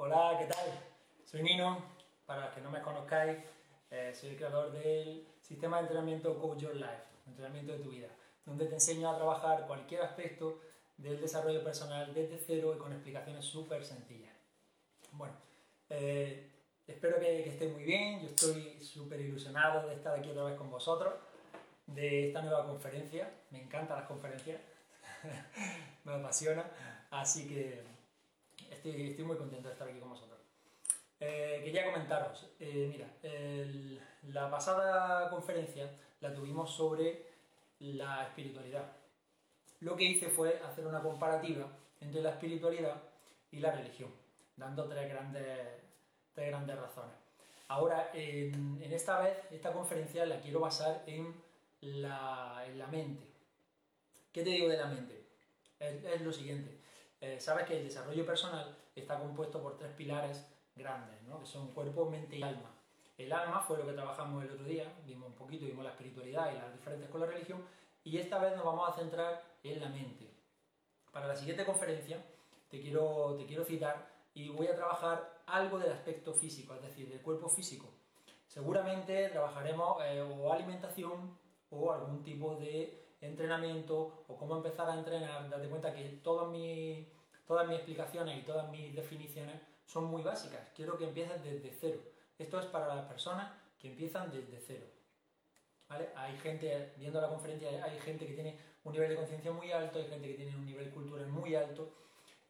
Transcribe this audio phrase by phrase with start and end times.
[0.00, 0.64] Hola, ¿qué tal?
[1.24, 1.82] Soy Nino,
[2.24, 3.36] para los que no me conozcáis,
[3.90, 8.06] eh, soy el creador del sistema de entrenamiento Coach Your Life, entrenamiento de tu vida,
[8.46, 10.60] donde te enseño a trabajar cualquier aspecto
[10.96, 14.32] del desarrollo personal desde cero y con explicaciones súper sencillas.
[15.10, 15.34] Bueno,
[15.90, 16.48] eh,
[16.86, 20.56] espero que, que estéis muy bien, yo estoy súper ilusionado de estar aquí otra vez
[20.56, 21.12] con vosotros,
[21.86, 24.60] de esta nueva conferencia, me encantan las conferencias,
[26.04, 26.70] me apasiona,
[27.10, 27.97] así que
[28.90, 30.38] estoy, muy contento de estar aquí con vosotros.
[31.20, 33.08] Eh, quería comentaros, eh, mira,
[34.32, 37.26] la pasada conferencia la tuvimos sobre
[37.80, 38.84] la espiritualidad.
[39.80, 41.66] Lo que hice fue hacer una comparativa
[42.00, 43.02] entre la espiritualidad
[43.50, 44.10] y la religión,
[44.56, 45.44] dando tres grandes,
[46.34, 47.14] tres grandes razones.
[47.68, 51.34] Ahora, en, esta vez, esta conferencia la quiero basar en
[51.80, 53.24] la, en la mente.
[54.32, 55.26] ¿Qué te digo de la mente?
[55.78, 56.77] Es lo siguiente.
[57.20, 60.46] Eh, sabes que el desarrollo personal está compuesto por tres pilares
[60.76, 61.40] grandes, ¿no?
[61.40, 62.70] que son cuerpo, mente y alma.
[63.16, 66.52] El alma fue lo que trabajamos el otro día, vimos un poquito, vimos la espiritualidad
[66.52, 67.64] y las diferencias con la religión,
[68.04, 70.30] y esta vez nos vamos a centrar en la mente.
[71.10, 72.24] Para la siguiente conferencia
[72.68, 77.08] te quiero, te quiero citar y voy a trabajar algo del aspecto físico, es decir,
[77.08, 77.88] del cuerpo físico.
[78.46, 81.36] Seguramente trabajaremos eh, o alimentación
[81.70, 87.06] o algún tipo de entrenamiento o cómo empezar a entrenar, date cuenta que todas mis,
[87.46, 90.60] todas mis explicaciones y todas mis definiciones son muy básicas.
[90.74, 92.00] Quiero que empieces desde cero.
[92.38, 94.86] Esto es para las personas que empiezan desde cero.
[95.88, 99.98] Hay gente, viendo la conferencia, hay gente que tiene un nivel de conciencia muy alto,
[99.98, 101.94] hay gente que tiene un nivel cultural muy alto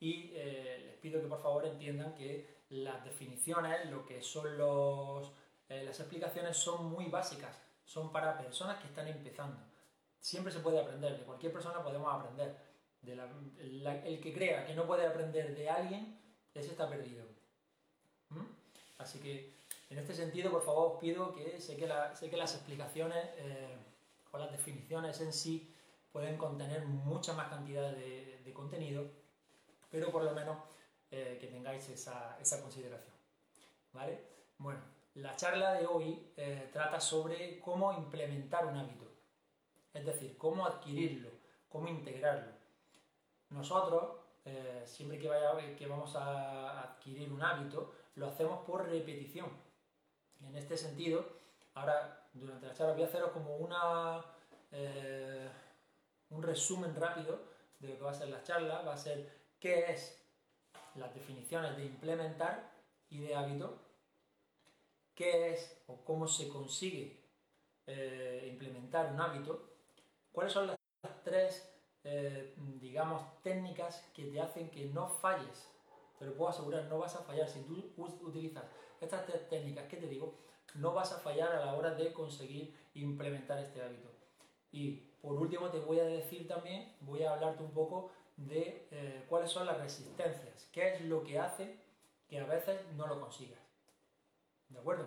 [0.01, 5.33] y eh, les pido que por favor entiendan que las definiciones, lo que son los,
[5.69, 9.68] eh, las explicaciones son muy básicas, son para personas que están empezando
[10.21, 12.57] siempre se puede aprender, de cualquier persona podemos aprender.
[13.03, 16.21] El que crea que no puede aprender de alguien,
[16.55, 17.25] ese está perdido.
[18.31, 18.45] ¿Mm?
[18.99, 19.55] Así que
[19.91, 23.77] en este sentido, por favor, os pido que sé que, las explicaciones eh,
[24.33, 25.75] o las definiciones en sí
[26.13, 29.09] pueden contener mucha más cantidad de, de contenido,
[29.91, 30.59] pero por lo menos
[31.11, 33.15] eh, que tengáis esa, esa, consideración.
[33.93, 34.21] ¿Vale?
[34.59, 34.81] Bueno,
[35.15, 39.08] la charla de hoy eh, trata sobre cómo implementar un hábito.
[39.99, 41.31] Es decir, cómo adquirirlo,
[41.69, 42.53] cómo integrarlo.
[43.51, 49.51] Nosotros, eh, siempre que, vaya, que vamos a adquirir un hábito, lo hacemos por repetición.
[50.41, 51.27] En este sentido,
[51.75, 54.25] ahora durante la charla voy a haceros como una,
[54.71, 55.51] eh,
[56.31, 57.41] un resumen rápido
[57.81, 58.83] de lo que va a ser la charla.
[58.83, 60.25] Va a ser qué es
[60.95, 62.71] las definiciones de implementar
[63.11, 63.83] y de hábito,
[65.17, 67.21] qué es o cómo se consigue
[67.89, 69.68] eh, implementar un hábito,
[70.39, 70.79] ¿Cuáles son las
[71.25, 71.69] tres,
[72.05, 75.69] eh, digamos, técnicas que te hacen que no falles?
[76.17, 77.49] Te lo puedo asegurar, no vas a fallar.
[77.49, 78.63] Si tú utilizas
[79.01, 80.39] estas tres técnicas que te digo,
[80.77, 84.13] no vas a fallar a la hora de conseguir implementar este hábito.
[84.71, 89.27] Y por último te voy a decir también, voy a hablarte un poco de eh,
[89.29, 91.81] cuáles son las resistencias, qué es lo que hace
[92.29, 93.59] que a veces no lo consigas.
[94.69, 95.05] ¿De acuerdo?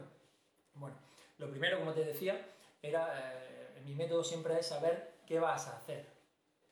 [0.74, 0.98] Bueno,
[1.38, 2.46] lo primero, como te decía,
[2.81, 6.06] era, eh, mi método siempre es saber qué vas a hacer.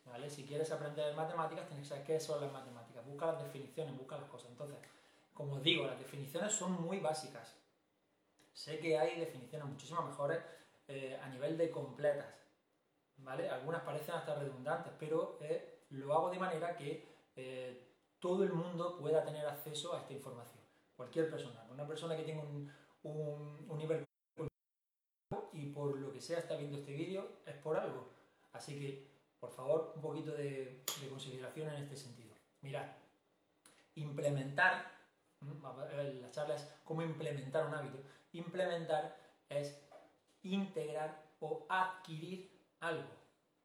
[0.03, 0.29] ¿vale?
[0.29, 3.05] Si quieres aprender matemáticas, tienes que saber qué son las matemáticas.
[3.05, 4.49] Busca las definiciones, busca las cosas.
[4.49, 4.77] Entonces,
[5.33, 7.55] como os digo, las definiciones son muy básicas.
[8.51, 10.39] Sé que hay definiciones muchísimo mejores
[10.89, 12.27] eh, a nivel de completas.
[13.19, 13.49] ¿vale?
[13.49, 18.97] Algunas parecen hasta redundantes, pero eh, lo hago de manera que eh, todo el mundo
[18.97, 20.61] pueda tener acceso a esta información.
[20.97, 21.65] Cualquier persona.
[21.71, 22.69] Una persona que tenga un,
[23.03, 24.05] un, un
[25.53, 28.18] y por lo que sea está viendo este vídeo, es por algo.
[28.53, 29.07] Así que,
[29.39, 32.33] por favor, un poquito de, de consideración en este sentido.
[32.61, 32.87] Mirad,
[33.95, 34.91] implementar,
[35.41, 37.99] la charla es cómo implementar un hábito.
[38.33, 39.17] Implementar
[39.47, 39.79] es
[40.43, 43.09] integrar o adquirir algo.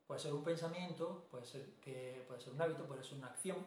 [0.06, 3.65] Puede ser un pensamiento, puede ser, que, puede ser un hábito, puede ser una acción,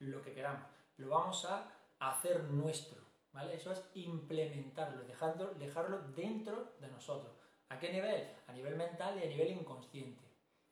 [0.00, 0.66] lo que queramos.
[0.96, 3.02] Lo vamos a hacer nuestro.
[3.32, 3.54] ¿vale?
[3.54, 7.32] Eso es implementarlo, dejarlo dentro de nosotros.
[7.68, 8.28] ¿A qué nivel?
[8.46, 10.22] A nivel mental y a nivel inconsciente.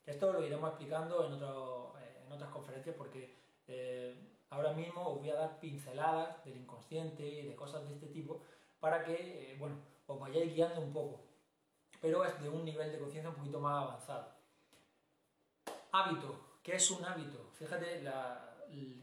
[0.06, 3.38] Esto lo iremos explicando en, eh, otras conferencias porque
[3.68, 8.08] eh, ahora mismo os voy a dar pinceladas del inconsciente y de cosas de este
[8.08, 8.42] tipo
[8.80, 9.76] para que, eh, bueno,
[10.06, 11.24] os vayáis guiando un poco.
[12.00, 14.32] Pero es de un nivel de conciencia un poquito más avanzado.
[15.92, 16.58] Hábito.
[16.64, 17.50] ¿Qué es un hábito?
[17.54, 18.02] Fíjate,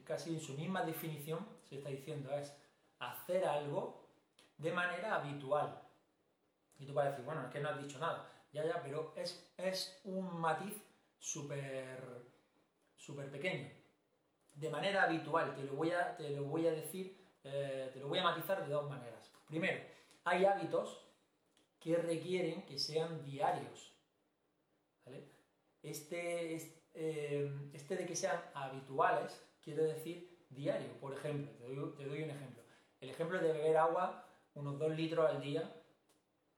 [0.03, 2.55] casi en su misma definición se está diciendo es
[2.99, 4.09] hacer algo
[4.57, 5.81] de manera habitual.
[6.77, 8.29] Y tú vas a decir, bueno, es que no has dicho nada.
[8.51, 10.88] Ya, ya, pero es, es un matiz
[11.19, 12.23] súper
[13.31, 13.69] pequeño.
[14.55, 18.07] De manera habitual, te lo, voy a, te lo voy a decir eh, te lo
[18.07, 19.31] voy a matizar de dos maneras.
[19.47, 19.81] Primero,
[20.23, 21.05] hay hábitos
[21.79, 23.93] que requieren que sean diarios.
[25.81, 30.91] Este, este, este, de que sean habituales quiere decir diario.
[30.99, 31.51] Por ejemplo,
[31.95, 32.63] te doy, un ejemplo.
[32.99, 34.25] El ejemplo de beber agua
[34.55, 35.73] unos 2 litros al día,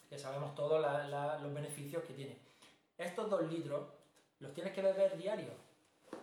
[0.10, 0.82] que sabemos todos
[1.42, 2.40] los beneficios que tiene.
[2.98, 3.88] Estos 2 litros
[4.42, 5.52] los tienes que beber diario.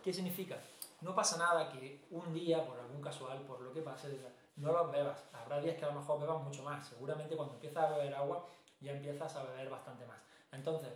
[0.03, 0.61] ¿Qué significa?
[1.01, 4.19] No pasa nada que un día, por algún casual, por lo que pase,
[4.57, 5.25] no los bebas.
[5.33, 6.87] Habrá días que a lo mejor bebas mucho más.
[6.87, 8.47] Seguramente cuando empiezas a beber agua
[8.81, 10.21] ya empiezas a beber bastante más.
[10.53, 10.91] Entonces,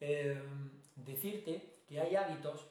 [0.00, 0.40] eh,
[0.96, 2.66] decirte que hay hábitos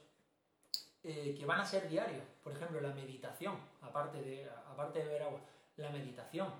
[1.03, 2.23] eh, que van a ser diarios.
[2.43, 5.39] Por ejemplo, la meditación, aparte de, aparte de beber agua.
[5.77, 6.51] La meditación.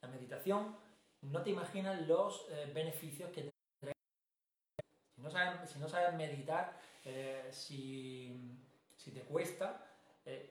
[0.00, 0.76] La meditación,
[1.22, 3.53] no te imaginas los eh, beneficios que
[5.24, 6.78] no sabes, si no sabes meditar,
[7.50, 8.58] si,
[8.96, 9.84] si, te cuesta,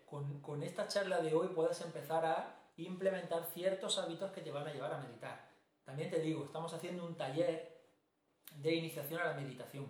[0.06, 4.68] con, con esta charla de hoy puedes empezar a implementar ciertos hábitos que te van
[4.68, 5.48] a llevar a meditar.
[5.84, 7.82] También te digo, estamos haciendo un taller
[8.56, 9.88] de iniciación a la meditación.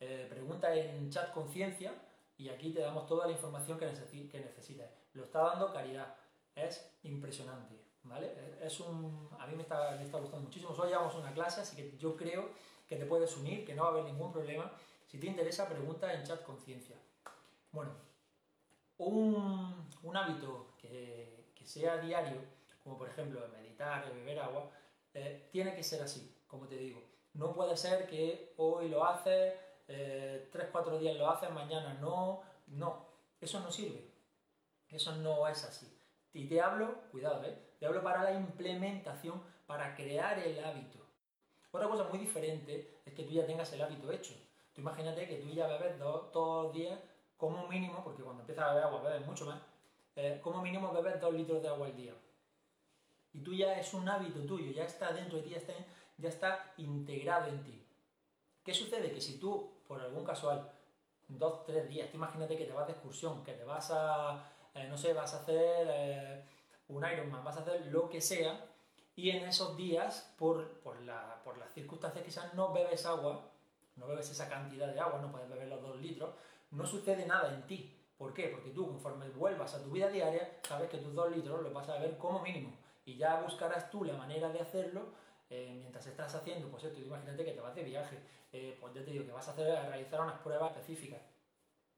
[0.00, 1.94] Eh, pregunta en chat conciencia
[2.36, 4.90] y aquí te damos toda la información que, necesites.
[5.12, 6.14] Lo está dando Caridad.
[6.54, 8.34] Es impresionante, ¿vale?
[8.60, 10.74] Es un, a mí me está, me está gustando muchísimo.
[10.76, 12.50] Hoy llevamos una clase, así que yo creo
[12.86, 14.72] que te puedes unir, que no va a haber ningún problema.
[15.06, 16.96] Si te interesa, pregunta en chat conciencia.
[17.70, 17.90] Bueno,
[18.98, 22.38] un, hábito que, sea diario,
[22.82, 24.70] como por ejemplo meditar, beber agua,
[25.14, 27.02] eh, tiene que ser así, como te digo.
[27.34, 29.54] No puede ser que hoy lo haces,
[29.88, 32.42] eh, tres, cuatro días lo haces, mañana no.
[32.66, 33.06] No,
[33.40, 34.10] eso no sirve.
[34.88, 35.86] Eso no es así.
[36.34, 37.56] Y te hablo, cuidado, ¿eh?
[37.78, 40.98] te hablo para la implementación, para crear el hábito.
[41.72, 44.34] Otra cosa muy diferente es que tú ya tengas el hábito hecho.
[44.72, 46.98] Tú imagínate que tú ya bebes todos los días,
[47.36, 49.60] como mínimo, porque cuando empiezas a beber agua bebes mucho más,
[50.14, 52.14] eh, como mínimo bebes dos litros de agua al día
[53.32, 55.72] y tú ya es un hábito tuyo, ya está dentro de ti, ya está,
[56.18, 57.86] ya está integrado en ti.
[58.62, 59.10] ¿Qué sucede?
[59.12, 60.70] Que si tú, por algún casual,
[61.28, 64.86] dos, tres días, tú imagínate que te vas de excursión, que te vas a, eh,
[64.88, 66.44] no sé, vas a hacer eh,
[66.88, 68.71] un Ironman, vas a hacer lo que sea,
[69.14, 73.50] y en esos días, por, por, la, por las circunstancias quizás no bebes agua,
[73.96, 76.34] no bebes esa cantidad de agua, no puedes beber los dos litros,
[76.70, 77.98] no sucede nada en ti.
[78.16, 78.48] ¿Por qué?
[78.48, 81.88] Porque tú, conforme vuelvas a tu vida diaria, sabes que tus dos litros los vas
[81.88, 82.72] a beber como mínimo
[83.04, 85.02] y ya buscarás tú la manera de hacerlo
[85.50, 88.18] eh, mientras estás haciendo, pues esto, imagínate que te vas de viaje,
[88.52, 91.20] eh, pues ya te digo que vas a, hacer, a realizar unas pruebas específicas.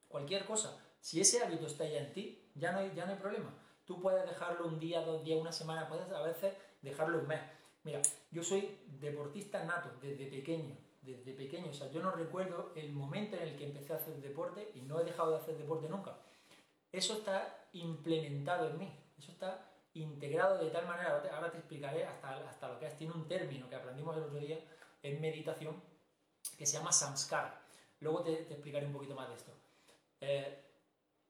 [0.08, 3.18] Cualquier cosa, si ese hábito está ya en ti, ya no hay, ya no hay
[3.18, 3.54] problema.
[3.84, 7.40] Tú puedes dejarlo un día, dos días, una semana, puedes a veces dejarlo un mes.
[7.82, 8.00] Mira,
[8.30, 13.36] yo soy deportista nato desde pequeño, desde pequeño, o sea, yo no recuerdo el momento
[13.36, 16.16] en el que empecé a hacer deporte y no he dejado de hacer deporte nunca.
[16.92, 22.48] Eso está implementado en mí, eso está integrado de tal manera, ahora te explicaré hasta,
[22.48, 24.58] hasta lo que es, tiene un término que aprendimos el otro día
[25.02, 25.80] en meditación
[26.56, 27.60] que se llama samskara.
[28.00, 29.52] Luego te, explicaré un poquito más de esto.
[30.20, 30.64] Eh,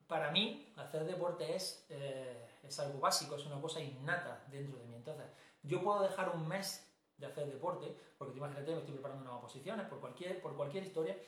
[0.06, 4.84] para mí, hacer deporte es, eh, es algo básico, es una cosa innata dentro de
[4.84, 4.94] mí.
[4.94, 5.26] Entonces,
[5.64, 9.42] yo puedo dejar un mes de hacer deporte, porque te imagínate, me estoy preparando nuevas
[9.42, 11.18] posiciones por cualquier, por cualquier historia,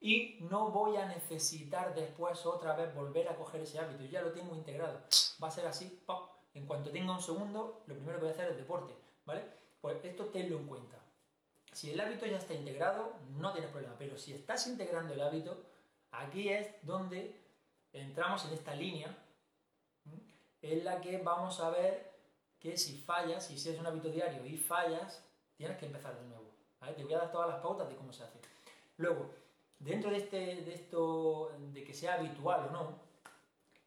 [0.00, 4.32] y no voy a necesitar después otra vez volver a coger ese hábito, ya lo
[4.32, 5.00] tengo integrado.
[5.42, 6.30] Va a ser así, ¡pop!
[6.52, 9.44] En cuanto tenga un segundo, lo primero que voy a hacer es deporte, ¿vale?
[9.80, 10.98] Pues esto tenlo en cuenta.
[11.72, 15.64] Si el hábito ya está integrado, no tienes problema, pero si estás integrando el hábito,
[16.12, 17.40] aquí es donde
[17.92, 19.16] entramos en esta línea
[20.62, 22.13] en la que vamos a ver
[22.64, 25.22] que si fallas, si es un hábito diario y fallas,
[25.54, 26.50] tienes que empezar de nuevo.
[26.96, 28.38] Te voy a dar todas las pautas de cómo se hace.
[28.96, 29.34] Luego,
[29.78, 32.98] dentro de, este, de esto, de que sea habitual o no,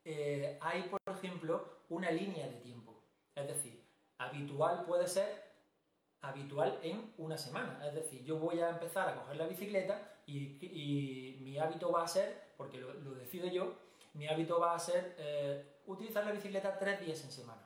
[0.05, 2.93] eh, hay, por ejemplo, una línea de tiempo.
[3.33, 3.83] Es decir,
[4.19, 5.43] habitual puede ser
[6.21, 7.83] habitual en una semana.
[7.83, 12.07] Es decir, yo voy a empezar a coger la bicicleta y, mi hábito va a
[12.07, 13.73] ser, porque lo, decido yo,
[14.13, 17.56] mi hábito va a ser eh, utilizar la bicicleta tres días en semana.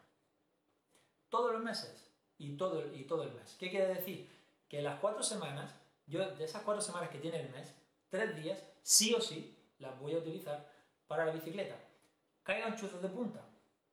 [1.31, 3.55] Todos los meses y todo, y todo el mes.
[3.57, 4.29] ¿Qué quiere decir?
[4.67, 5.73] Que las cuatro semanas,
[6.05, 7.73] yo de esas cuatro semanas que tiene el mes,
[8.09, 10.69] tres días, sí o sí, las voy a utilizar
[11.07, 11.75] para la bicicleta.
[12.43, 13.43] Caigan chuzos de punta,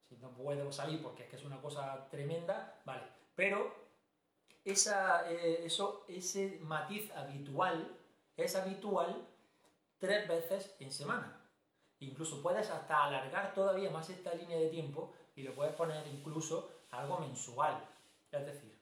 [0.08, 3.04] si no puedo salir porque es que es una cosa tremenda, vale.
[3.36, 3.72] Pero
[4.64, 7.96] esa, eh, eso, ese matiz habitual
[8.36, 9.26] es habitual
[9.98, 11.40] tres veces en semana.
[12.00, 16.77] Incluso puedes hasta alargar todavía más esta línea de tiempo y lo puedes poner incluso
[16.90, 17.84] algo mensual.
[18.30, 18.78] Es decir,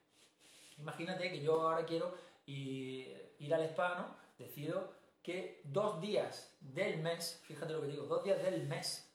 [0.79, 2.15] imagínate que yo ahora quiero
[2.47, 4.17] ir al spa, ¿no?
[4.39, 9.13] Decido que dos días del mes, fíjate lo que digo, dos días del mes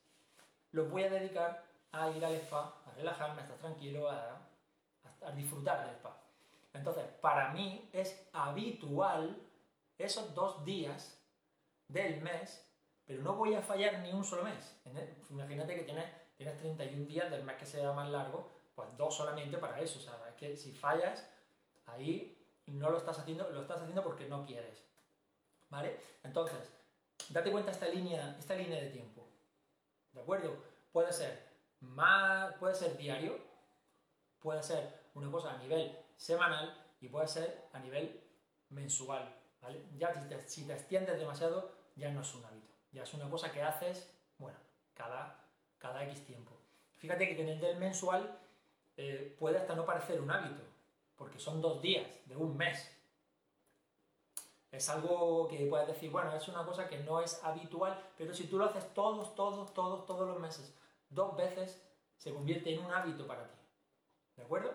[0.71, 4.41] los voy a dedicar a ir al spa, a relajarme, a estar tranquilo, a,
[5.25, 6.17] a disfrutar del spa.
[6.73, 9.37] Entonces, para mí es habitual
[9.97, 11.21] esos dos días
[11.87, 12.65] del mes,
[13.05, 14.79] pero no voy a fallar ni un solo mes.
[15.29, 16.05] Imagínate que tienes,
[16.37, 19.99] tienes 31 días del mes que sea más largo, pues dos solamente para eso.
[19.99, 21.27] O sea, es que si fallas,
[21.85, 24.85] ahí no lo estás haciendo, lo estás haciendo porque no quieres.
[25.69, 25.99] ¿Vale?
[26.23, 26.71] Entonces,
[27.29, 29.27] date cuenta esta línea, esta línea de tiempo.
[30.11, 30.57] ¿De acuerdo?
[30.91, 31.47] Puede ser
[31.79, 33.37] más, puede ser diario,
[34.39, 38.21] puede ser una cosa a nivel semanal y puede ser a nivel
[38.69, 39.37] mensual.
[39.97, 40.27] Ya si
[40.65, 42.73] te, extiendes demasiado, ya no es un hábito.
[42.91, 44.57] Ya es una cosa que haces, bueno,
[44.93, 45.39] cada,
[45.77, 46.57] cada X tiempo.
[46.97, 48.40] Fíjate que en el del mensual
[49.03, 50.61] eh, puede hasta no parecer un hábito,
[51.15, 52.95] porque son dos días de un mes.
[54.71, 58.45] Es algo que puedes decir, bueno, es una cosa que no es habitual, pero si
[58.45, 60.77] tú lo haces todos, todos, todos, todos los meses,
[61.09, 61.81] dos veces,
[62.15, 63.57] se convierte en un hábito para ti.
[64.37, 64.71] ¿De acuerdo?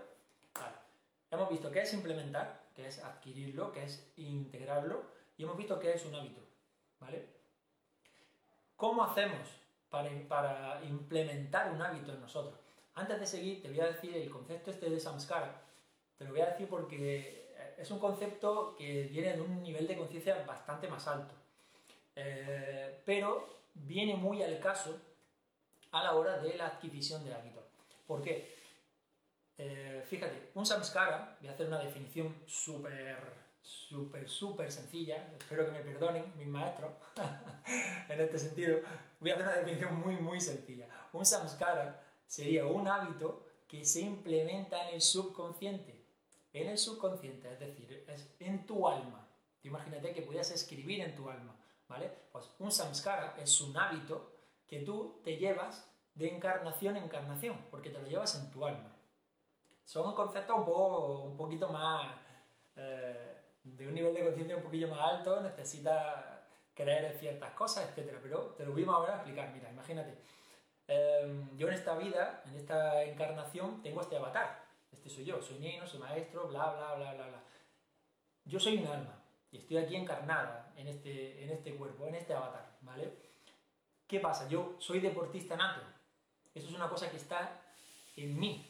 [1.31, 5.05] Hemos visto qué es implementar, qué es adquirirlo, qué es integrarlo,
[5.37, 6.41] y hemos visto qué es un hábito.
[6.99, 7.29] ¿Vale?
[8.75, 9.49] ¿Cómo hacemos
[9.89, 12.66] para, para implementar un hábito en nosotros?
[12.97, 15.63] Antes de seguir, te voy a decir el concepto este de samskara.
[16.17, 19.99] Te lo voy a decir porque es un concepto que viene de un nivel de
[19.99, 21.35] conciencia bastante más alto.
[22.15, 24.99] Eh, pero viene muy al caso
[25.93, 27.65] a la hora de la adquisición de hábitos.
[28.07, 28.57] ¿Por qué?
[29.59, 33.19] Eh, fíjate, un samskara, voy a hacer una definición súper,
[33.61, 36.93] súper, súper sencilla, espero que me perdonen mis maestros
[38.09, 38.81] en este sentido,
[39.21, 40.87] voy a hacer una definición muy, muy sencilla.
[41.13, 46.05] Un samskara sería un hábito que se implementa en el subconsciente,
[46.53, 49.29] en el subconsciente, es decir, es en tu alma.
[49.63, 51.57] imagínate que pudieras escribir en tu alma,
[51.89, 52.11] ¿vale?
[52.31, 54.33] Pues un samskara es un hábito
[54.67, 58.97] que tú te llevas de encarnación en encarnación, porque te lo llevas en tu alma
[59.87, 62.13] son conceptos un, poco, un poquito más,
[62.75, 66.25] eh, de un nivel de conciencia un poquillo más alto, necesitas
[66.75, 68.19] creer en ciertas cosas, etc.
[68.21, 69.53] Pero te lo vimos ahora a explicar.
[69.55, 70.19] Mira, imagínate,
[70.89, 74.65] em, yo en esta vida, en esta encarnación, tengo este avatar.
[74.93, 77.43] Este soy yo, soy niño, soy maestro, bla, bla, bla, bla, bla.
[78.45, 82.35] Yo soy un alma y estoy aquí encarnada en este, en este cuerpo, en este
[82.35, 83.13] avatar, ¿vale?
[84.07, 84.49] ¿Qué pasa?
[84.49, 85.81] Yo soy deportista nato.
[86.55, 87.61] Eso es una cosa que está
[88.17, 88.65] en mí,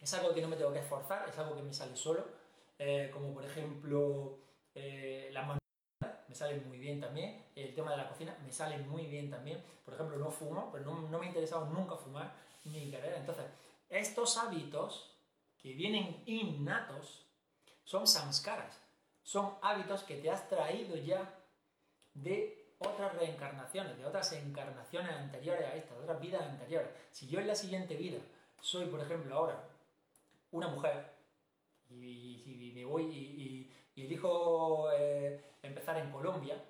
[0.00, 2.24] es algo que no me tengo que esforzar, es algo que me sale solo,
[2.78, 4.38] eh, como por ejemplo
[4.74, 5.46] eh, las
[6.28, 9.62] me salen muy bien también, el tema de la cocina me sale muy bien también,
[9.84, 13.44] por ejemplo no fumo, pero no, me ha interesado nunca fumar ni querer, entonces
[13.88, 15.16] estos hábitos
[15.58, 17.26] que vienen innatos
[17.84, 18.80] son samskaras,
[19.22, 21.34] son hábitos que te has traído ya
[22.14, 26.90] de otras reencarnaciones, de otras encarnaciones anteriores a esta, de otras vidas anteriores.
[27.10, 28.18] Si yo en la siguiente vida
[28.60, 29.68] soy, por ejemplo, ahora
[30.50, 31.16] una mujer
[31.90, 33.65] y, si me voy y,
[34.04, 36.62] elijo eh, empezar en Colombia,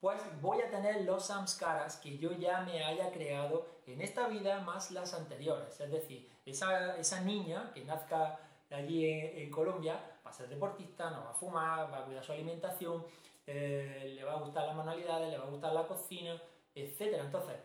[0.00, 4.60] pues voy a tener los samskaras que yo ya me haya creado en esta vida
[4.60, 5.78] más las anteriores.
[5.80, 8.38] Es decir, esa, esa niña que nazca
[8.70, 12.32] allí en, Colombia va a ser deportista, no va a fumar, va a cuidar su
[12.32, 13.04] alimentación,
[13.46, 16.40] eh, le va a gustar las manualidades, le va a gustar la cocina,
[16.74, 17.18] etc.
[17.20, 17.56] Entonces,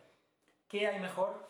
[0.67, 1.47] ¿qué hay mejor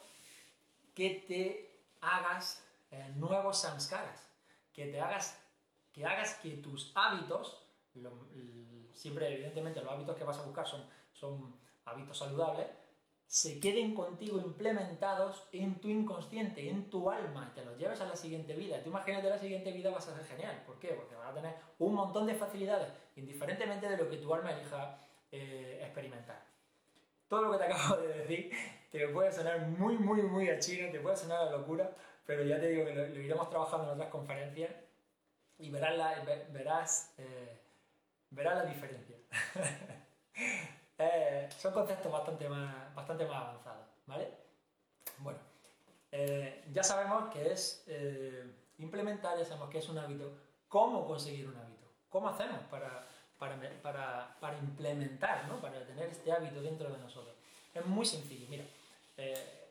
[0.94, 4.30] que te hagas eh, nuevos samskaras,
[4.74, 5.40] que te hagas
[5.96, 7.64] que, hagas que tus hábitos,
[8.94, 12.68] siempre evidentemente los hábitos que vas a buscar son, son hábitos saludables,
[13.26, 18.06] se queden contigo implementados en tu inconsciente, en tu alma, y te los lleves a
[18.06, 18.84] la siguiente vida.
[18.84, 20.64] Tú imagínate la siguiente vida vas a ser genial.
[20.66, 20.90] ¿Por qué?
[20.90, 25.00] Porque vas a tener un montón de facilidades, indiferentemente de lo que tu alma elija
[25.32, 26.46] eh, experimentar.
[27.28, 28.52] Todo lo que te acabo de decir
[28.92, 31.92] te puede sonar muy, muy, muy a chino, te puede sonar a locura,
[32.26, 34.72] pero ya te digo que lo, iremos trabajando en otras conferencias
[35.58, 37.62] y verás la, verás, eh,
[38.32, 39.16] verás la diferencia.
[40.98, 44.30] Eh, son conceptos bastante más, bastante más avanzados, ¿vale?
[45.18, 45.40] Bueno,
[46.10, 47.86] eh, ya sabemos que es
[48.78, 50.32] implementar, ya sabemos que es un hábito.
[50.70, 51.86] ¿Cómo conseguir un hábito?
[52.10, 53.06] ¿Cómo hacemos para,
[53.38, 55.60] para, para, para implementar, ¿no?
[55.60, 57.36] para tener este hábito dentro de nosotros?
[57.74, 58.64] Es muy sencillo, mira.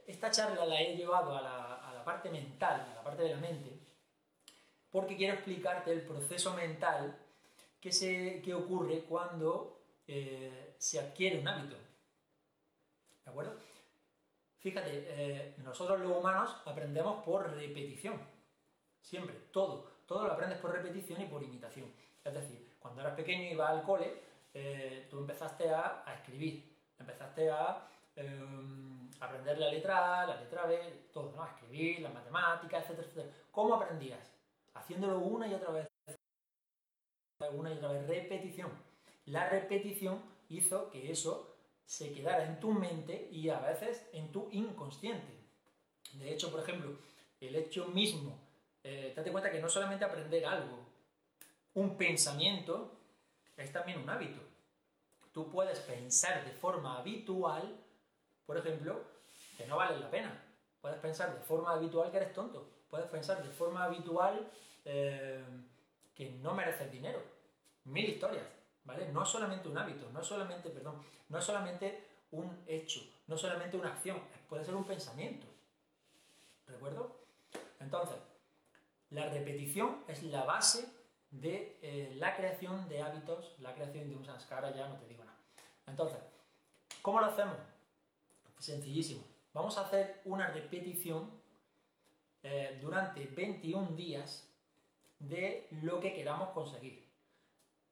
[0.06, 3.83] esta charla la he llevado a la, parte mental, a la parte de la mente,
[4.94, 7.18] porque quiero explicarte el proceso mental
[7.80, 11.74] que, se, que ocurre cuando eh, se adquiere un hábito.
[13.24, 13.56] ¿De acuerdo?
[14.60, 18.20] Fíjate, eh, nosotros los humanos aprendemos por repetición.
[19.00, 19.90] Siempre, todo.
[20.06, 21.92] Todo lo aprendes por repetición y por imitación.
[22.22, 24.22] Es decir, cuando eras pequeño y ibas al cole,
[24.54, 27.84] eh, tú empezaste a, a, escribir, empezaste a
[28.14, 31.44] em, aprender la letra A, la letra B, todo, ¿no?
[31.44, 33.34] Escribir, las matemáticas, etcétera, etcétera.
[33.50, 34.34] ¿Cómo aprendías?
[34.74, 35.88] Haciéndolo una y otra vez.
[37.52, 38.06] Una y otra vez.
[38.06, 38.70] Repetición.
[39.26, 44.48] La repetición hizo que eso se quedara en tu mente y a veces en tu
[44.52, 45.32] inconsciente.
[46.14, 46.96] De hecho, por ejemplo,
[47.40, 48.38] el hecho mismo,
[48.82, 50.86] eh, date cuenta que no solamente aprender algo,
[51.74, 52.92] un pensamiento
[53.56, 54.40] es también un hábito.
[55.32, 57.76] Tú puedes pensar de forma habitual,
[58.46, 59.02] por ejemplo,
[59.56, 60.40] que no vale la pena.
[60.80, 62.70] Puedes pensar de forma habitual que eres tonto.
[62.88, 64.50] Puedes pensar de forma habitual
[64.84, 65.44] eh,
[66.14, 67.22] que no mereces dinero.
[67.84, 68.46] Mil historias,
[68.84, 69.12] ¿vale?
[69.12, 73.34] No es solamente un hábito, no es solamente, perdón, no es solamente un hecho, no
[73.34, 75.46] es solamente una acción, puede ser un pensamiento.
[76.66, 77.24] ¿Recuerdo?
[77.78, 78.16] Entonces,
[79.10, 80.88] la repetición es la base
[81.30, 85.24] de eh, la creación de hábitos, la creación de un sanskara, ya no te digo
[85.24, 85.38] nada.
[85.86, 86.18] Entonces,
[87.02, 87.56] ¿cómo lo hacemos?
[88.58, 89.22] Sencillísimo.
[89.52, 91.30] Vamos a hacer una repetición
[92.44, 94.48] eh, durante 21 días
[95.18, 97.10] de lo que queramos conseguir.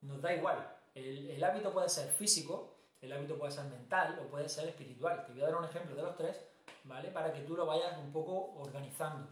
[0.02, 0.76] Nos da igual.
[0.94, 5.26] El, hábito puede ser físico, el hábito puede ser mental o puede ser espiritual.
[5.26, 6.40] Te voy a dar un ejemplo de los tres,
[6.84, 7.10] ¿vale?
[7.10, 9.28] Para que tú lo vayas un poco organizando.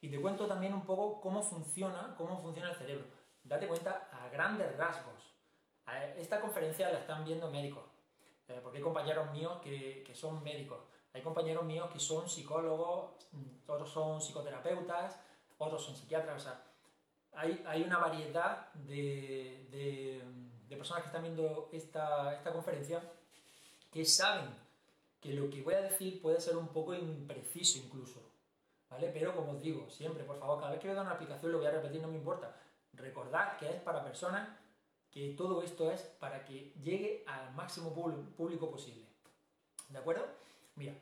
[0.00, 3.16] Y te cuento también un poco cómo funciona, cómo funciona el cerebro
[3.48, 5.14] date cuenta a grandes rasgos.
[6.16, 7.84] Esta conferencia la están viendo médicos,
[8.48, 10.80] eh, porque hay compañeros míos que, son médicos,
[11.16, 13.12] hay compañeros míos que son psicólogos,
[13.66, 15.18] otros son psicoterapeutas,
[15.56, 16.62] otros son psiquiatras, o sea,
[17.32, 20.22] hay, una variedad de,
[20.68, 23.02] personas que están viendo esta, esta conferencia
[23.90, 24.44] que saben
[25.20, 28.20] que lo que voy a decir puede ser un poco impreciso incluso,
[28.90, 29.08] ¿vale?
[29.08, 31.66] Pero como os digo, siempre, por favor, cada vez que veo una aplicación lo voy
[31.66, 32.54] a repetir, no me importa
[32.92, 34.48] Recordad que es para personas
[35.10, 37.94] que todo esto es para que llegue al máximo
[38.36, 39.06] público posible.
[39.88, 40.26] ¿De acuerdo?
[40.74, 40.94] Mira,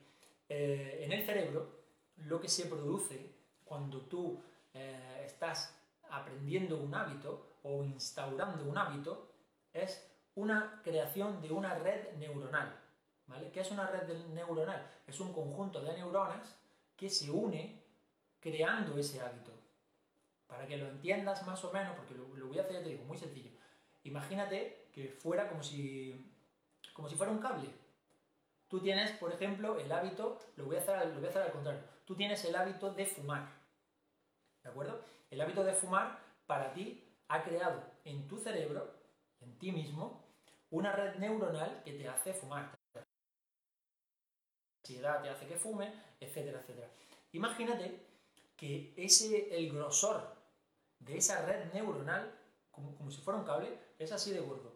[0.48, 1.84] eh, en el cerebro
[2.16, 3.34] lo que se produce
[3.64, 4.40] cuando tú
[4.72, 5.76] eh, estás
[6.10, 9.32] aprendiendo un hábito o instaurando un hábito
[9.72, 12.80] es una creación de una red neuronal.
[13.26, 13.50] ¿Vale?
[13.50, 14.86] ¿Qué es una red neuronal?
[15.06, 16.56] Es un conjunto de neuronas
[16.94, 17.82] que se une
[18.38, 19.52] creando ese hábito.
[20.46, 23.04] Para que lo entiendas más o menos, porque lo, voy a hacer, ya te digo,
[23.04, 23.50] muy sencillo.
[24.04, 26.30] Imagínate que fuera como si,
[26.92, 27.68] como si fuera un cable.
[28.74, 31.52] Tú tienes, por ejemplo, el hábito, lo voy, a hacer, lo voy a hacer al
[31.52, 33.48] contrario, tú tienes el hábito de fumar.
[34.64, 35.00] ¿De acuerdo?
[35.30, 38.92] El hábito de fumar para ti ha creado en tu cerebro,
[39.38, 40.26] en ti mismo,
[40.70, 42.76] una red neuronal que te hace fumar.
[42.94, 43.04] La
[44.82, 46.90] ansiedad te hace que fume, etcétera, etcétera.
[47.30, 48.04] Imagínate
[48.56, 50.34] que ese, el grosor
[50.98, 52.28] de esa red neuronal,
[52.72, 54.74] como, como si fuera un cable, es así de gordo.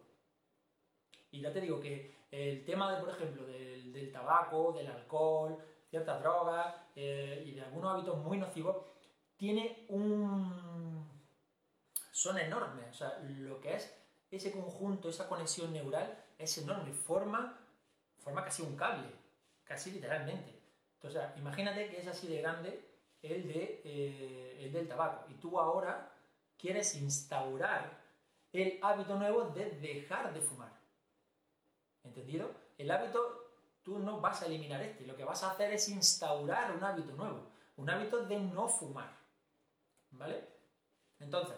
[1.31, 5.57] Y ya te digo que el tema, de, por ejemplo, del, tabaco, del alcohol,
[5.89, 8.77] ciertas drogas eh, y de algunos hábitos muy nocivos,
[9.37, 11.07] tiene un...
[12.11, 12.89] son enormes.
[12.89, 13.95] O sea, lo que es
[14.31, 16.91] ese conjunto, esa conexión neural, es enorme.
[16.93, 17.57] Forma,
[18.19, 19.07] forma casi un cable,
[19.63, 20.59] casi literalmente.
[20.95, 22.85] Entonces, imagínate que es así de grande
[23.21, 25.25] el, de, eh, el del tabaco.
[25.29, 26.11] Y tú ahora
[26.57, 27.99] quieres instaurar
[28.51, 30.68] el hábito nuevo de dejar de fumar.
[32.03, 32.51] ¿Entendido?
[32.77, 36.71] El hábito, tú no vas a eliminar este, lo que vas a hacer es instaurar
[36.75, 39.17] un hábito nuevo, un hábito de no fumar.
[40.11, 40.47] ¿Vale?
[41.19, 41.57] Entonces,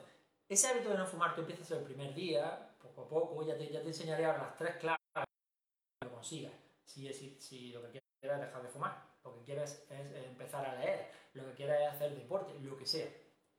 [0.50, 3.70] ese hábito de no fumar tú empiezas el primer día, poco a poco, ya te,
[3.70, 6.54] ya te enseñaré ahora las tres claves para que lo consigas.
[6.84, 10.66] Si, si, si lo que quieres es dejar de fumar, lo que quieres es empezar
[10.66, 13.08] a leer, lo que quieres es hacer deporte, lo que sea.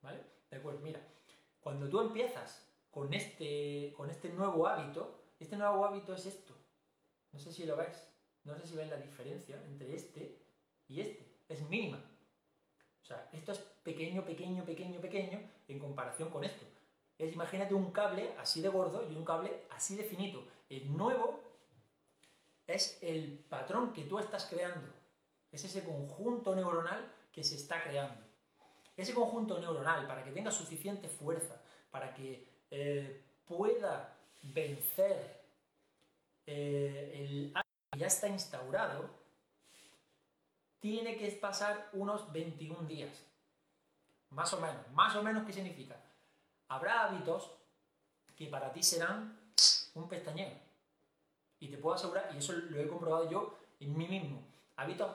[0.03, 0.21] ¿Vale?
[0.51, 1.01] De acuerdo, mira,
[1.61, 6.55] cuando tú empiezas con este, con este nuevo hábito, este nuevo hábito es esto.
[7.33, 8.09] No sé si lo ves,
[8.45, 10.39] no sé si ves la diferencia entre este
[10.89, 11.27] y este.
[11.49, 11.99] Es mínima.
[13.03, 16.65] O sea, esto es pequeño, pequeño, pequeño, pequeño en comparación con esto.
[17.19, 20.47] Es, imagínate un cable así de gordo y un cable así de finito.
[20.69, 21.41] El nuevo
[22.67, 24.89] es el patrón que tú estás creando.
[25.51, 28.23] Es ese conjunto neuronal que se está creando.
[28.97, 35.42] Ese conjunto neuronal, para que tenga suficiente fuerza, para que eh, pueda vencer
[36.47, 37.55] eh, el
[37.91, 39.11] que ya está instaurado,
[40.81, 43.25] tiene que pasar unos 21 días.
[44.31, 44.91] Más o menos.
[44.93, 45.97] Más o menos, ¿qué significa?
[46.69, 47.51] Habrá hábitos
[48.37, 49.39] que para ti serán
[49.95, 50.59] un pestañeo.
[51.61, 54.43] Y te puedo asegurar, y eso lo he comprobado yo en mí mismo,
[54.77, 55.15] hábitos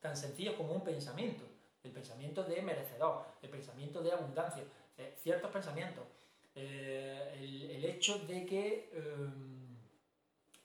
[0.00, 1.44] tan sencillos como un pensamiento
[1.86, 4.64] el pensamiento de merecedor, el pensamiento de abundancia,
[4.98, 6.04] eh, ciertos pensamientos,
[6.54, 8.90] eh, el, hecho de que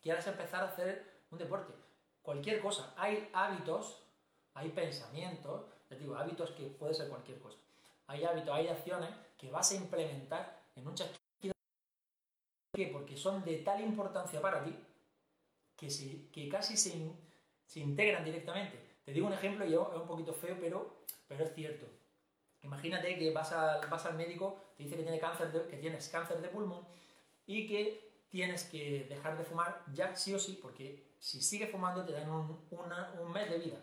[0.02, 1.74] quieras empezar a hacer un deporte.
[2.22, 2.94] cualquier cosa.
[2.98, 4.04] Hay hábitos,
[4.54, 7.58] hay pensamientos, les digo, hábitos que puede ser cualquier cosa.
[8.08, 11.54] Hay hábitos, hay acciones que vas a implementar en un chasquido.
[12.72, 12.88] ¿Por qué?
[12.88, 14.76] Porque son de tal importancia para ti
[15.76, 17.12] que, casi se,
[17.66, 18.80] se, integran directamente.
[19.04, 21.88] Te digo un ejemplo y es un poquito feo, pero, pero es cierto.
[22.62, 23.52] Imagínate que vas,
[23.90, 26.86] vas al médico, te dice que, tiene cáncer que tienes cáncer de pulmón
[27.48, 32.04] y que tienes que dejar de fumar ya sí o sí, porque si sigues fumando
[32.06, 33.78] te dan un, mes de vida.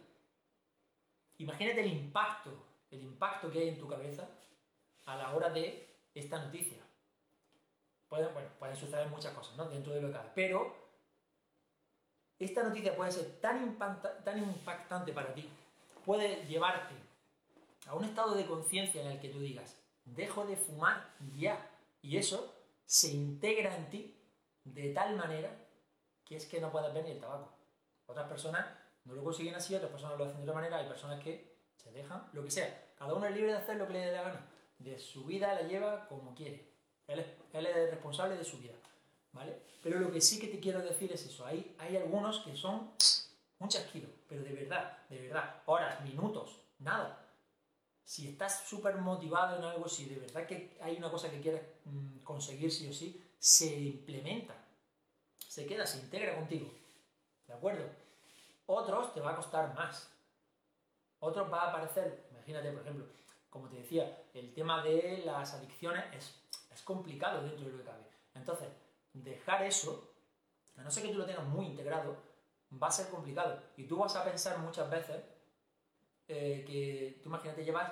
[1.36, 2.50] Imagínate el impacto,
[2.90, 4.28] el impacto que hay en tu cabeza
[5.04, 6.78] a la hora de esta noticia.
[8.08, 8.30] Pueden,
[8.74, 9.68] suceder muchas cosas ¿no?
[9.68, 10.74] dentro de lo que cabe, pero
[12.38, 13.62] esta noticia puede ser tan
[14.38, 15.46] impactante para ti,
[16.06, 16.94] puede llevarte
[17.86, 22.16] a un estado de conciencia en el que tú digas, dejo de fumar ya, y
[22.16, 22.54] eso
[22.86, 24.17] se integra en ti
[24.74, 25.50] de tal manera
[26.24, 27.52] que es que no puedes ver ni el tabaco.
[28.06, 28.66] Otras personas
[29.04, 31.90] no lo consiguen así, otras personas lo hacen de otra manera, hay personas que se
[31.92, 32.92] dejan, lo que sea.
[32.96, 34.46] Cada uno es libre de hacer lo que le dé la gana.
[34.78, 36.72] De su vida la lleva como quiere.
[37.06, 38.74] Él es, él es responsable de su vida.
[39.32, 39.62] ¿Vale?
[39.82, 41.46] Pero lo que sí que te quiero decir es eso.
[41.46, 42.90] Hay, hay algunos que son
[43.58, 45.62] un chasquido, pero de verdad, de verdad.
[45.66, 47.24] Horas, minutos, nada.
[48.04, 51.62] Si estás súper motivado en algo, si de verdad que hay una cosa que quieres
[51.84, 54.54] mm, conseguir sí o sí, se implementa,
[55.38, 56.72] se queda, se integra contigo.
[57.46, 57.88] ¿De acuerdo?
[58.66, 60.12] Otros te va a costar más.
[61.20, 63.06] Otros va a aparecer, imagínate, por ejemplo,
[63.50, 67.84] como te decía, el tema de las adicciones es, es complicado dentro de lo que
[67.84, 68.04] cabe.
[68.34, 68.68] Entonces,
[69.12, 70.12] dejar eso,
[70.76, 72.16] a no ser que tú lo tengas muy integrado,
[72.70, 73.62] va a ser complicado.
[73.76, 75.24] Y tú vas a pensar muchas veces
[76.28, 77.90] eh, que, tú imagínate, llevas,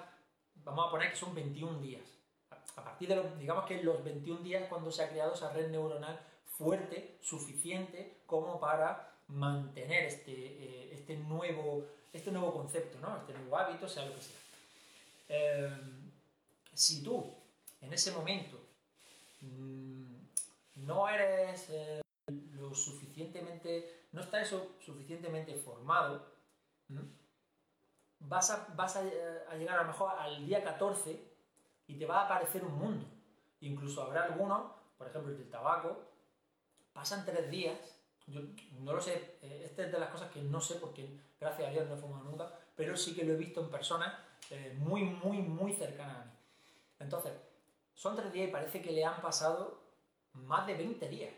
[0.57, 2.16] vamos a poner que son 21 días
[2.77, 5.71] a partir de los, digamos que los 21 días cuando se ha creado esa red
[5.71, 13.17] neuronal fuerte, suficiente como para mantener este, eh, este, nuevo, este nuevo concepto, ¿no?
[13.17, 14.37] este nuevo hábito, sea lo que sea.
[15.29, 15.71] Eh,
[16.73, 17.35] si tú
[17.81, 18.59] en ese momento
[19.41, 20.15] mm,
[20.77, 22.03] no eres eh,
[22.53, 26.27] lo suficientemente, no estás suficientemente formado,
[28.21, 31.26] vas, a, vas a, a, llegar a lo mejor al día 14
[31.87, 33.07] y te va a aparecer un mundo.
[33.61, 35.97] Incluso habrá algunos, por ejemplo el del tabaco,
[36.93, 37.79] pasan tres días,
[38.27, 38.41] yo
[38.81, 41.71] no lo sé, eh, esta es de las cosas que no sé porque gracias a
[41.71, 44.15] Dios no he fumado nunca, pero sí que lo he visto en personas
[44.51, 46.33] eh, muy, muy, muy cercanas a mí.
[46.99, 47.33] Entonces,
[47.95, 49.81] son tres días y parece que le han pasado
[50.33, 51.35] más de 20 días.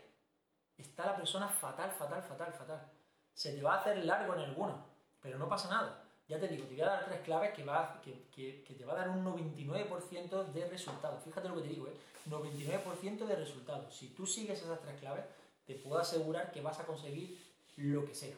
[0.77, 2.91] Está la persona fatal, fatal, fatal, fatal.
[3.33, 4.85] Se te va a hacer largo en alguno,
[5.21, 7.99] pero no pasa nada ya te digo, te voy a dar tres claves que, va,
[8.03, 11.23] que, te va a dar un 99% de resultados.
[11.23, 11.93] Fíjate lo que te digo, ¿eh?
[12.29, 13.95] 99% de resultados.
[13.95, 15.25] Si tú sigues esas tres claves,
[15.65, 17.43] te puedo asegurar que vas a conseguir
[17.77, 18.35] lo que sea.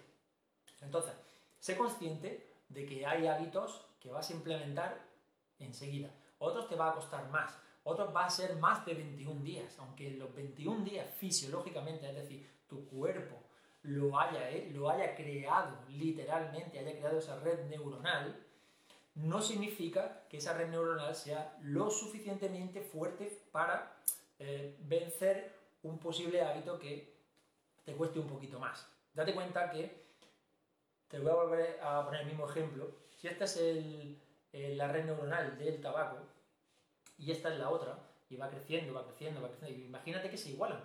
[0.81, 1.11] Entonces,
[1.59, 4.97] sé consciente de que hay hábitos que vas a implementar
[5.59, 6.09] enseguida.
[6.39, 7.57] Otros te va a costar más.
[7.83, 9.77] Otros va a ser más de 21 días.
[9.79, 13.35] Aunque los 21 días fisiológicamente, es decir, tu cuerpo
[13.83, 18.35] lo haya, eh, lo haya creado literalmente, haya creado esa red neuronal,
[19.15, 23.95] no significa que esa red neuronal sea lo suficientemente fuerte para
[24.39, 27.13] eh, vencer un posible hábito que
[27.83, 28.87] te cueste un poquito más.
[29.13, 30.01] Date cuenta que,
[31.07, 33.57] te voy a volver a poner el mismo ejemplo, si esta es
[34.53, 36.19] la red neuronal del tabaco
[37.17, 40.51] y esta es la otra, y va creciendo, va creciendo, va creciendo, imagínate que se
[40.51, 40.81] igualan.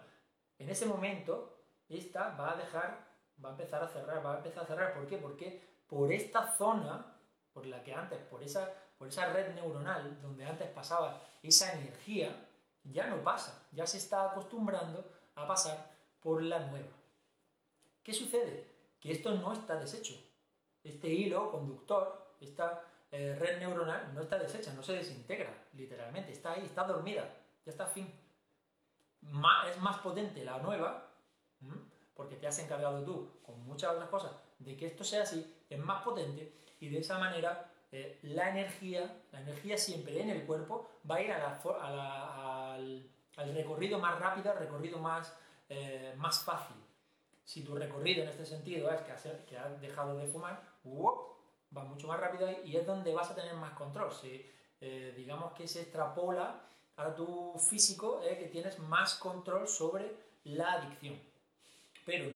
[0.59, 1.56] En ese momento,
[1.88, 3.07] esta va a dejar,
[3.44, 4.94] va a empezar a cerrar, va a empezar a cerrar.
[4.94, 5.18] ¿Por qué?
[5.18, 7.14] Porque por esta zona,
[7.53, 12.49] por la que antes, por esa, por esa red neuronal donde antes pasaba esa energía,
[12.83, 16.92] ya no pasa, ya se está acostumbrando a pasar por la nueva.
[18.03, 18.72] ¿Qué sucede?
[19.01, 20.14] Que esto no está deshecho.
[20.83, 26.53] Este hilo conductor, esta eh, red neuronal no está deshecha, no se desintegra, literalmente, está
[26.53, 27.22] ahí, está dormida,
[27.64, 28.12] ya está fin.
[29.70, 31.15] es más potente la nueva
[32.14, 35.79] porque te has encargado tú, con muchas otras cosas, de que esto sea así, es
[35.79, 40.88] más potente y de esa manera eh, la energía, la energía siempre en el cuerpo
[41.09, 41.55] va a ir al,
[43.55, 45.35] recorrido más rápido, al recorrido más,
[45.69, 46.77] eh, más fácil.
[47.45, 52.19] Si tu recorrido en este sentido es que has, dejado de fumar, va mucho más
[52.19, 54.12] rápido y es donde vas a tener más control.
[54.12, 54.45] Si,
[54.81, 56.61] eh, digamos que se extrapola
[56.97, 61.21] a tu físico, que tienes más control sobre la adicción.
[62.07, 62.31] Pero,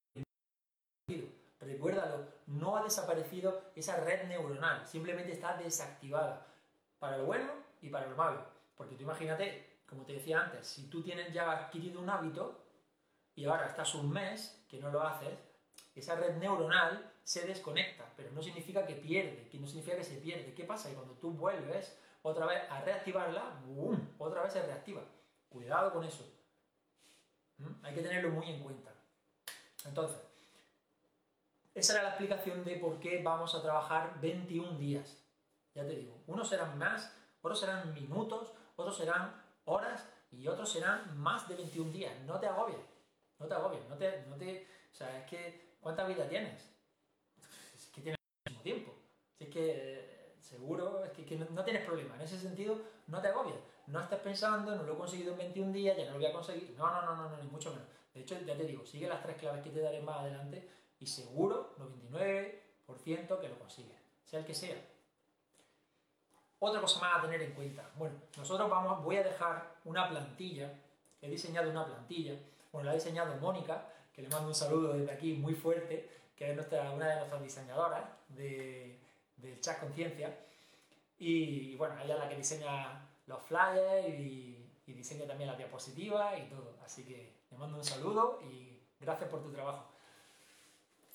[1.60, 6.44] recuérdalo, no ha desaparecido esa red neuronal, simplemente está desactivada.
[6.98, 8.44] Para lo bueno y para lo malo.
[8.76, 12.64] Porque tú imagínate, como te decía antes, si tú tienes ya adquirido un hábito
[13.36, 15.38] y ahora estás un mes que no lo haces,
[15.94, 20.16] esa red neuronal se desconecta, pero no significa que pierde, que no significa que se
[20.16, 20.52] pierde.
[20.52, 20.88] ¿Qué pasa?
[20.88, 24.14] Que cuando tú vuelves otra vez a reactivarla, ¡boom!
[24.18, 25.02] otra vez se reactiva.
[25.48, 26.28] Cuidado con eso.
[27.58, 27.84] ¿Mm?
[27.84, 28.92] Hay que tenerlo muy en cuenta.
[29.84, 30.18] Entonces,
[31.74, 35.16] esa era la explicación de por qué vamos a trabajar 21 días.
[35.74, 41.16] Ya te digo, unos serán más, otros serán minutos, otros serán horas y otros serán
[41.18, 42.12] más de 21 días.
[42.26, 42.80] No te agobies,
[43.38, 46.68] no te agobies, no te, no te, o que, ¿cuánta vida tienes?
[47.74, 48.94] Es que tienes muchísimo tiempo.
[49.38, 52.16] es que, eh, seguro, es que, no, tienes problema.
[52.16, 53.56] En ese sentido, no te agobies.
[53.86, 56.32] No estés pensando, no lo he conseguido en 21 días, ya no lo voy a
[56.32, 56.74] conseguir.
[56.76, 57.88] No, no, no, no, ni mucho menos.
[58.14, 60.68] De hecho, ya te digo, sigue las tres claves que te daré más adelante
[60.98, 64.76] y seguro, 99% que lo consigues, sea el que sea.
[66.58, 67.88] Otra cosa más a tener en cuenta.
[67.96, 70.72] Bueno, nosotros vamos, voy a dejar una plantilla,
[71.22, 72.34] he diseñado una plantilla,
[72.72, 76.50] bueno, la ha diseñado Mónica, que le mando un saludo desde aquí muy fuerte, que
[76.50, 78.98] es nuestra, una de nuestras diseñadoras de,
[79.36, 80.36] del chat conciencia.
[81.18, 86.38] Y, bueno, ella es la que diseña los flyers y, y diseña también las diapositivas
[86.38, 86.76] y todo.
[86.84, 89.84] Así que mando un saludo y gracias por tu trabajo.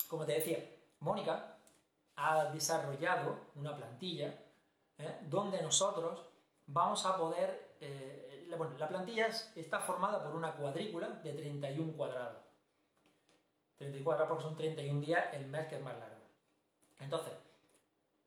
[0.08, 0.64] Como te decía,
[1.00, 1.58] Mónica
[2.14, 4.28] ha desarrollado una plantilla
[4.98, 5.18] ¿eh?
[5.22, 6.22] donde nosotros
[6.66, 7.76] vamos a poder...
[7.80, 8.22] Eh,
[8.56, 12.38] bueno, la plantilla está formada por una cuadrícula de 31 cuadrados.
[13.78, 16.16] 31 cuadrados porque son 31 días el mes que es más largo.
[17.00, 17.34] Entonces,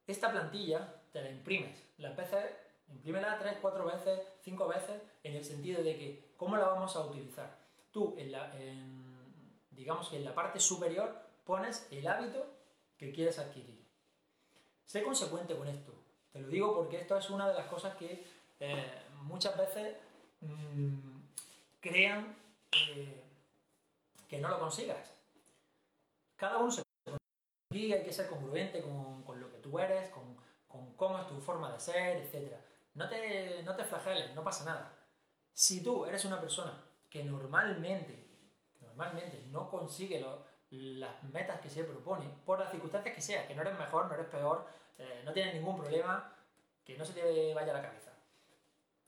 [0.05, 2.45] esta plantilla te la imprimes las veces,
[2.89, 7.01] imprímela 3, 4 veces, 5 veces, en el sentido de que, ¿cómo la vamos a
[7.01, 7.58] utilizar?
[7.91, 8.15] Tú,
[9.71, 12.45] digamos que en la parte superior, pones el hábito
[12.97, 13.83] que quieres adquirir.
[14.85, 15.93] Sé consecuente con esto.
[16.31, 18.23] Te lo digo porque esto es una de las cosas que
[18.59, 19.97] eh, muchas veces
[20.41, 20.99] mm,
[21.79, 22.35] crean
[22.71, 23.23] eh,
[24.27, 25.11] que no lo consigas.
[26.35, 26.83] Cada uno se
[27.71, 30.35] aquí hay que ser congruente con, lo que tú eres, con,
[30.95, 32.55] cómo es tu forma de ser, etc.
[32.95, 34.93] No te, no te flageles, no pasa nada.
[35.53, 38.27] Si tú eres una persona que normalmente,
[38.79, 40.25] normalmente no consigue
[40.69, 44.13] las metas que se propone, por las circunstancias que sea, que no eres mejor, no
[44.13, 44.67] eres peor,
[44.97, 46.35] eh, no tienes ningún problema,
[46.83, 48.11] que no se te vaya la cabeza.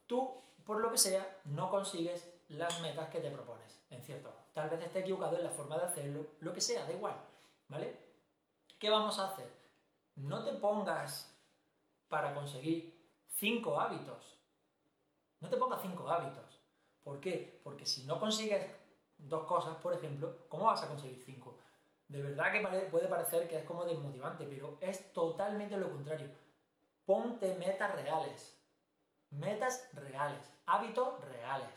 [0.07, 4.69] Tú, por lo que sea, no consigues las metas que te propones, en cierto Tal
[4.69, 7.15] vez esté equivocado en la forma de hacerlo, lo que sea, da igual,
[7.69, 7.97] ¿vale?
[8.77, 9.49] ¿Qué vamos a hacer?
[10.15, 11.33] No te pongas
[12.09, 14.37] para conseguir cinco hábitos.
[15.39, 16.60] No te pongas cinco hábitos.
[17.03, 17.59] ¿Por qué?
[17.63, 18.65] Porque si no consigues
[19.17, 21.57] dos cosas, por ejemplo, ¿cómo vas a conseguir cinco?
[22.07, 26.29] De verdad que puede parecer que es como desmotivante, pero es totalmente lo contrario.
[27.05, 28.57] Ponte metas reales.
[29.29, 30.51] Metas reales.
[30.65, 31.69] Hábitos reales.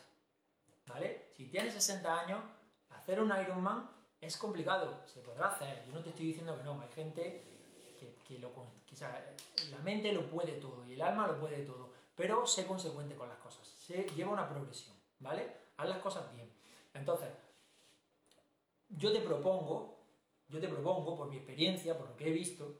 [0.86, 1.30] ¿Vale?
[1.36, 2.42] Si tienes 60 años,
[2.90, 3.88] hacer un Ironman
[4.20, 5.02] es complicado.
[5.06, 5.84] Se podrá hacer.
[5.86, 6.80] Yo no te estoy diciendo que no.
[6.80, 7.54] Hay gente
[8.26, 8.50] que, lo,
[9.70, 11.92] la mente lo puede todo y el alma lo puede todo.
[12.16, 13.66] Pero sé consecuente con las cosas.
[13.68, 14.96] Se lleva una progresión.
[15.24, 15.56] ¿Vale?
[15.76, 16.48] Haz las cosas bien.
[16.94, 17.30] Entonces,
[18.90, 19.94] yo te propongo
[20.48, 22.76] yo te propongo, por mi experiencia, por lo que he visto,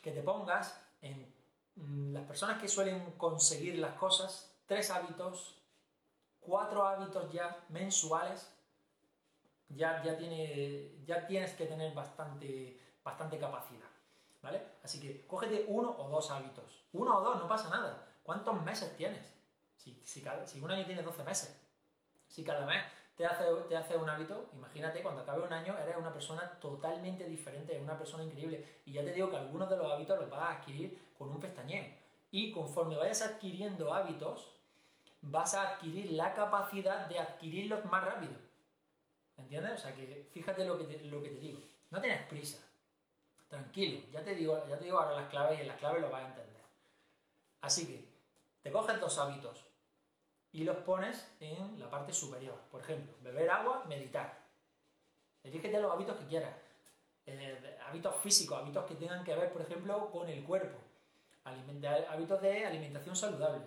[0.00, 1.34] que te pongas en
[1.76, 5.58] mm, las personas que suelen conseguir las cosas, tres hábitos,
[6.40, 8.48] cuatro hábitos ya mensuales,
[9.68, 13.88] ya, ya, tiene, ya tienes que tener bastante, bastante capacidad.
[14.42, 14.60] ¿Vale?
[14.82, 16.84] Así que cógete uno o dos hábitos.
[16.92, 18.16] Uno o dos, no pasa nada.
[18.24, 19.32] ¿Cuántos meses tienes?
[19.82, 21.60] Si, si, un año tiene 12 meses.
[22.28, 22.84] Si cada mes
[23.16, 27.24] te hace, te hace un hábito, imagínate, cuando acabe un año eres una persona totalmente
[27.24, 28.80] diferente, una persona increíble.
[28.86, 31.40] Y ya te digo que algunos de los hábitos los vas a adquirir con un
[31.40, 31.84] pestañeo.
[32.30, 34.52] Y conforme vayas adquiriendo hábitos,
[35.20, 38.34] vas a adquirir la capacidad de adquirirlos más rápido.
[39.36, 39.72] ¿Entiendes?
[39.72, 41.60] O sea que fíjate lo que te, lo que te digo.
[41.90, 42.58] No tienes prisa.
[43.48, 44.00] Tranquilo.
[44.12, 46.22] Ya te digo, ya te digo ahora las claves y en las claves lo vas
[46.22, 46.62] a entender.
[47.60, 48.08] Así que
[48.62, 49.71] te coges dos hábitos
[50.52, 52.54] y los pones en la parte superior.
[52.70, 54.38] Por ejemplo, beber agua, meditar.
[55.42, 56.54] Elígete los hábitos que quieras.
[57.24, 60.78] Eh, hábitos físicos, hábitos que tengan que ver, por ejemplo, con el cuerpo.
[61.44, 63.64] hábitos de alimentación saludable.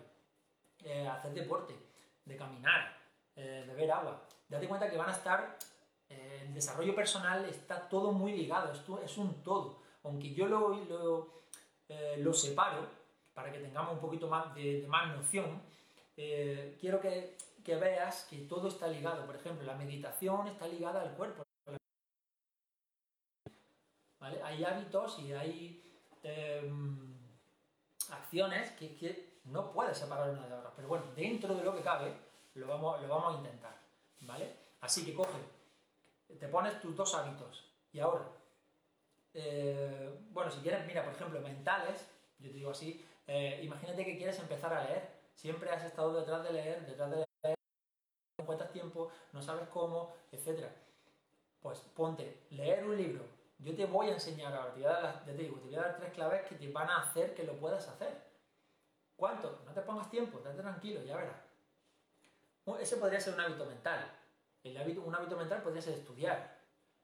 [0.84, 1.76] Eh, hacer deporte,
[2.24, 2.96] de caminar,
[3.36, 4.22] eh, beber agua.
[4.48, 5.58] Date cuenta que van a estar,
[6.08, 9.82] el desarrollo personal está todo muy ligado, esto es un todo.
[10.04, 11.42] Aunque yo lo, lo,
[12.18, 12.88] lo separo,
[13.34, 15.60] para que tengamos un poquito más de más noción,
[16.18, 19.26] eh, quiero que, veas que todo está ligado.
[19.26, 21.44] Por ejemplo, la meditación está ligada al cuerpo.
[24.20, 25.84] Hay hábitos y hay
[26.24, 27.16] em,
[28.10, 30.72] acciones que, no puedes separar una de otra.
[30.76, 32.12] Pero bueno, dentro de lo que cabe,
[32.56, 33.76] lo vamos, lo vamos a intentar.
[34.22, 34.56] ¿Vale?
[34.82, 35.38] Así que coge,
[36.40, 38.26] te pones tus dos hábitos Y ahora,
[39.34, 42.08] eh, bueno, si quieres, mira, por ejemplo, mentales,
[42.40, 46.44] yo te digo así, eh, imagínate que quieres empezar a leer, siempre has estado detrás
[46.44, 47.58] de leer, detrás de leer,
[48.38, 50.68] no encuentras tiempo, no sabes cómo, etc.
[51.60, 53.26] Pues ponte, leer un libro,
[53.60, 55.82] yo te voy a enseñar ahora, te voy a dar, te digo, te voy a
[55.82, 58.26] dar tres claves que te van a hacer que lo puedas hacer.
[59.16, 59.62] ¿Cuánto?
[59.66, 61.42] No te pongas tiempo, estate tranquilo, ya verás.
[62.80, 64.12] Ese podría ser un hábito mental.
[64.64, 66.56] Un hábito mental podría ser estudiar.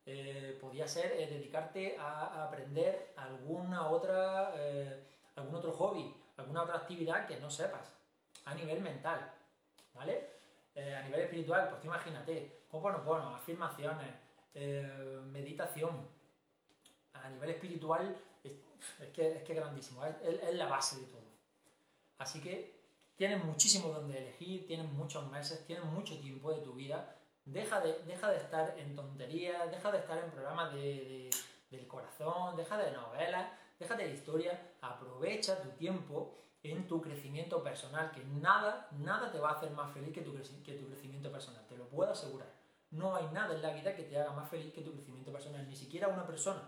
[0.06, 6.78] Eh, podría ser eh, dedicarte a, aprender alguna otra, eh, algún otro hobby, alguna otra
[6.78, 8.01] actividad que no sepas
[8.46, 9.34] a nivel mental.
[9.94, 10.32] ¿Vale?
[10.74, 14.08] a nivel espiritual, pues imagínate, bueno, afirmaciones,
[15.32, 16.08] meditación,
[17.14, 18.54] a nivel espiritual es,
[19.14, 21.22] que, es que grandísimo, es, la base de todo.
[22.18, 22.74] Así que
[23.16, 27.16] tienes muchísimo donde elegir, tienes muchos meses, tienes mucho tiempo de tu vida.
[27.46, 31.30] Deja de, deja de estar en tonterías, deja de estar en programas de,
[31.70, 38.12] del corazón, deja de novelas, deja de historia, aprovecha tu tiempo en tu crecimiento personal,
[38.12, 41.65] que nada, nada te va a hacer más feliz que tu, que tu crecimiento personal,
[41.67, 42.50] te lo puedo asegurar.
[42.91, 45.67] No hay nada en la vida que te haga más feliz que tu crecimiento personal,
[45.67, 46.62] ni siquiera una persona.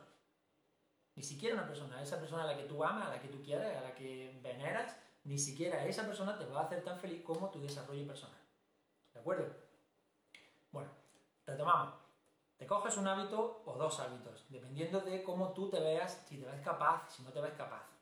[1.15, 3.43] Ni siquiera una persona, esa persona a la que tú amas, a la que tú
[3.43, 7.21] quieres, a la que veneras, ni siquiera esa persona te va a hacer tan feliz
[7.23, 8.39] como tu desarrollo personal.
[9.13, 9.45] ¿De acuerdo?
[10.71, 10.89] Bueno,
[11.45, 11.93] retomamos.
[12.57, 16.45] Te coges un hábito o dos hábitos, dependiendo de cómo tú te veas, si te
[16.45, 17.92] ves capaz, si no te ves capaz.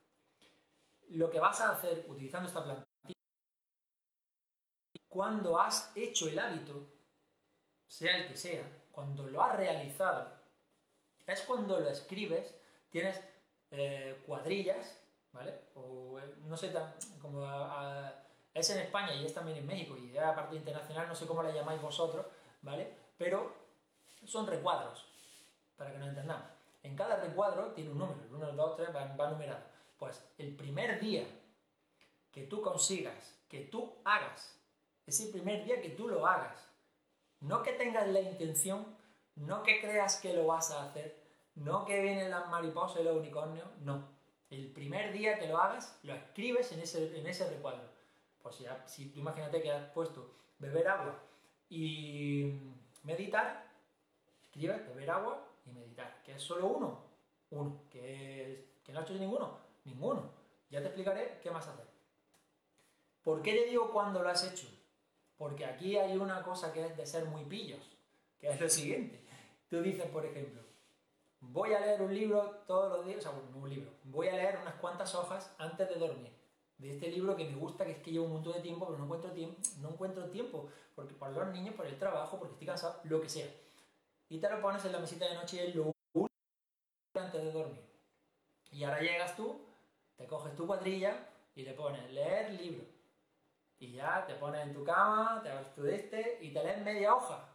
[1.11, 2.85] Lo que vas a hacer utilizando esta plantilla,
[5.07, 6.87] cuando has hecho el hábito,
[7.87, 10.31] sea el que sea, cuando lo has realizado,
[11.27, 12.57] es cuando lo escribes
[12.89, 13.21] tienes
[13.71, 15.53] eh, cuadrillas, ¿vale?
[15.75, 16.73] O eh, no sé,
[17.21, 17.45] como
[18.53, 21.41] es en España y es también en México y a parte internacional, no sé cómo
[21.41, 22.25] la llamáis vosotros,
[22.61, 22.93] ¿vale?
[23.17, 23.53] Pero
[24.25, 25.05] son recuadros,
[25.77, 26.47] para que nos entendamos.
[26.83, 29.70] En cada recuadro tiene un número, el 1, el 2, 3, va, va numerado.
[30.01, 31.27] Pues el primer día
[32.31, 34.59] que tú consigas, que tú hagas,
[35.05, 36.67] es el primer día que tú lo hagas.
[37.39, 38.83] No que tengas la intención,
[39.35, 41.21] no que creas que lo vas a hacer,
[41.53, 44.07] no que vienen las mariposas y los unicornios, no.
[44.49, 47.87] El primer día que lo hagas, lo escribes en ese, en ese recuadro.
[48.41, 51.19] Pues ya, si tú imagínate que has puesto beber agua
[51.69, 52.59] y
[53.03, 53.67] meditar,
[54.45, 56.23] escribes beber agua y meditar.
[56.23, 57.03] ¿Que es solo uno?
[57.51, 57.83] Uno.
[57.91, 59.60] ¿Que, que no has hecho ninguno?
[59.83, 60.31] Ninguno.
[60.69, 61.85] Ya te explicaré qué más hacer.
[63.23, 64.67] ¿Por qué te digo cuándo lo has hecho?
[65.37, 67.79] Porque aquí hay una cosa que es de ser muy pillos,
[68.39, 69.23] que es lo siguiente.
[69.69, 70.61] Tú dices, por ejemplo,
[71.39, 74.59] voy a leer un libro todos los días, o sea, un libro, voy a leer
[74.61, 76.31] unas cuantas hojas antes de dormir.
[76.77, 78.97] De este libro que me gusta, que es que llevo un montón de tiempo, pero
[78.97, 82.67] no encuentro tiempo, no encuentro tiempo, porque por los niños, por el trabajo, porque estoy
[82.67, 83.47] cansado, lo que sea.
[84.29, 85.91] Y te lo pones en la mesita de noche y es lo
[87.13, 87.81] antes de dormir.
[88.71, 89.59] Y ahora llegas tú,
[90.21, 92.85] te coges tu cuadrilla y le pones leer libro.
[93.79, 97.15] Y ya te pones en tu cama, te vas tu este y te lees media
[97.15, 97.49] hoja.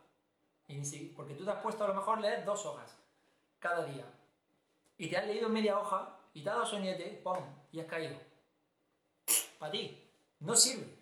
[0.66, 2.98] Y porque tú te has puesto a lo mejor leer dos hojas
[3.60, 4.04] cada día
[4.98, 7.38] y te has leído media hoja y te ha dado soñete, ¡pum!
[7.70, 8.18] y has caído.
[9.60, 10.04] Para ti,
[10.40, 10.92] no sirve,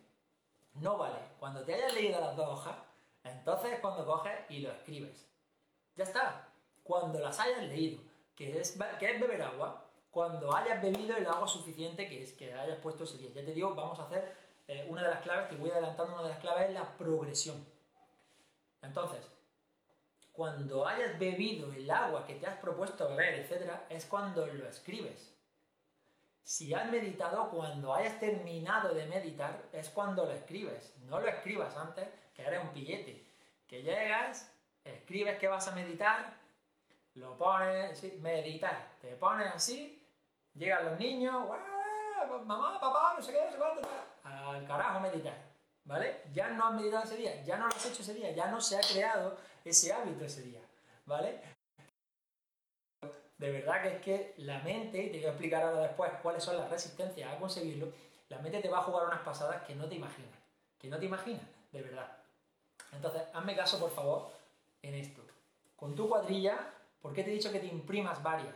[0.74, 1.18] no vale.
[1.40, 2.77] Cuando te hayas leído las dos hojas,
[3.22, 5.27] entonces es cuando coges y lo escribes.
[5.96, 6.46] Ya está.
[6.83, 8.03] Cuando las hayas leído,
[8.37, 9.83] que es, que es beber agua,
[10.14, 13.31] cuando hayas bebido el agua suficiente que es que hayas puesto ese día.
[13.35, 14.33] Ya te digo, vamos a hacer
[14.68, 17.66] eh, una de las claves, que voy adelantando, una de las claves es la progresión.
[18.81, 19.29] Entonces,
[20.33, 25.35] cuando hayas bebido el agua que te has propuesto beber, etc., es cuando lo escribes.
[26.44, 30.94] Si has meditado, cuando hayas terminado de meditar, es cuando lo escribes.
[31.09, 33.27] No lo escribas antes, que eres un pillete.
[33.66, 34.53] Que llegas,
[34.85, 36.35] escribes que vas a meditar,
[37.14, 38.90] lo pones, meditar.
[39.00, 40.03] Te pones así,
[40.54, 41.46] llegan los niños,
[42.44, 45.54] mamá, papá, no sé qué, no al carajo meditar.
[45.84, 46.22] ¿vale?
[46.32, 48.60] Ya no has meditado ese día, ya no lo has hecho ese día, ya no
[48.60, 50.60] se ha creado ese hábito ese día,
[51.06, 51.40] ¿vale?
[53.38, 56.42] De verdad que es que la mente, y te voy a explicar ahora después cuáles
[56.42, 57.92] son las resistencias a conseguirlo,
[58.29, 60.33] la mente te va a jugar unas pasadas que no te imaginas,
[60.79, 62.16] que no te imaginas, de verdad.
[62.92, 64.31] Entonces, hazme caso, por favor,
[64.83, 65.22] en esto.
[65.76, 66.58] Con tu cuadrilla,
[67.02, 68.54] ¿por qué te he dicho que te imprimas varias?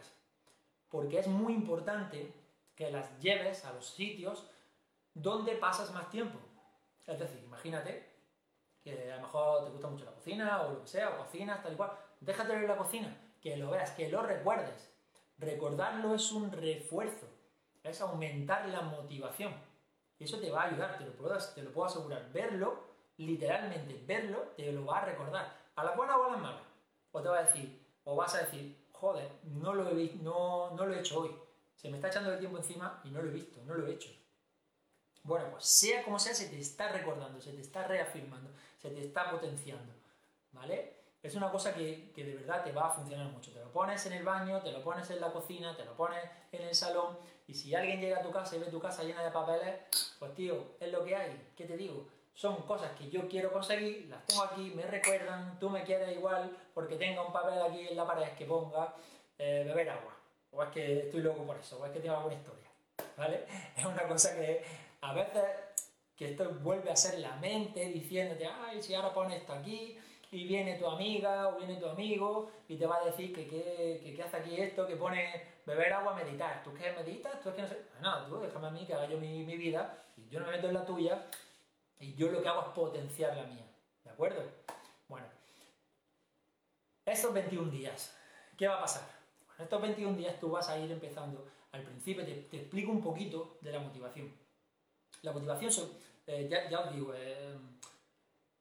[0.88, 2.32] Porque es muy importante
[2.74, 4.48] que las lleves a los sitios
[5.14, 6.38] donde pasas más tiempo.
[7.06, 8.08] Es decir, imagínate
[8.82, 11.62] que a lo mejor te gusta mucho la cocina o lo que sea, o cocinas,
[11.62, 11.92] tal y cual.
[12.20, 14.92] Déjate ver la cocina, que lo veas, que lo recuerdes.
[15.38, 17.26] Recordarlo es un refuerzo,
[17.82, 19.54] es aumentar la motivación.
[20.18, 22.32] Y eso te va a ayudar, te lo puedo, te lo puedo asegurar.
[22.32, 22.84] Verlo,
[23.16, 25.56] literalmente, verlo, te lo va a recordar.
[25.76, 26.62] A la buena o a la mala.
[27.12, 30.86] O te va a decir, o vas a decir, joder, no lo he, no, no
[30.86, 31.34] lo he hecho hoy.
[31.74, 33.92] Se me está echando el tiempo encima y no lo he visto, no lo he
[33.92, 34.10] hecho.
[35.22, 39.00] Bueno, pues sea como sea, se te está recordando, se te está reafirmando, se te
[39.00, 39.92] está potenciando.
[40.52, 40.96] ¿Vale?
[41.22, 43.52] Es una cosa que, que, de verdad te va a funcionar mucho.
[43.52, 46.22] Te lo pones en el baño, te lo pones en la cocina, te lo pones
[46.52, 49.24] en el salón y si alguien llega a tu casa y ve tu casa llena
[49.24, 49.80] de papeles,
[50.18, 51.50] pues tío, es lo que hay.
[51.56, 52.06] ¿Qué te digo?
[52.38, 56.56] Son cosas que yo quiero conseguir, las tengo aquí, me recuerdan, tú me quieres igual
[56.72, 58.94] porque tenga un papel aquí en la pared que ponga
[59.36, 60.14] eh, beber agua.
[60.52, 62.68] O es que estoy loco por eso, o es que tengo alguna historia.
[63.16, 63.44] ¿Vale?
[63.76, 64.62] Es una cosa que
[65.00, 65.42] a veces
[66.16, 69.98] que esto vuelve a ser la mente diciéndote, ay, si ahora pones esto aquí,
[70.30, 74.22] y viene tu amiga o viene tu amigo y te va a decir que qué
[74.24, 76.62] hace aquí esto, que pone beber agua, meditar.
[76.62, 77.40] ¿Tú qué meditas?
[77.40, 77.82] ¿Tú es que no sé?
[78.00, 80.52] No, tú déjame a mí que haga yo mi, mi, vida y yo no me
[80.52, 81.26] meto en la tuya
[82.00, 83.66] y yo lo que hago es potenciar la mía.
[84.04, 84.42] ¿De acuerdo?
[85.08, 85.26] Bueno,
[87.04, 88.16] estos 21 días,
[88.56, 89.08] ¿qué va a pasar?
[89.46, 91.46] Bueno, estos 21 días tú vas a ir empezando.
[91.72, 94.32] Al principio te, explico un poquito de la motivación.
[95.22, 95.72] La motivación,
[96.26, 97.56] eh, ya, os digo, eh,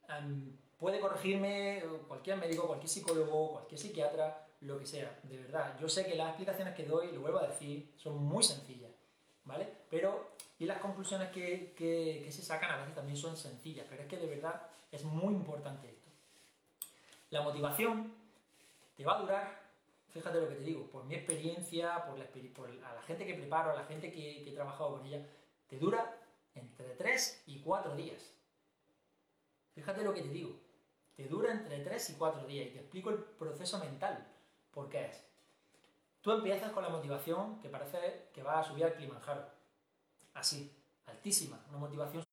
[0.10, 5.76] um, Puede corregirme cualquier médico, cualquier psicólogo, cualquier psiquiatra, lo que sea, de verdad.
[5.80, 8.92] Yo sé que las explicaciones que doy, lo vuelvo a decir, son muy sencillas,
[9.44, 9.68] ¿vale?
[9.90, 14.08] Pero, y las conclusiones que, que, se sacan a veces también son sencillas, pero es
[14.08, 16.10] que de verdad es muy importante esto.
[17.30, 18.14] La motivación
[18.95, 19.62] te va a durar,
[20.10, 22.26] fíjate lo que te digo, por mi experiencia, por la,
[22.89, 25.26] a la gente que preparo, a la gente que, que he trabajado con ella,
[25.68, 26.18] te dura
[26.55, 28.34] entre 3 y 4 días.
[29.76, 30.55] Fíjate lo que te digo.
[31.16, 34.28] Te dura entre 3 y 4 días y te explico el proceso mental.
[34.72, 35.24] ¿Por qué es?
[36.22, 39.57] Tú empiezas con la motivación que parece que va a subir al Kilimanjaro.
[40.38, 40.72] Así,
[41.08, 42.24] altísima, una motivación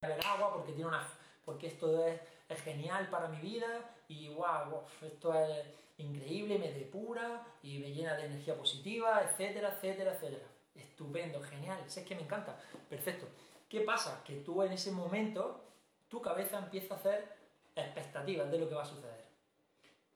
[0.00, 1.06] beber agua porque tiene una
[1.44, 2.20] porque esto es,
[2.62, 3.66] genial para mi vida
[4.08, 5.66] y wow, esto es
[5.98, 10.46] increíble, me depura y me llena de energía positiva, etcétera, etcétera, etcétera.
[10.74, 12.58] Estupendo, genial, sé que me encanta.
[12.88, 13.26] Perfecto.
[13.68, 14.22] ¿Qué pasa?
[14.24, 15.62] Que tú en ese momento
[16.08, 17.36] tu cabeza empieza a hacer
[17.74, 19.24] expectativas de lo que va a suceder.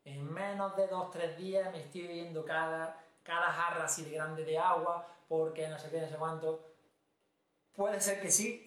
[0.04, 4.44] En menos de dos, tres días me estoy bebiendo cada, cada jarra así de grande
[4.44, 6.74] de agua, porque no sé qué, no sé cuánto.
[7.74, 8.66] Puede ser que sí,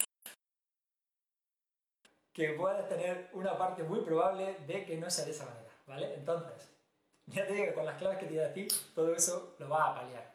[2.33, 6.15] que puedes tener una parte muy probable de que no sea de esa manera, ¿vale?
[6.15, 6.71] Entonces,
[7.27, 9.91] ya te digo con las claves que te voy a decir, todo eso lo va
[9.91, 10.33] a paliar.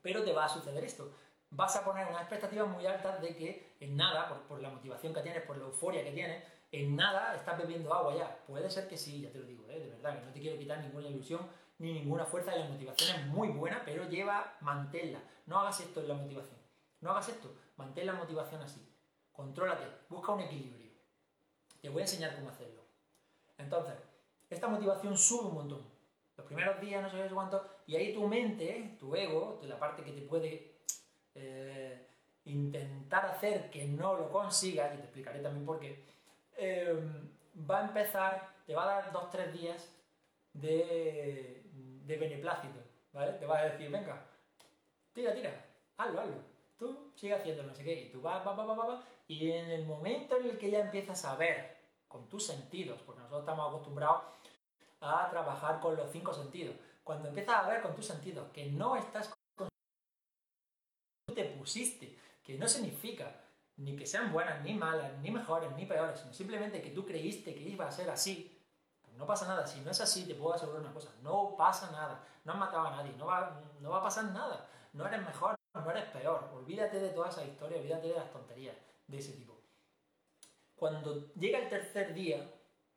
[0.00, 1.12] Pero te va a suceder esto
[1.50, 5.22] vas a poner unas expectativas muy altas de que en nada, por, la motivación que
[5.22, 8.38] tienes, por la euforia que tienes, en nada estás bebiendo agua ya.
[8.46, 9.80] Puede ser que sí, ya te lo digo, ¿eh?
[9.80, 11.40] de verdad, que no te quiero quitar ninguna ilusión
[11.78, 12.54] ni ninguna fuerza.
[12.54, 15.20] La motivación es muy buena, pero lleva, manténla.
[15.46, 16.58] No hagas esto en la motivación.
[17.00, 18.84] No hagas esto, mantén la motivación así.
[19.32, 20.90] Contrólate, busca un equilibrio.
[21.80, 22.82] Te voy a enseñar cómo hacerlo.
[23.56, 23.94] Entonces,
[24.50, 25.82] esta motivación sube un montón.
[26.36, 30.12] Los primeros días, no sé cuánto, y ahí tu mente, tu ego, la parte que
[30.12, 30.78] te puede
[31.34, 32.06] eh,
[32.44, 36.04] intentar hacer que no lo consigas, y te explicaré también por qué,
[36.56, 36.96] eh,
[37.68, 39.88] va a empezar, te va a dar dos, tres días
[40.52, 41.57] de,
[42.08, 42.80] de beneplácito,
[43.12, 43.34] ¿vale?
[43.34, 44.26] Te va a decir, venga,
[45.12, 45.66] tira, tira,
[45.98, 46.36] hazlo, hazlo.
[46.78, 49.70] Tú sigue haciendo no sé qué, y tú vas, vas, vas, vas, vas, y en
[49.70, 51.76] el momento en el que ya empiezas a ver
[52.08, 54.22] con tus sentidos, porque nosotros estamos acostumbrados
[55.00, 58.96] a trabajar con los cinco sentidos, cuando empiezas a ver con tus sentidos que no
[58.96, 59.32] estás
[61.34, 63.44] te pusiste, que no significa
[63.76, 67.54] ni que sean buenas, ni malas, ni mejores, ni peores, sino simplemente que tú creíste
[67.54, 68.57] que iba a ser así,
[69.18, 69.66] no pasa nada.
[69.66, 72.86] Si no es así, te puedo asegurar una cosa, no pasa nada, no has matado
[72.86, 76.48] a nadie, no va, no va a pasar nada, no eres mejor, no eres peor,
[76.54, 79.60] olvídate de toda esa historia, olvídate de las tonterías de ese tipo.
[80.76, 82.48] Cuando llega el tercer día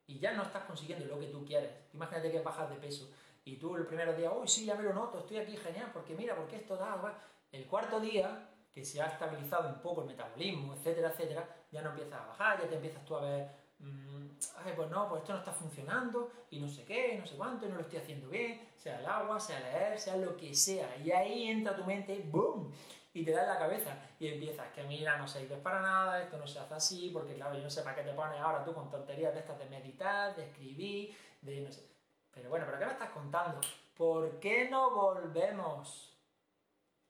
[0.06, 3.10] y ya no estás consiguiendo lo que tú quieres, imagínate que bajas de peso
[3.44, 6.16] y tú el primer día, uy, sí, ya me lo noto, estoy aquí genial, porque
[6.16, 7.20] mira, porque esto da,
[7.52, 11.90] el cuarto día, que se ha estabilizado un poco el metabolismo, etcétera, etcétera, ya no
[11.90, 13.50] empiezas a bajar, ya te empiezas tú a ver,
[13.82, 14.30] mmm,
[14.66, 17.66] ay, pues no, pues esto no está funcionando, y no sé qué, no sé cuánto,
[17.66, 20.96] y no lo estoy haciendo bien, sea el agua, sea leer, sea lo que sea.
[20.98, 22.72] Y ahí entra tu mente, ¡boom!
[23.14, 26.38] Y te da en la cabeza y empiezas, que mira, no sirve para nada, esto
[26.38, 28.74] no se hace así, porque claro, yo no sé para qué te pones ahora tú
[28.74, 31.86] con tonterías de estas de meditar, de escribir, de no sé.
[32.34, 33.60] Pero bueno, ¿pero qué me estás contando?
[33.98, 36.18] ¿Por qué no volvemos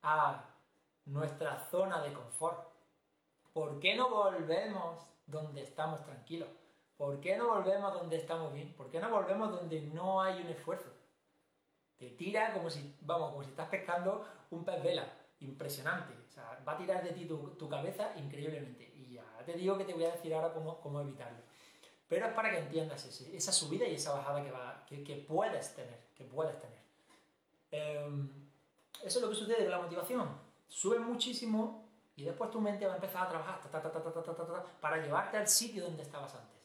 [0.01, 0.43] a
[1.05, 2.67] nuestra zona de confort?
[3.53, 6.49] ¿Por qué no volvemos donde estamos tranquilos?
[7.01, 8.73] ¿Por qué no volvemos donde estamos bien?
[8.73, 10.91] ¿Por qué no volvemos donde no hay un esfuerzo?
[11.97, 15.11] Te tira como si, vamos, como si estás pescando un pez vela.
[15.39, 16.13] Impresionante.
[16.13, 18.83] O sea, va a tirar de ti tu, cabeza increíblemente.
[18.95, 21.39] Y ya te digo que te voy a decir ahora cómo, cómo evitarlo.
[22.07, 26.01] pero es para que entiendas esa subida y esa bajada que, va, que, puedes tener,
[26.13, 26.83] que puedes tener.
[27.71, 28.29] Em,
[29.03, 30.29] eso es lo que sucede con la motivación.
[30.67, 31.83] Sube muchísimo
[32.15, 33.59] y después tu mente va a empezar a trabajar
[34.79, 36.60] para llevarte al sitio donde estabas antes.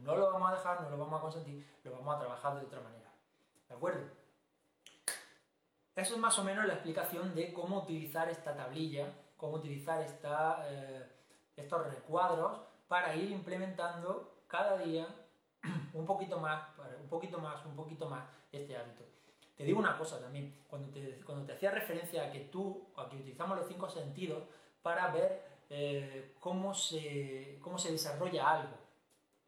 [0.00, 2.66] No lo vamos a dejar, no lo vamos a consentir, lo vamos a trabajar de
[2.66, 3.10] otra manera.
[3.68, 4.06] ¿De acuerdo?
[5.94, 10.64] Eso es más o menos la explicación de cómo utilizar esta tablilla, cómo utilizar esta,
[10.68, 11.06] eh,
[11.56, 15.06] estos recuadros para ir implementando cada día
[15.92, 16.62] un poquito más,
[17.00, 19.04] un poquito más, un poquito más este hábito.
[19.56, 23.08] Te digo una cosa también, cuando te, cuando te hacía referencia a que tú, a
[23.08, 24.44] que utilizamos los cinco sentidos
[24.82, 28.81] para ver eh, cómo, se, cómo se desarrolla algo.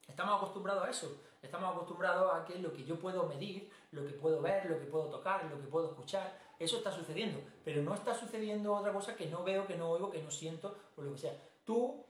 [0.08, 4.12] Estamos acostumbrados a eso, estamos acostumbrados a que lo que yo puedo medir, lo que
[4.12, 7.94] puedo ver, lo que puedo tocar, lo que puedo escuchar, eso está sucediendo, pero no
[7.94, 11.12] está sucediendo otra cosa que no veo, que no oigo, que no siento, o lo
[11.12, 11.36] que sea.
[11.64, 12.04] Tú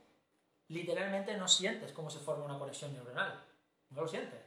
[0.68, 3.42] literalmente no sientes cómo se forma una conexión neuronal.
[3.90, 4.40] No lo sientes.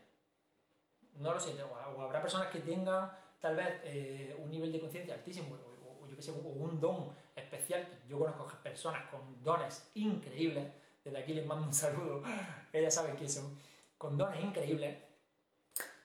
[1.15, 1.65] No lo sientes.
[1.65, 6.15] O habrá personas que tengan tal vez eh, un nivel de conciencia altísimo, o, yo
[6.15, 7.87] que sé, o un don especial.
[8.07, 10.67] Yo conozco personas con dones increíbles.
[11.07, 12.21] Desde aquí les mando un saludo.
[12.73, 13.57] Ellas saben quién son.
[13.97, 14.97] Con dones increíbles.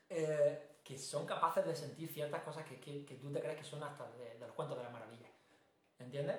[0.08, 4.08] Eh, que son capaces de sentir ciertas cosas que, tú te crees que son hasta
[4.12, 5.26] de, de los cuentos de la maravilla.
[5.98, 6.36] ¿Entiendes?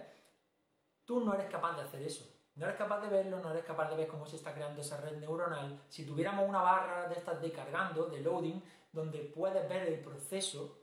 [1.03, 2.25] Tú no eres capaz de hacer eso.
[2.55, 4.95] No eres capaz de verlo, no eres capaz de ver cómo se está creando esa
[5.01, 5.83] red neuronal.
[5.89, 10.77] Si tuviéramos una barra de estas de cargando, de loading, donde puedes ver el proceso,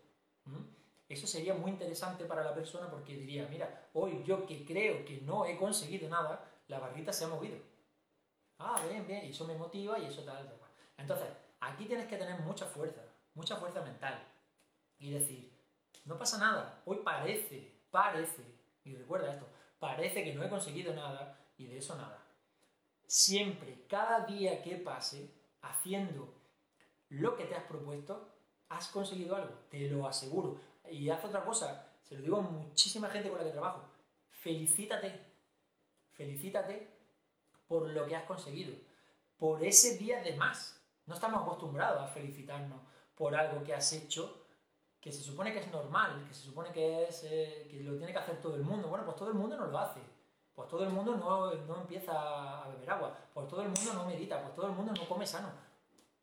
[1.09, 5.23] eso sería muy interesante para la persona porque diría, mira, hoy yo que creo que
[5.23, 7.70] no he conseguido nada, la barrita se ha movido.
[8.63, 10.59] Ah, bien, bien, y eso me motiva y eso tal, tal.
[10.99, 11.29] Entonces,
[11.61, 13.01] aquí tienes que tener mucha fuerza,
[13.35, 14.23] mucha fuerza mental.
[14.99, 15.51] Y decir,
[16.05, 18.45] no pasa nada, hoy parece, parece,
[18.85, 19.47] y recuerda esto,
[19.79, 22.23] parece que no he conseguido nada, y de eso nada.
[23.07, 26.35] Siempre, cada día que pase, haciendo
[27.09, 28.29] lo que te has propuesto,
[28.69, 30.61] has conseguido algo, te lo aseguro.
[30.91, 33.89] Y haz otra cosa, se lo digo a muchísima gente con la que trabajo,
[34.29, 35.19] felicítate,
[36.13, 37.00] felicítate
[37.71, 38.75] por lo que has conseguido,
[39.37, 40.83] por ese día de más.
[41.07, 42.81] No estamos acostumbrados a felicitarnos
[43.15, 44.49] por algo que has hecho,
[45.01, 48.13] que se supone que es normal, que se supone que, es, eh, que lo tiene
[48.13, 48.89] que hacer todo el mundo.
[48.89, 50.01] Bueno, pues todo el mundo no lo hace
[50.61, 52.13] pues todo el mundo no, empieza
[52.65, 55.27] a beber agua, pues todo el mundo no medita, pues todo el mundo no come
[55.27, 55.49] sano.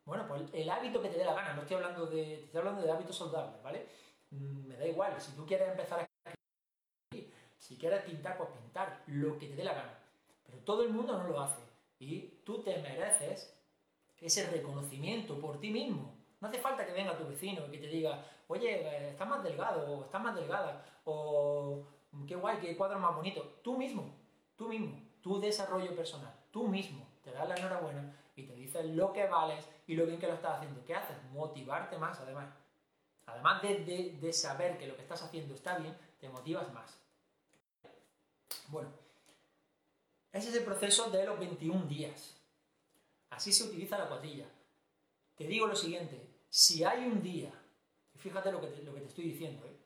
[0.06, 2.84] Bueno, pues el hábito que te dé la gana, no estoy hablando de, estoy hablando
[2.84, 3.90] de hábitos saludables, ¿vale?
[4.30, 6.08] Mm, me da igual, si tú quieres empezar a
[7.58, 9.97] si quieres pintar, pues pintar, lo que te dé la gana.
[10.68, 11.62] Todo el mundo no lo hace.
[11.98, 13.58] Y tú te mereces
[14.20, 16.14] ese reconocimiento por ti mismo.
[16.42, 19.44] No hace falta que venga tu vecino y que te diga, oye, eh, estás más
[19.44, 21.88] delgado, o estás más delgada, o
[22.28, 23.42] qué guay, qué cuadro más bonito.
[23.64, 24.14] Tú mismo
[24.58, 29.14] tú mismo, tu desarrollo personal, tú mismo te das la enhorabuena y te dices lo
[29.14, 30.84] que vales y lo bien que lo estás haciendo.
[30.84, 31.16] ¿Qué haces?
[31.32, 32.50] Motivarte más, además.
[33.26, 37.00] Además de, saber que lo que estás haciendo está bien, te motivas más.
[38.70, 38.90] Bueno,
[40.32, 42.36] ese es el proceso de los 21 días.
[43.30, 44.46] Así se utiliza la cuadrilla.
[45.36, 47.52] Te digo lo siguiente, si hay un día,
[48.16, 49.78] fíjate lo que te, estoy diciendo, ¿eh?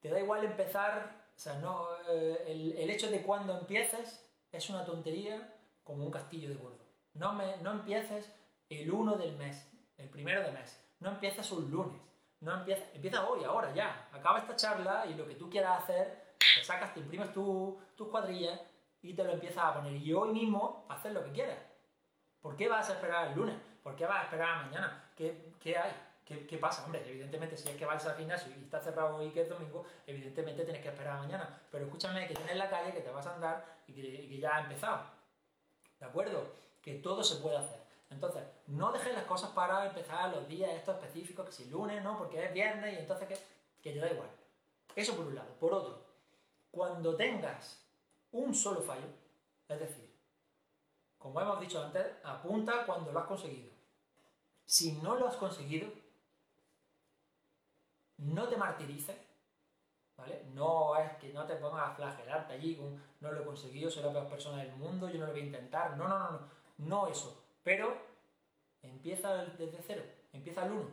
[0.00, 4.84] te da igual empezar o sea, no, eh, el, hecho de cuando empieces es una
[4.84, 6.78] tontería como un castillo de gordo.
[7.14, 8.30] No, me, no empieces
[8.68, 10.78] el 1 del mes, el primero de mes.
[11.00, 12.00] No empieces un lunes.
[12.40, 14.08] No empieza, empieza hoy, ahora, ya.
[14.12, 18.60] Acaba esta charla y lo que tú quieras hacer, te sacas, te imprimes tus cuadrillas
[19.02, 19.94] y te lo empiezas a poner.
[19.94, 21.58] Y hoy mismo haces lo que quieras.
[22.40, 23.56] ¿Por qué vas a esperar el lunes?
[23.82, 25.10] ¿Por qué vas a esperar mañana?
[25.16, 25.92] ¿Qué, qué hay?
[26.24, 26.84] ¿Qué, pasa?
[26.84, 29.84] Hombre, evidentemente, si es que vais al gimnasio y está cerrado hoy que es domingo,
[30.06, 31.60] evidentemente tienes que esperar mañana.
[31.70, 34.60] Pero escúchame que tienes la calle, que te vas a andar y que, ya ha
[34.60, 35.02] empezado.
[36.00, 36.46] ¿De acuerdo?
[36.80, 37.80] Que todo se puede hacer.
[38.08, 42.16] Entonces, no dejes las cosas para empezar los días estos específicos, que si lunes, ¿no?
[42.16, 43.38] Porque es viernes y entonces que,
[43.82, 44.28] que te da igual.
[44.94, 45.48] Eso por un lado.
[45.58, 46.02] Por otro,
[46.70, 47.81] cuando tengas
[48.32, 49.06] un solo fallo,
[49.68, 50.12] es decir,
[51.18, 53.70] como hemos dicho antes, apunta cuando lo has conseguido.
[54.64, 55.88] Si no lo has conseguido,
[58.16, 59.16] no te martirices,
[60.16, 60.44] ¿vale?
[60.52, 64.02] No es que no te pongas a flagelarte allí con no lo he conseguido, soy
[64.02, 65.96] la peor persona del mundo, yo no lo voy a intentar.
[65.96, 67.44] No, no, no, no, no eso.
[67.62, 67.96] Pero
[68.82, 70.02] empieza desde cero,
[70.32, 70.90] empieza al uno.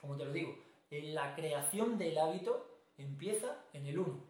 [0.00, 0.56] Como te lo digo,
[0.90, 2.66] en la creación del hábito
[2.96, 4.29] empieza en el uno.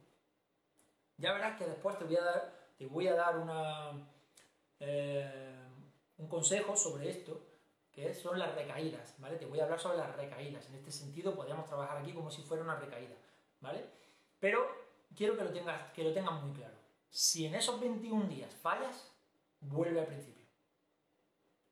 [1.21, 4.11] Ya verás que después te voy a dar, te voy a dar una,
[4.81, 5.69] eh,
[6.17, 7.47] un consejo sobre esto
[7.93, 9.37] que son las recaídas, ¿vale?
[9.37, 10.67] Te voy a hablar sobre las recaídas.
[10.69, 13.15] En este sentido podríamos trabajar aquí como si fuera una recaída,
[13.61, 13.85] ¿vale?
[14.39, 14.67] Pero
[15.15, 16.75] quiero que lo tengas, que lo tengas muy claro.
[17.11, 19.13] Si en esos 21 días fallas,
[19.61, 20.47] vuelve al principio.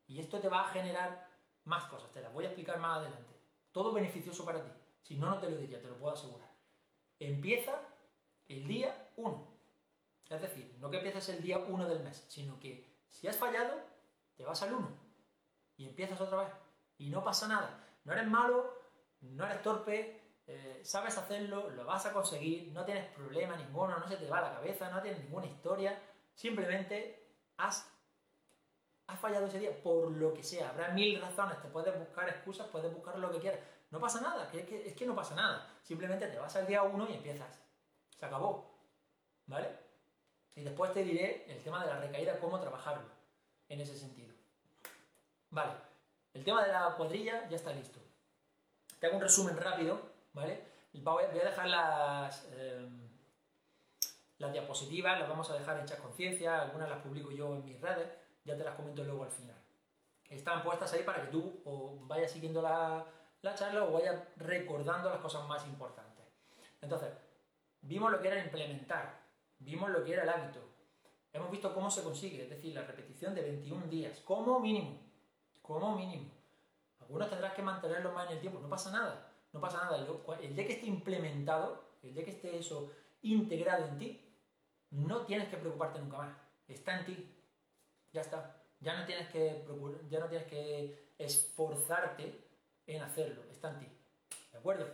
[0.06, 1.26] Y esto te va a generar
[1.64, 3.34] más cosas, te las voy a explicar más adelante.
[3.72, 4.70] Todo beneficioso para ti.
[5.02, 6.50] Si no, no te lo diría, te lo puedo asegurar.
[7.18, 7.80] Empieza
[8.48, 9.58] el día 1.
[10.28, 13.80] Es decir, no que empieces el día 1 del mes, sino que si has fallado,
[14.36, 14.88] te vas al 1
[15.76, 16.52] y empiezas otra vez.
[16.98, 17.84] Y no pasa nada.
[18.04, 18.74] No eres malo,
[19.20, 24.08] no eres torpe, eh, sabes hacerlo, lo vas a conseguir, no tienes problema ninguno, no
[24.08, 26.00] se te va la cabeza, no tienes ninguna historia.
[26.34, 27.90] Simplemente has,
[29.06, 30.70] has fallado ese día por lo que sea.
[30.70, 33.60] Habrá mil razones, te puedes buscar excusas, puedes buscar lo que quieras.
[33.90, 35.78] No pasa nada, es que, es que no pasa nada.
[35.82, 37.67] Simplemente te vas al día 1 y empiezas.
[38.18, 38.68] Se acabó.
[39.46, 39.68] ¿Vale?
[40.56, 43.04] Y después te diré el tema de la recaída, cómo trabajarlo
[43.68, 44.34] en ese sentido.
[45.50, 45.72] Vale,
[46.34, 48.00] el tema de la cuadrilla ya está listo.
[48.98, 50.00] Te hago un resumen rápido,
[50.32, 50.62] ¿vale?
[50.92, 53.08] Voy a dejar las, em,
[54.38, 58.08] las diapositivas, las vamos a dejar hechas conciencia, algunas las publico yo en mis redes,
[58.44, 59.56] ya te las comento luego al final.
[60.28, 63.04] Están puestas ahí para que tú o vayas siguiendo la,
[63.42, 66.26] la charla o vayas recordando las cosas más importantes.
[66.80, 67.10] Entonces,
[67.82, 69.20] vimos lo que era implementar,
[69.58, 70.60] vimos lo que era el hábito,
[71.32, 74.98] hemos visto cómo se consigue, es decir, la repetición de 21 días, como mínimo,
[75.62, 76.30] como mínimo.
[77.00, 80.06] Algunos tendrás que mantenerlo más en el tiempo, no pasa nada, no pasa nada.
[80.42, 84.24] El día que esté implementado, el día que esté eso integrado en ti,
[84.90, 87.34] no tienes que preocuparte nunca más, está en ti,
[88.12, 88.62] ya está.
[88.80, 89.66] Ya no tienes que,
[90.08, 92.44] ya no tienes que esforzarte
[92.86, 93.86] en hacerlo, está en ti.
[94.52, 94.86] ¿De acuerdo?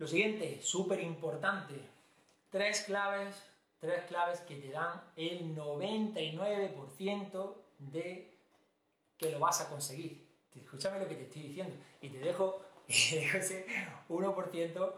[0.00, 1.74] Lo siguiente, súper importante,
[2.48, 3.36] tres claves,
[3.80, 8.34] tres claves que te dan el 99% de
[9.18, 10.26] que lo vas a conseguir.
[10.54, 13.66] Escúchame lo que te estoy diciendo y te dejo, ese
[14.08, 14.92] 1%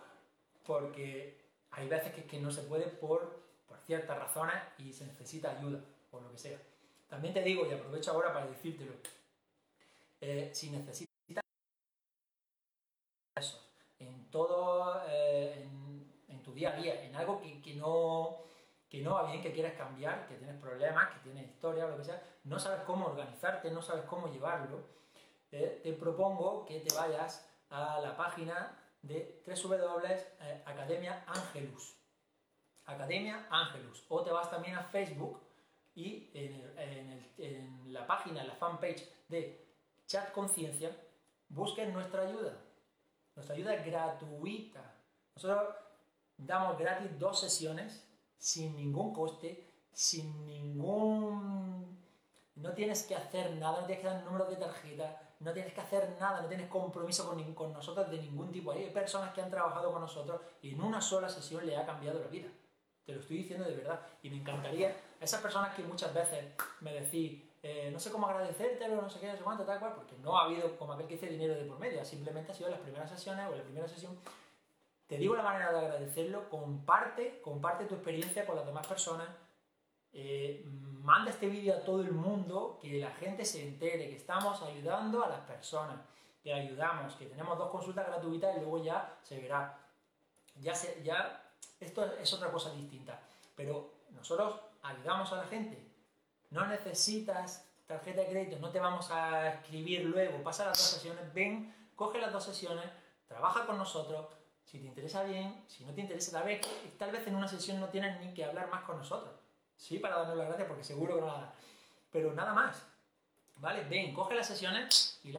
[0.65, 1.37] porque
[1.73, 3.43] hay veces que, no se puede por,
[3.85, 5.81] ciertas razones y se necesita ayuda,
[6.13, 6.63] por lo que sea.
[7.09, 8.93] También te digo, y aprovecho ahora para decírtelo,
[10.21, 11.43] eh, si necesitas
[13.99, 15.69] en todo, eh,
[16.29, 18.39] en, tu día a día, en algo que, no,
[18.89, 22.03] que no va bien, que quieres cambiar, que tienes problemas, que tienes historia lo que
[22.03, 24.81] sea, no sabes cómo organizarte, no sabes cómo llevarlo,
[25.53, 30.07] eh, te propongo que te vayas a la página de www
[30.65, 31.97] Academia Angelus.
[32.87, 34.05] Academia Angelus.
[34.09, 35.41] O te vas también a Facebook
[35.95, 39.63] y en, en la página, en la fanpage de
[40.07, 40.91] Chat Conciencia,
[41.49, 42.72] busquen nuestra ayuda.
[43.35, 44.95] Nuestra ayuda es gratuita.
[45.35, 45.75] Nosotros
[46.37, 48.07] damos gratis dos sesiones
[48.39, 52.01] sin ningún coste, sin ningún...
[52.57, 55.73] No tienes que hacer nada, no tienes que dar el número de tarjeta, no tienes
[55.73, 58.73] que hacer nada, no tienes compromiso con, con nosotros de ningún tipo.
[58.73, 62.21] Hay personas que han trabajado con nosotros y en una sola sesión le ha cambiado
[62.21, 62.49] la vida.
[63.05, 64.01] Te lo estoy diciendo de verdad.
[64.23, 69.01] Y me encantaría, esas personas que muchas veces me decís, eh, no sé cómo agradecértelo,
[69.01, 71.15] no sé qué, no sé cuánto, tal cual, porque no ha habido, como aquel que
[71.15, 73.87] dice, dinero de por medio, simplemente ha sido en las primeras sesiones o la primera
[73.87, 74.19] sesión.
[75.07, 79.29] Te digo la manera de agradecerlo, comparte, comparte tu experiencia con las demás personas,
[80.13, 80.65] eh,
[81.03, 85.25] manda este vídeo a todo el mundo, que la gente se entere, que estamos ayudando
[85.25, 86.01] a las personas,
[86.43, 89.79] que ayudamos, que tenemos dos consultas gratuitas y luego ya se verá.
[90.57, 91.43] Ya, se, ya
[91.81, 93.21] esto es otra cosa distinta,
[93.55, 95.92] pero nosotros ayudamos a la gente,
[96.53, 101.35] no necesitas tarjeta de crédito, no te vamos a escribir luego, pasa las dos sesiones,
[101.35, 102.85] ven, coge las dos sesiones,
[103.27, 104.27] trabaja con nosotros,
[104.65, 106.61] si te interesa bien, si no te interesa, tal vez,
[106.99, 109.35] tal vez en una sesión no tienes ni que hablar más con nosotros.
[109.77, 111.55] Sí, para darnos las gracias, porque seguro que no nada.
[112.13, 112.87] Pero nada más.
[113.57, 113.85] ¿Vale?
[113.85, 115.35] Ven, coge las sesiones y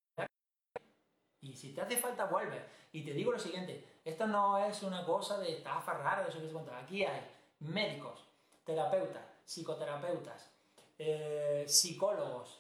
[1.44, 2.64] y si te hace falta, vuelve.
[2.94, 6.40] Y te digo lo siguiente, esto no es una cosa de estafa rara, de eso
[6.40, 6.78] que se cuenta.
[6.78, 7.22] Aquí hay
[7.60, 8.26] médicos,
[8.64, 10.53] terapeutas, psicoterapeutas,
[10.98, 12.60] eh, psicólogos,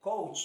[0.00, 0.38] coach.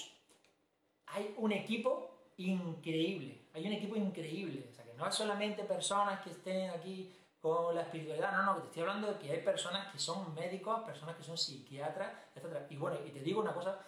[1.07, 4.67] Hay un equipo increíble, hay un equipo increíble.
[4.69, 8.55] O sea, que no es solamente personas que estén aquí con la espiritualidad, no, no,
[8.55, 12.11] que te estoy hablando de que hay personas que son médicos, personas que son psiquiatras,
[12.35, 12.65] etc.
[12.71, 13.79] Y bueno, y te digo una cosa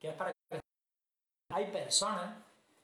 [0.00, 0.60] que es para que
[1.50, 2.34] hay personas,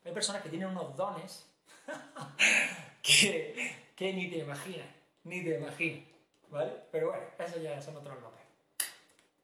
[0.05, 1.51] hay personas que tienen unos dones
[3.03, 4.87] que, que ni te imaginas,
[5.25, 6.07] ni te imaginas,
[6.49, 6.73] ¿vale?
[6.93, 8.38] Pero bueno, eso ya son otros locos.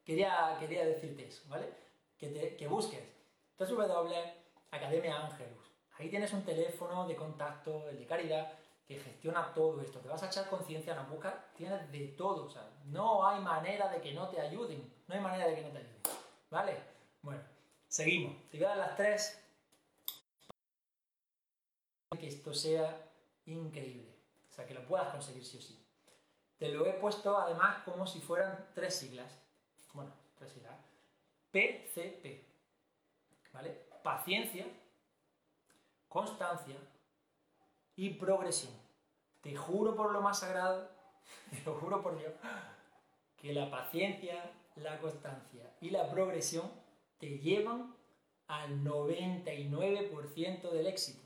[0.05, 1.69] Quería, quería decirte eso, ¿vale?
[2.19, 3.03] Que, te, que busques
[4.71, 5.71] Academia Angelus.
[5.99, 8.53] Ahí tienes un teléfono de contacto, el de caridad,
[8.87, 10.01] que gestiona todo esto.
[10.01, 12.47] Te vas a echar conciencia en la boca, tienes de todo.
[12.47, 14.93] O sea, no hay manera de que no te ayuden.
[15.07, 16.01] No hay manera de que no te ayuden.
[16.51, 16.77] ¿Vale?
[17.23, 17.43] Bueno,
[17.89, 18.37] seguimos.
[18.51, 19.41] Te voy a las tres
[22.19, 23.11] que esto sea
[23.47, 24.15] increíble.
[24.51, 25.81] O sea, que lo puedas conseguir sí o sí.
[26.59, 29.44] Te lo he puesto además como si fueran tres siglas
[29.95, 30.13] bueno,
[31.51, 32.45] PCP.
[33.53, 33.71] ¿Vale?
[34.03, 34.67] Paciencia,
[36.09, 36.77] constancia
[37.97, 38.73] y progresión.
[39.41, 40.91] Te juro por lo más sagrado,
[41.51, 42.33] te lo juro por Dios,
[43.37, 46.71] que la paciencia, la constancia y la progresión
[47.19, 47.95] te llevan
[48.49, 51.23] al 99% del éxito.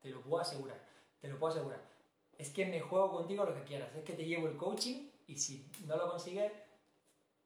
[0.00, 0.80] Te lo puedo asegurar,
[1.20, 1.80] te lo puedo asegurar.
[2.38, 5.36] Es que me juego contigo lo que quieras, es que te llevo el coaching y
[5.36, 6.52] si no lo consigues,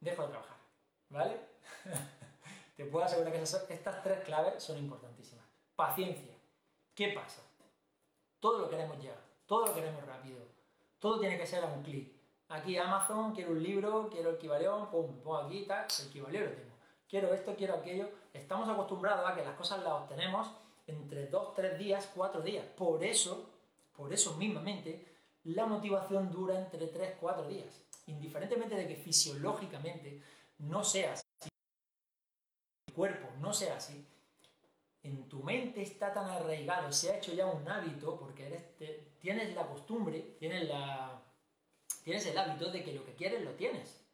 [0.00, 0.55] dejo de trabajar,
[1.10, 1.40] ¿vale?
[2.76, 5.44] te puedo asegurar que estas tres claves son importantísimas.
[5.74, 6.34] Paciencia.
[6.94, 7.42] ¿Qué pasa?
[8.40, 9.14] Todo lo queremos ya,
[9.46, 10.38] todo lo queremos rápido,
[10.98, 12.12] todo tiene que ser a un clic.
[12.48, 16.50] Aquí Amazon, quiero un libro, quiero el equivalión, pum, pongo aquí, tal, el equivalión lo
[16.52, 16.76] tengo.
[17.08, 18.08] Quiero esto, quiero aquello.
[18.32, 20.48] Estamos acostumbrados a que las cosas las obtenemos
[20.86, 22.64] entre 2, 3 días, 4 días.
[22.76, 23.50] Por eso,
[23.96, 25.06] por eso mismamente,
[25.44, 27.82] la motivación dura entre 3, 4 días.
[28.06, 30.22] Indiferentemente de que fisiológicamente
[30.58, 31.24] no sea así,
[32.86, 34.06] el cuerpo no sea así,
[35.02, 38.76] en tu mente está tan arraigado, se ha hecho ya un hábito, porque eres,
[39.20, 41.22] tienes la costumbre, tienes, la,
[42.02, 44.04] tienes el hábito de que lo que quieres lo tienes.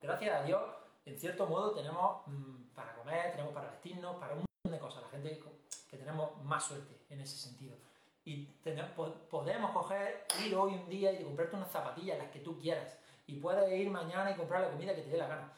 [0.00, 0.62] Gracias a Dios,
[1.04, 5.02] en cierto modo, tenemos mm, para comer, tenemos para vestirnos, para un montón de cosas.
[5.02, 5.40] La gente
[5.88, 7.76] que tenemos más suerte en ese sentido.
[8.24, 8.44] Y
[9.30, 12.98] podemos coger, ir hoy un día y comprarte unas zapatillas, las que tú quieras.
[13.26, 15.52] Y puedes ir mañana y comprar la comida que te dé la gana.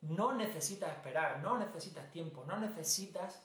[0.00, 3.42] No necesitas esperar, no necesitas tiempo, no necesitas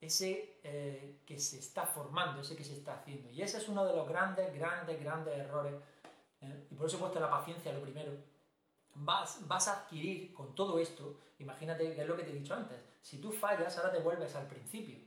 [0.00, 3.30] ese eh, que se está formando, ese que se está haciendo.
[3.30, 5.74] Y ese es uno de los grandes, grandes, grandes errores.
[6.40, 6.66] ¿eh?
[6.70, 8.12] Y por eso he puesto la paciencia lo primero.
[8.94, 12.54] Vas, vas a adquirir con todo esto, imagínate que es lo que te he dicho
[12.54, 14.98] antes, si tú fallas, ahora te vuelves al principio.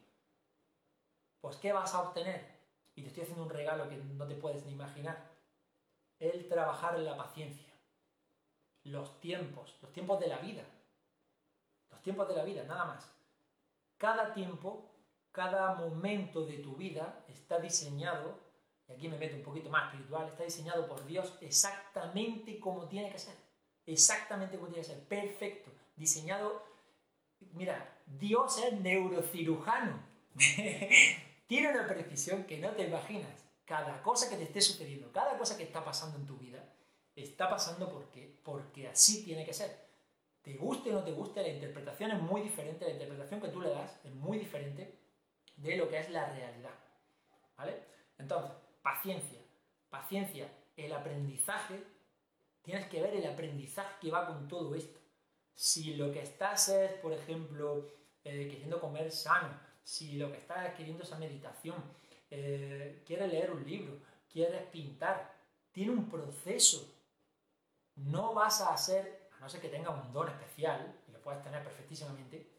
[1.39, 2.55] Pues ¿qué vas a obtener?
[2.95, 5.31] Y te estoy haciendo un regalo que no te puedes ni imaginar.
[6.19, 7.64] El trabajar en la paciencia.
[8.85, 10.63] Los tiempos, los tiempos de la vida.
[11.91, 13.15] Los tiempos de la vida, nada más
[13.97, 14.91] cada tiempo,
[15.31, 18.39] cada momento de tu vida está diseñado,
[18.87, 23.11] y aquí me meto un poquito más espiritual, está diseñado por Dios exactamente como tiene
[23.11, 23.35] que ser.
[23.85, 25.03] Exactamente como tiene que ser.
[25.07, 25.71] Perfecto.
[25.95, 26.63] Diseñado.
[27.53, 29.99] Mira, Dios es neurocirujano.
[31.47, 33.43] tiene una precisión que no te imaginas.
[33.65, 36.54] Cada cosa que te esté sucediendo, cada cosa que está pasando en tu vida,
[37.15, 39.85] está pasando porque, porque así tiene que ser
[40.45, 43.61] te guste o no te guste, la interpretación es muy diferente, la interpretación que tú
[43.61, 44.99] le das es muy diferente
[45.57, 46.75] de lo que es la realidad.
[47.57, 47.79] ¿Vale?
[48.19, 48.51] Entonces,
[48.83, 49.39] paciencia.
[49.89, 50.47] Paciencia.
[50.77, 51.83] El aprendizaje,
[52.61, 54.99] tienes que ver el aprendizaje que va con todo esto.
[55.55, 57.89] Si lo que estás es, por ejemplo,
[58.23, 61.83] eh, queriendo comer sano, si lo que estás queriendo es meditación,
[62.29, 63.99] eh, quieres leer un libro,
[64.29, 65.33] quieres pintar,
[65.71, 66.94] tiene un proceso.
[67.95, 71.63] No vas a hacer no sé que tenga un don especial, y lo puedes tener
[71.63, 72.51] perfectísimamente,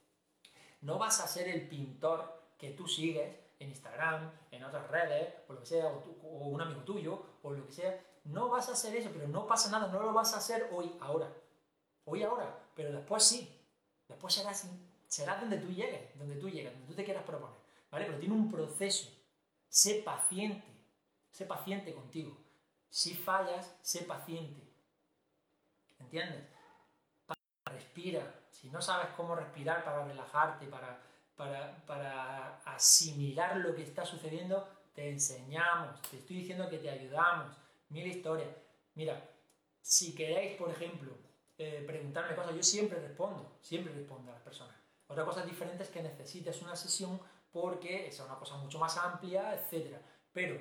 [0.82, 5.55] no vas a ser el pintor que tú sigues en Instagram, en otras redes, o
[5.55, 8.01] lo que sea, o, un amigo tuyo, o lo que sea.
[8.22, 10.97] No vas a hacer eso, pero no pasa nada, no lo vas a hacer hoy,
[11.01, 11.28] ahora.
[12.05, 13.53] Hoy, ahora, pero después sí.
[14.07, 14.70] Después serás,
[15.09, 17.57] será donde tú llegues, donde tú llegues, donde tú te quieras proponer.
[17.91, 18.05] ¿Vale?
[18.05, 19.11] Pero tiene un proceso.
[19.68, 20.68] Sé paciente.
[21.32, 22.37] Sé paciente contigo.
[22.89, 24.66] Si fallas, sé paciente.
[25.99, 26.57] ¿Entiendes?
[27.97, 28.22] respira.
[28.51, 31.01] Si no sabes cómo respirar para relajarte, para,
[31.36, 37.57] para, asimilar lo que está sucediendo, te enseñamos, te estoy diciendo que te ayudamos.
[37.88, 38.49] Mil historias.
[38.94, 39.30] Mira,
[39.80, 41.12] si queréis, por ejemplo,
[41.59, 44.74] eh, preguntarme cosas, yo siempre respondo, siempre respondo a las personas.
[45.07, 47.20] Otra cosa diferente es que necesites una sesión
[47.53, 49.97] porque es una cosa mucho más amplia, etc.
[50.32, 50.61] Pero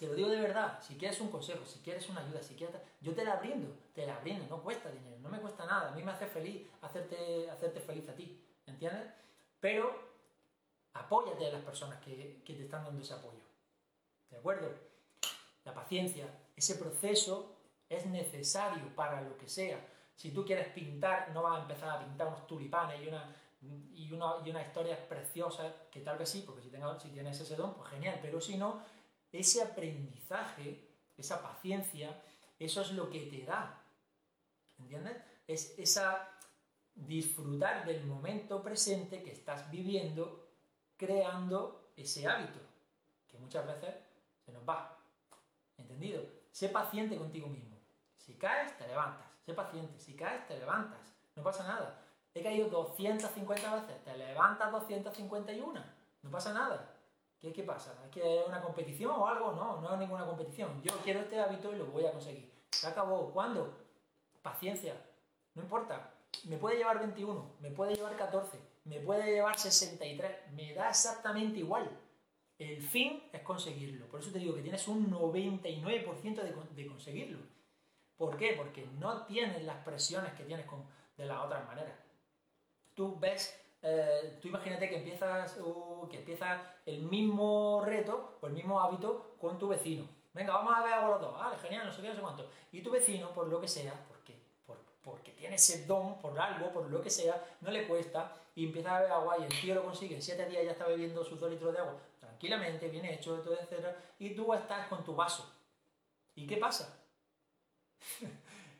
[0.00, 2.74] te lo digo de verdad, si quieres un consejo, si quieres una ayuda, si quieres...
[3.02, 5.94] Yo te la brindo, te la brindo, no cuesta dinero, no me cuesta nada, a
[5.94, 9.12] mí me hace feliz hacerte, hacerte feliz a ti, ¿entiendes?
[9.60, 9.94] Pero
[10.94, 13.42] apóyate a las personas que, que te están dando ese apoyo,
[14.30, 14.72] ¿de acuerdo?
[15.66, 16.26] La paciencia,
[16.56, 19.86] ese proceso es necesario para lo que sea.
[20.16, 24.10] Si tú quieres pintar, no vas a empezar a pintar unos tulipanes y una, y
[24.10, 27.54] una, y una historia preciosa, que tal vez sí, porque si, tengo, si tienes ese
[27.54, 28.80] don, pues genial, pero si no,
[29.32, 32.22] ese aprendizaje, esa paciencia,
[32.58, 33.82] eso es lo que te da.
[34.78, 35.16] ¿Entiendes?
[35.46, 36.28] Es esa
[36.94, 40.48] disfrutar del momento presente que estás viviendo,
[40.96, 42.60] creando ese hábito,
[43.28, 43.94] que muchas veces
[44.44, 44.98] se nos va.
[45.78, 46.22] ¿Entendido?
[46.50, 47.76] Sé paciente contigo mismo.
[48.16, 49.26] Si caes, te levantas.
[49.46, 49.98] Sé paciente.
[49.98, 51.00] Si caes, te levantas.
[51.34, 52.02] No pasa nada.
[52.34, 54.04] He caído 250 veces.
[54.04, 55.82] Te levantas 251.
[56.22, 56.89] No pasa nada.
[57.40, 57.98] ¿Qué, ¿Qué pasa?
[58.04, 59.52] ¿Es que una competición o algo?
[59.52, 60.82] No, no es ninguna competición.
[60.82, 62.52] Yo quiero este hábito y lo voy a conseguir.
[62.70, 63.32] Se acabó.
[63.32, 63.76] ¿Cuándo?
[64.42, 64.94] Paciencia.
[65.54, 66.14] No importa.
[66.44, 71.58] me puede llevar 21, me puede llevar 14, me puede llevar 63, me da exactamente
[71.58, 71.90] igual.
[72.58, 74.06] El fin es conseguirlo.
[74.08, 77.38] Por eso te digo que tienes un 99% de, de, conseguirlo.
[78.16, 78.52] ¿Por qué?
[78.52, 80.84] Porque no tienes las presiones que tienes con,
[81.16, 81.98] de las otras maneras.
[82.94, 88.52] Tú ves, eh, tú imagínate que empiezas, uh, que empiezas el mismo reto o el
[88.52, 90.06] mismo hábito con tu vecino.
[90.32, 91.34] Venga, vamos a ver a los dos.
[91.34, 92.50] Vale, genial, no sé qué, no sé cuánto.
[92.72, 94.36] Y tu vecino, por lo que sea, porque,
[95.02, 98.96] porque tiene ese don, por algo, por lo que sea, no le cuesta, y empieza
[98.96, 100.14] a beber agua y el tío lo consigue.
[100.16, 101.96] En siete días ya está bebiendo sus dos litros de agua
[102.40, 103.56] tranquilamente, bien hecho, todo.
[104.18, 105.54] Y tú estás con tu vaso.
[106.34, 107.04] ¿Y qué pasa?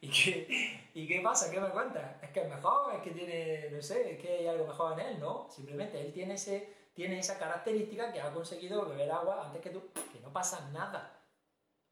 [0.01, 1.51] ¿Y, qué, ¿Y qué pasa?
[1.51, 2.23] ¿Qué me cuentas?
[2.23, 2.95] ¿Es que es mejor?
[2.95, 5.21] ¿Es que tiene, no sé, es que hay algo mejor en él?
[5.21, 9.71] No, simplemente él tiene, ese, tiene esa característica que ha conseguido beber agua antes que
[9.71, 11.21] tú, que no pasa nada.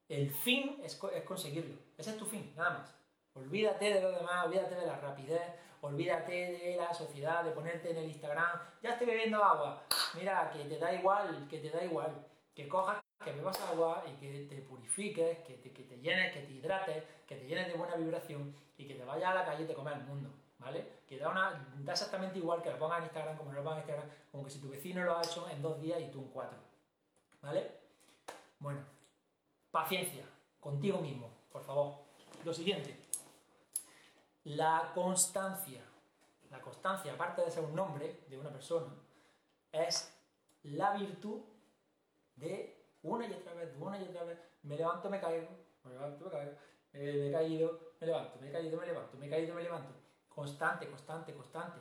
[0.09, 1.79] El fin es, es conseguirlo.
[1.99, 2.95] Ese es tu fin, nada más.
[3.35, 5.43] Olvídate de lo demás, olvídate de la rapidez,
[5.81, 9.85] olvídate de la sociedad, de ponerte en el Instagram, ya estoy bebiendo agua,
[10.15, 14.13] mira, que te da igual, que te da igual, que cojas, que bebas agua y
[14.21, 17.75] que te purifiques, que te, que te llenes, que te hidrates, que te llenes de
[17.75, 21.01] buena vibración y que te vayas a la calle y te comes el mundo, ¿vale?
[21.07, 21.33] Que da,
[21.79, 24.45] da exactamente igual que lo pongas en Instagram como no lo pongas en Instagram, como
[24.45, 26.59] que si tu vecino lo ha hecho en dos días y tú en cuatro,
[27.43, 27.73] ¿vale?
[28.61, 28.81] Bueno,
[29.71, 30.25] paciencia,
[30.61, 31.95] contigo mismo, por favor.
[32.45, 32.97] Lo siguiente,
[34.45, 35.83] la constancia.
[36.51, 38.95] La constancia, aparte de ser un nombre de una persona,
[39.71, 40.15] es
[40.63, 41.43] la virtud
[42.37, 45.49] de una y otra vez, una y otra vez, me levanto, me caigo,
[45.85, 46.53] me levanto, me caigo,
[46.93, 49.95] me he caído, me levanto, me he caído, me levanto, me he caído, me levanto.
[50.29, 51.79] Constante, constante, constante.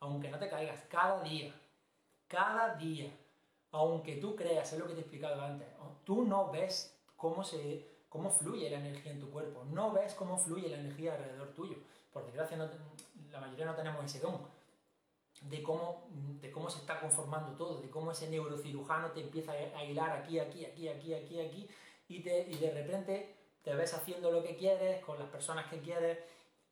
[0.00, 1.54] Aunque no te caigas, cada día,
[2.26, 3.10] cada día,
[3.72, 5.68] aunque tú creas, es lo que te he explicado antes,
[6.04, 10.38] tú no ves cómo, se, cómo fluye la energía en tu cuerpo, no ves cómo
[10.38, 11.76] fluye la energía alrededor tuyo
[12.12, 12.56] por desgracia
[13.30, 14.40] la mayoría no tenemos ese don,
[15.40, 16.06] de cómo,
[16.40, 20.38] de cómo se está conformando todo, de cómo ese neurocirujano te empieza a hilar aquí,
[20.38, 21.68] aquí, aquí, aquí, aquí, aquí,
[22.08, 25.80] y, te, y de repente te ves haciendo lo que quieres, con las personas que
[25.80, 26.18] quieres,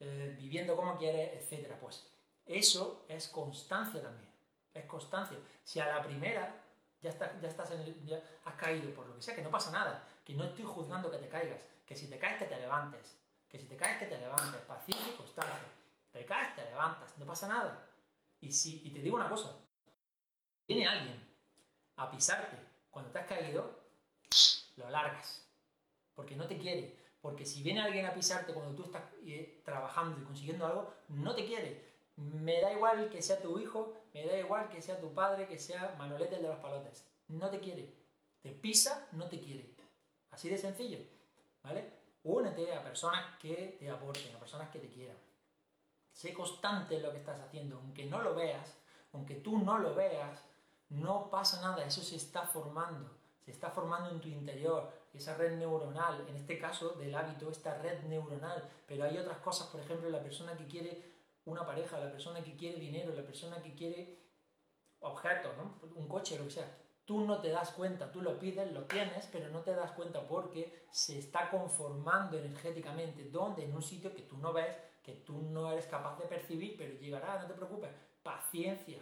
[0.00, 1.74] eh, viviendo como quieres, etc.
[1.80, 2.06] Pues
[2.46, 4.30] eso es constancia también,
[4.74, 5.38] es constancia.
[5.64, 6.62] Si a la primera
[7.00, 7.10] ya,
[7.40, 10.34] ya, estás en ya has caído por lo que sea, que no pasa nada, que
[10.34, 13.16] no estoy juzgando que te caigas, que si te caes que te levantes,
[13.48, 15.68] que si te caes, que te levantes, paciencia y constancia.
[16.12, 17.87] Te caes, te levantas, no pasa nada.
[18.40, 19.56] Y, si, y te digo una cosa,
[20.66, 21.28] viene alguien
[21.96, 22.56] a pisarte
[22.90, 23.78] cuando te has caído,
[24.76, 25.48] lo largas,
[26.14, 26.98] porque no te quiere.
[27.20, 31.34] Porque si viene alguien a pisarte cuando tú estás eh, trabajando y consiguiendo algo, no
[31.34, 31.88] te quiere.
[32.16, 35.58] Me da igual que sea tu hijo, me da igual que sea tu padre, que
[35.58, 37.08] sea Manolete el de los palotes.
[37.28, 37.94] No te quiere.
[38.40, 39.74] Te pisa, no te quiere.
[40.30, 40.98] Así de sencillo.
[41.62, 41.92] ¿Vale?
[42.22, 45.16] Únete a personas que te aporten, a personas que te quieran.
[46.18, 48.76] Sé constante lo que estás haciendo, aunque no lo veas,
[49.12, 50.42] aunque tú no lo veas,
[50.88, 55.56] no pasa nada, eso se está formando, se está formando en tu interior, esa red
[55.56, 60.10] neuronal, en este caso del hábito, esta red neuronal, pero hay otras cosas, por ejemplo,
[60.10, 61.04] la persona que quiere
[61.44, 64.18] una pareja, la persona que quiere dinero, la persona que quiere
[64.98, 65.52] objetos,
[65.94, 69.28] un coche, lo que sea, tú no te das cuenta, tú lo pides, lo tienes,
[69.30, 74.22] pero no te das cuenta porque se está conformando energéticamente, donde en un sitio que
[74.22, 74.76] tú no ves,
[75.08, 77.88] que tú no eres capaz de percibir, pero llegará, no te preocupes,
[78.22, 78.98] paciencia,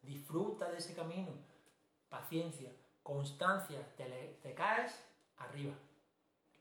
[0.00, 1.32] disfruta de ese camino,
[2.08, 2.70] paciencia,
[3.02, 4.94] constancia, te, caes
[5.38, 5.74] arriba.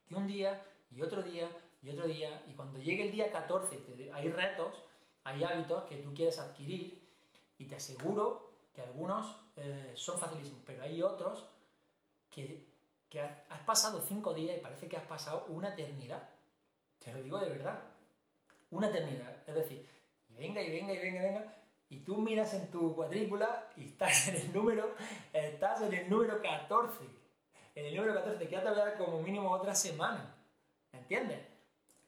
[0.10, 1.48] Y un día, y otro día,
[1.84, 3.80] y otro día, y cuando llegue el día 14,
[4.12, 4.74] hay retos,
[5.24, 7.00] hay hábitos que tú quieres adquirir,
[7.60, 11.46] y te aseguro que algunos eh, son facilísimos, pero hay otros
[12.32, 12.68] que,
[13.22, 16.28] has, pasado cinco días y parece que has pasado una eternidad.
[16.98, 17.89] Te lo digo de verdad.
[18.72, 19.36] Una eternidad.
[19.48, 19.88] Es decir,
[20.30, 21.56] venga y venga y venga y venga.
[21.90, 24.96] Y tú miras en tu cuadrícula y estás en el número,
[25.34, 27.06] estás en el número 14.
[27.76, 30.36] En el número 14 te queda todavía como mínimo otra semana.
[30.92, 31.40] ¿Entiendes?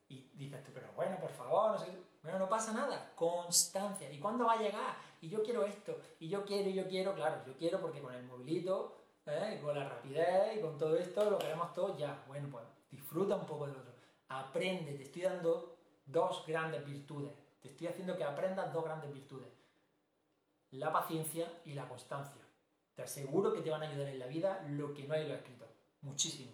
[0.08, 1.92] Y dices tú, pero bueno, por favor, no sé.
[2.22, 3.12] Bueno, no pasa nada.
[3.16, 4.12] Constancia.
[4.12, 4.96] ¿Y cuándo va a llegar?
[5.22, 8.14] y yo quiero esto, y yo quiero, y yo quiero, claro, yo quiero porque con
[8.14, 8.98] el movilito,
[9.28, 9.60] ¿eh?
[9.64, 12.24] con la rapidez y con todo esto lo queremos todo ya.
[12.28, 13.94] Bueno, pues disfruta un poco del otro.
[14.30, 15.78] Aprende, te estoy dando
[16.12, 17.34] dos grandes virtudes.
[17.62, 19.50] Te estoy haciendo que aprendas dos grandes virtudes.
[20.72, 22.42] La paciencia y la constancia.
[22.96, 25.36] Te aseguro que te van a ayudar en la vida lo que no hay lo
[25.36, 25.68] escrito.
[26.02, 26.52] Muchísimo.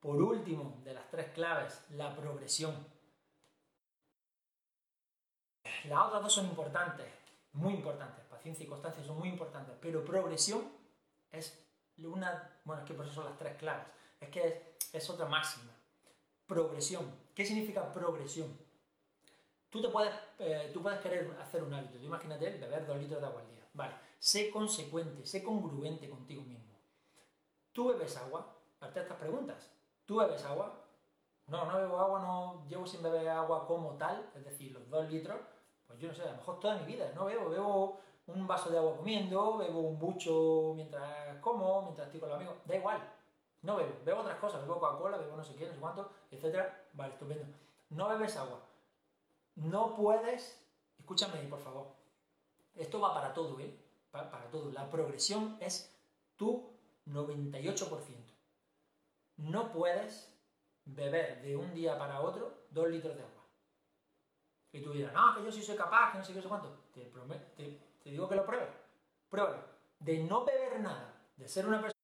[0.00, 2.74] Por último, de las tres claves, la progresión.
[5.84, 7.06] Las otras dos son importantes,
[7.52, 8.24] muy importantes.
[8.26, 10.62] Paciencia y constancia son muy importantes, pero progresión
[11.32, 11.66] es
[11.98, 12.60] una.
[12.64, 13.86] Bueno, es que por eso son las tres claves.
[14.20, 15.72] Es que es, otra máxima.
[16.46, 17.25] Progresión.
[17.36, 18.56] ¿Qué significa progresión?
[19.68, 21.98] Tú, te puedes, eh, tú puedes querer hacer un hábito.
[21.98, 23.68] imagínate beber dos litros de agua al día.
[23.74, 26.80] Vale, sé consecuente, sé congruente contigo mismo.
[27.72, 28.56] ¿Tú bebes agua?
[28.78, 29.70] Parte estas preguntas.
[30.06, 30.82] ¿Tú bebes agua?
[31.48, 35.06] No, no bebo agua, no llevo sin beber agua como tal, es decir, los dos
[35.10, 35.38] litros,
[35.86, 38.70] pues yo no sé, a lo mejor toda mi vida, no bebo, bebo un vaso
[38.70, 42.98] de agua comiendo, bebo un bucho mientras como, mientras estoy con los amigos, da igual,
[43.62, 46.88] no bebo, bebo otras cosas, bebo Coca-Cola, bebo no sé qué, no sé cuánto, etcétera,
[46.92, 47.46] vale, estupendo.
[47.90, 48.60] No bebes agua,
[49.56, 50.62] no puedes,
[50.98, 51.86] escúchame por favor,
[52.74, 53.74] esto va para todo, ¿eh?
[54.10, 55.94] Para, para todo, la progresión es
[56.36, 56.70] tu
[57.06, 57.90] 98%.
[59.38, 60.32] No puedes
[60.84, 63.44] beber de un día para otro dos litros de agua.
[64.72, 66.68] Y tú dirás, no, que yo sí soy capaz, que no sé qué, sé cuánto.
[66.92, 67.00] Te,
[67.56, 68.68] te, te digo que lo pruebes.
[69.30, 69.62] Pruébalo.
[69.98, 71.95] De no beber nada, de ser una persona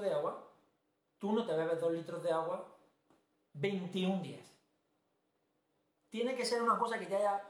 [0.00, 0.50] de agua,
[1.18, 2.76] tú no te bebes dos litros de agua
[3.54, 4.46] 21 días.
[6.10, 7.42] Tiene que ser una cosa que te haya,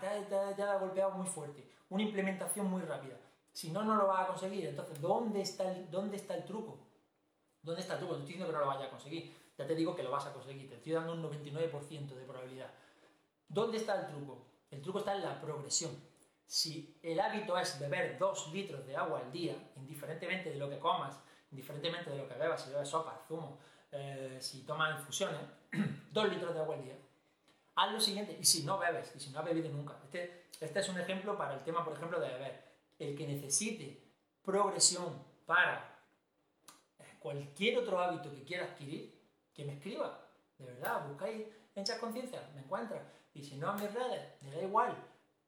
[0.00, 3.16] te haya, golpeado muy fuerte, una implementación muy rápida.
[3.52, 4.66] Si no, no lo vas a conseguir.
[4.66, 6.78] Entonces, ¿dónde está el, dónde está el truco?
[7.62, 8.14] ¿Dónde está el truco?
[8.14, 9.36] No estoy diciendo que no lo vaya a conseguir.
[9.56, 10.68] Ya te digo que lo vas a conseguir.
[10.68, 12.70] Te estoy dando un 99% de probabilidad.
[13.48, 14.44] ¿Dónde está el truco?
[14.70, 15.92] El truco está en la progresión.
[16.46, 20.78] Si el hábito es beber 2 litros de agua al día, indiferentemente de lo que
[20.78, 21.16] comas,
[21.54, 23.58] indiferentemente de lo que bebas, si bebes sopa, zumo,
[23.92, 25.40] eh, si tomas infusiones,
[26.12, 26.96] 2 litros de agua al día,
[27.76, 30.80] haz lo siguiente, y si no bebes, y si no has bebido nunca, este, este
[30.80, 32.64] es un ejemplo para el tema, por ejemplo, de beber.
[32.98, 34.02] El que necesite
[34.42, 35.94] progresión para
[37.24, 39.18] cualquier otro hábito que quiera adquirir,
[39.54, 40.28] que me escriba.
[40.58, 43.02] De verdad, buscáis en Chat Conciencia, me encuentras.
[43.32, 44.94] Y si no en mis redes, me da igual.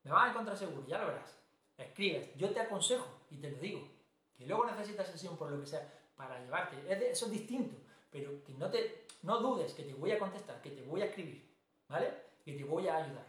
[0.03, 1.37] Me vas a encontrar seguro, ya lo verás.
[1.77, 3.87] Escribes, yo te aconsejo y te lo digo.
[4.37, 5.87] Que luego necesitas sesión por lo que sea
[6.17, 7.11] para llevarte.
[7.11, 7.77] eso es distinto.
[8.11, 11.07] Pero que no, te, no dudes que te voy a contestar, que te voy a
[11.07, 11.47] escribir.
[11.89, 12.13] ¿Vale?
[12.45, 13.27] Que te voy a ayudar.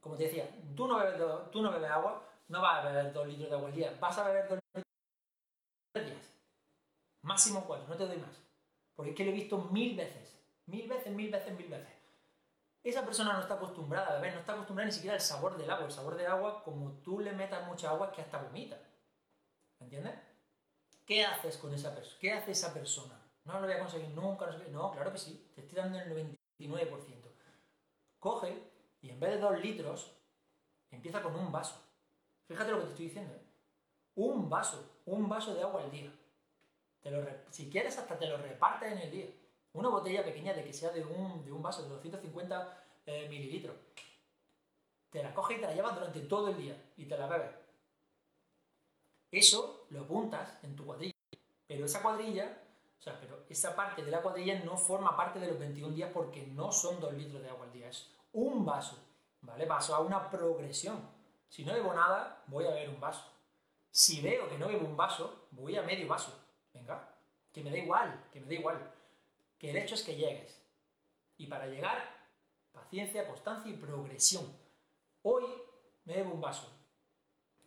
[0.00, 3.26] Como te decía, tú no bebes, tú no bebes agua, no vas a beber dos
[3.26, 3.96] litros de agua al día.
[4.00, 4.84] Vas a beber dos litros
[5.94, 6.20] al día.
[7.22, 8.42] Máximo cuatro, no te doy más.
[8.96, 10.38] Porque es que lo he visto mil veces.
[10.66, 12.00] Mil veces, mil veces, mil veces.
[12.82, 15.70] Esa persona no está acostumbrada a beber, no está acostumbrada ni siquiera al sabor del
[15.70, 15.84] agua.
[15.84, 18.80] El sabor del agua, como tú le metas mucha agua, es que hasta vomita.
[19.80, 20.14] ¿Entiendes?
[21.10, 22.18] ¿Qué haces con esa persona?
[22.20, 23.20] ¿Qué hace esa persona?
[23.44, 25.50] No lo voy a conseguir nunca, no sé No, claro que sí.
[25.56, 26.78] Te estoy dando el 99%.
[28.20, 28.62] Coge
[29.02, 30.12] y en vez de dos litros,
[30.88, 31.82] empieza con un vaso.
[32.46, 33.34] Fíjate lo que te estoy diciendo.
[33.34, 33.42] ¿eh?
[34.14, 36.12] Un vaso, un vaso de agua al día.
[37.50, 39.26] si quieres, hasta te lo repartes en el día.
[39.72, 43.74] Una botella pequeña de que sea de un, de un vaso de 250 eh, mililitros.
[45.10, 47.59] Te la coges y te la llevas durante todo el día y te la bebes.
[49.30, 51.14] Eso lo apuntas en tu cuadrilla.
[51.66, 52.62] Pero esa cuadrilla,
[52.98, 56.10] o sea, pero esa parte de la cuadrilla no forma parte de los 21 días
[56.12, 58.98] porque no son 2 litros de agua al día, es un vaso.
[59.42, 59.64] ¿Vale?
[59.64, 61.00] Vaso a una progresión.
[61.48, 63.24] Si no bebo nada, voy a beber un vaso.
[63.90, 66.38] Si veo que no bebo un vaso, voy a medio vaso.
[66.74, 67.08] Venga,
[67.52, 68.94] que me da igual, que me da igual
[69.60, 70.58] que el hecho es que llegues.
[71.36, 71.98] Y para llegar,
[72.72, 74.50] paciencia, constancia y progresión.
[75.22, 75.44] Hoy
[76.06, 76.72] me bebo un vaso.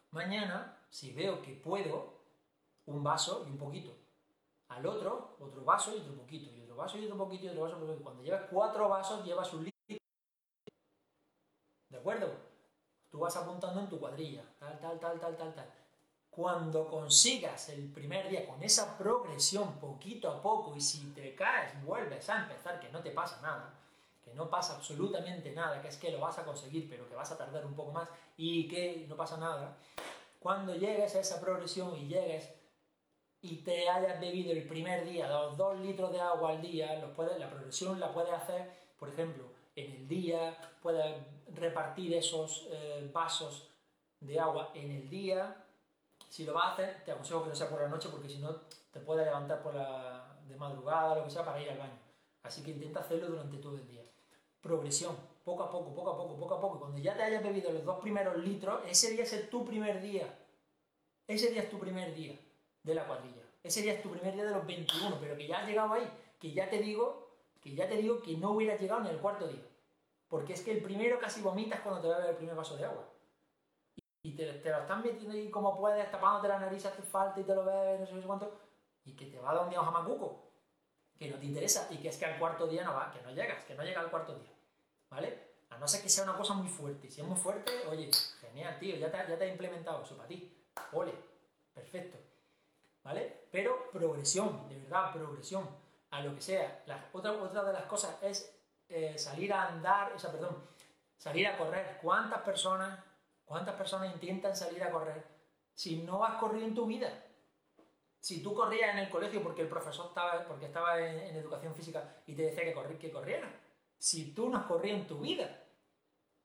[0.09, 2.13] Mañana, si veo que puedo,
[2.85, 3.97] un vaso y un poquito.
[4.67, 6.51] Al otro, otro vaso y otro poquito.
[6.55, 8.03] Y otro vaso y otro poquito y otro vaso y otro poquito.
[8.03, 9.97] Cuando llevas cuatro vasos, llevas un litro.
[11.89, 12.31] ¿De acuerdo?
[13.09, 14.43] Tú vas apuntando en tu cuadrilla.
[14.59, 15.73] Tal, tal, tal, tal, tal, tal.
[16.29, 21.83] Cuando consigas el primer día con esa progresión poquito a poco y si te caes,
[21.83, 23.73] vuelves a empezar, que no te pasa nada,
[24.23, 27.31] que no pasa absolutamente nada, que es que lo vas a conseguir, pero que vas
[27.31, 29.75] a tardar un poco más y que no pasa nada,
[30.43, 32.53] cuando llegues a esa progresión y llegues
[33.41, 37.11] y te hayas bebido el primer día los dos litros de agua al día, los
[37.11, 38.69] puedes, la progresión la puedes hacer,
[38.99, 41.15] por ejemplo, en el día, puedes
[41.55, 43.69] repartir esos eh, vasos
[44.19, 45.63] de agua en el día,
[46.29, 48.39] si lo vas a hacer, te aconsejo que no sea por la noche porque si
[48.39, 48.55] no
[48.91, 51.99] te puedes levantar por la, de madrugada, lo que sea, para ir al baño.
[52.43, 54.03] Así que intenta hacerlo durante todo el día.
[54.61, 56.79] Progresión, poco a poco, poco a poco, poco a poco.
[56.79, 60.39] Cuando ya te hayas bebido los dos primeros litros, ese día es tu primer día.
[61.27, 62.39] Ese día es tu primer día
[62.83, 63.43] de la cuadrilla.
[63.63, 66.09] Ese día es tu primer día de los 21, pero que ya has llegado ahí,
[66.39, 67.29] que ya te digo,
[67.61, 69.65] que ya te digo que no hubieras llegado ni al cuarto día.
[70.27, 73.13] Porque es que el primero casi vomitas cuando te bebes el primer vaso de agua
[74.25, 77.53] y te, lo están metiendo ahí como puedes, tapándote la nariz, hace falta y te
[77.53, 78.57] lo ves, no sé cuánto,
[79.03, 80.49] y que te va a dar un día a macuco,
[81.19, 83.31] que no te interesa y que es que al cuarto día no va, que no
[83.31, 84.52] llegas, que no llega al cuarto día,
[85.13, 85.53] ¿vale?
[85.69, 87.09] A no ser que sea una cosa muy fuerte.
[87.09, 88.09] Si es muy fuerte, oye,
[88.41, 90.51] genial, tío, ya te, ya te implementado eso para ti.
[90.91, 91.13] Ole,
[91.73, 92.17] perfecto.
[93.03, 93.47] ¿Vale?
[93.51, 95.83] Pero progresión, de verdad, progresión.
[96.11, 96.83] A lo que sea.
[96.85, 98.55] La, otra, otra de las cosas es
[98.87, 100.63] eh, salir a andar, o sea, perdón,
[101.17, 101.97] salir a correr.
[102.01, 102.99] ¿Cuántas personas,
[103.45, 105.23] cuántas personas intentan salir a correr
[105.73, 107.09] si no has corrido en tu vida?
[108.19, 112.21] Si tú corrías en el colegio porque el profesor estaba, porque estaba en, educación física
[112.27, 113.51] y te decía que, corri, que corriera.
[114.03, 115.63] Si tú no has corrido en tu vida,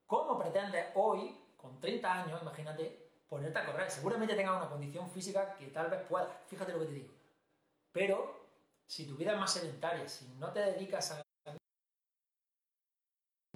[0.06, 3.90] ¿cómo pretendes hoy, con 30 años, imagínate, ponerte a correr?
[3.90, 7.12] Seguramente tengas una condición física que tal vez puedas, fíjate lo que te digo.
[7.90, 8.48] Pero
[8.86, 11.22] si tu vida es más sedentaria, si no te dedicas a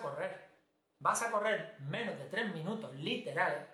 [0.03, 0.50] correr,
[0.98, 3.68] vas a correr menos de 3 minutos literales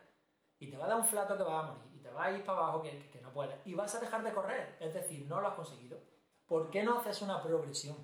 [0.58, 2.32] y te va a dar un flato que vas a morir y te va a
[2.32, 5.40] ir para abajo que, no puedes y vas a dejar de correr, es decir, no
[5.40, 5.98] lo has conseguido.
[6.46, 7.96] ¿Por qué no haces una progresión?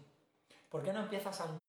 [0.71, 1.64] ¿Por qué no empiezas a?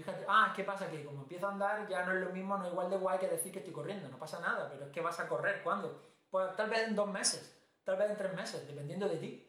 [0.00, 0.90] Fíjate, ah, ¿qué pasa?
[0.90, 3.18] Que como empiezo a andar ya no es lo mismo, no es igual de guay
[3.18, 6.00] que decir que estoy corriendo, no pasa nada, pero es que vas a correr, ¿cuándo?
[6.30, 9.46] Pues tal vez en dos meses, tal vez en tres meses, dependiendo de ti,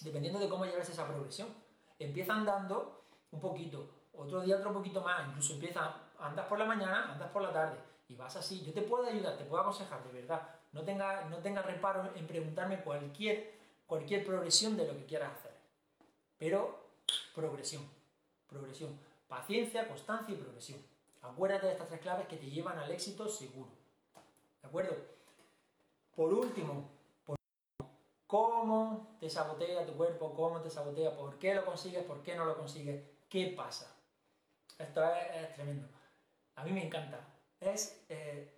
[0.00, 1.54] dependiendo de cómo lleves esa progresión.
[2.00, 7.12] Empieza andando un poquito, otro día otro poquito más, incluso empieza, andas por la mañana,
[7.12, 7.78] andas por la tarde,
[8.08, 8.64] y vas así.
[8.64, 10.42] Yo te puedo ayudar, te puedo aconsejar, de verdad.
[10.72, 13.54] No tengas no tenga reparo en preguntarme cualquier,
[13.86, 15.54] cualquier progresión de lo que quieras hacer.
[16.38, 16.76] Pero
[17.36, 17.88] progresión,
[18.48, 19.05] progresión.
[19.28, 20.80] Paciencia, constancia y progresión.
[21.22, 23.70] Acuérdate de estas tres claves que te llevan al éxito seguro.
[24.62, 24.96] ¿De acuerdo?
[26.14, 26.90] Por último,
[28.26, 32.44] cómo te sabotea tu cuerpo, cómo te sabotea, por qué lo consigues, por qué no
[32.44, 33.94] lo consigues, qué pasa.
[34.78, 35.88] Esto es, tremendo.
[36.56, 37.20] A mí me encanta.
[37.60, 38.52] Es eh,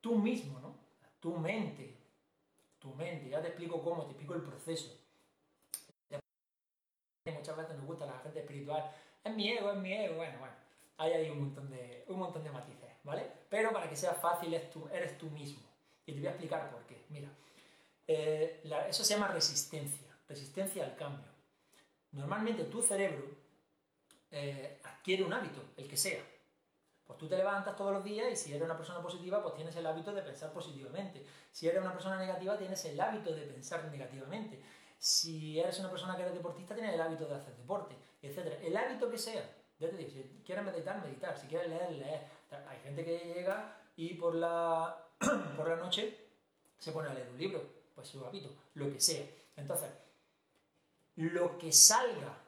[0.00, 0.76] tú mismo, ¿no?
[1.20, 1.96] Tu mente.
[2.78, 3.28] Tu mente.
[3.28, 4.96] Ya te explico cómo, te explico el proceso.
[7.26, 8.90] Muchas veces nos gusta la gente espiritual.
[9.28, 10.16] Es mi ego, es mi ego.
[10.16, 10.54] Bueno, bueno.
[10.96, 13.30] Hay ahí un montón de, un montón de matices, ¿vale?
[13.48, 15.62] Pero para que sea fácil, eres tú mismo.
[16.06, 17.04] Y te voy a explicar por qué.
[17.10, 17.28] Mira,
[18.06, 21.30] eh, eso se llama resistencia, resistencia al cambio.
[22.12, 23.24] Normalmente tu cerebro
[24.30, 26.24] eh, adquiere un hábito, el que sea.
[27.06, 29.76] Pues tú te levantas todos los días y si eres una persona positiva, pues tienes
[29.76, 31.24] el hábito de pensar positivamente.
[31.52, 34.60] Si eres una persona negativa, tienes el hábito de pensar negativamente.
[34.98, 38.60] Si eres una persona que eres deportista, tienes el hábito de hacer deporte, etc.
[38.62, 39.56] El hábito que sea.
[39.78, 41.38] si quieres meditar, meditar.
[41.38, 42.26] Si quieres leer, leer.
[42.68, 45.06] Hay gente que llega y por la,
[45.56, 46.28] por la noche
[46.78, 49.26] se pone a leer un libro pues su hábito, lo que sea.
[49.56, 49.90] Entonces,
[51.16, 52.38] lo que salga,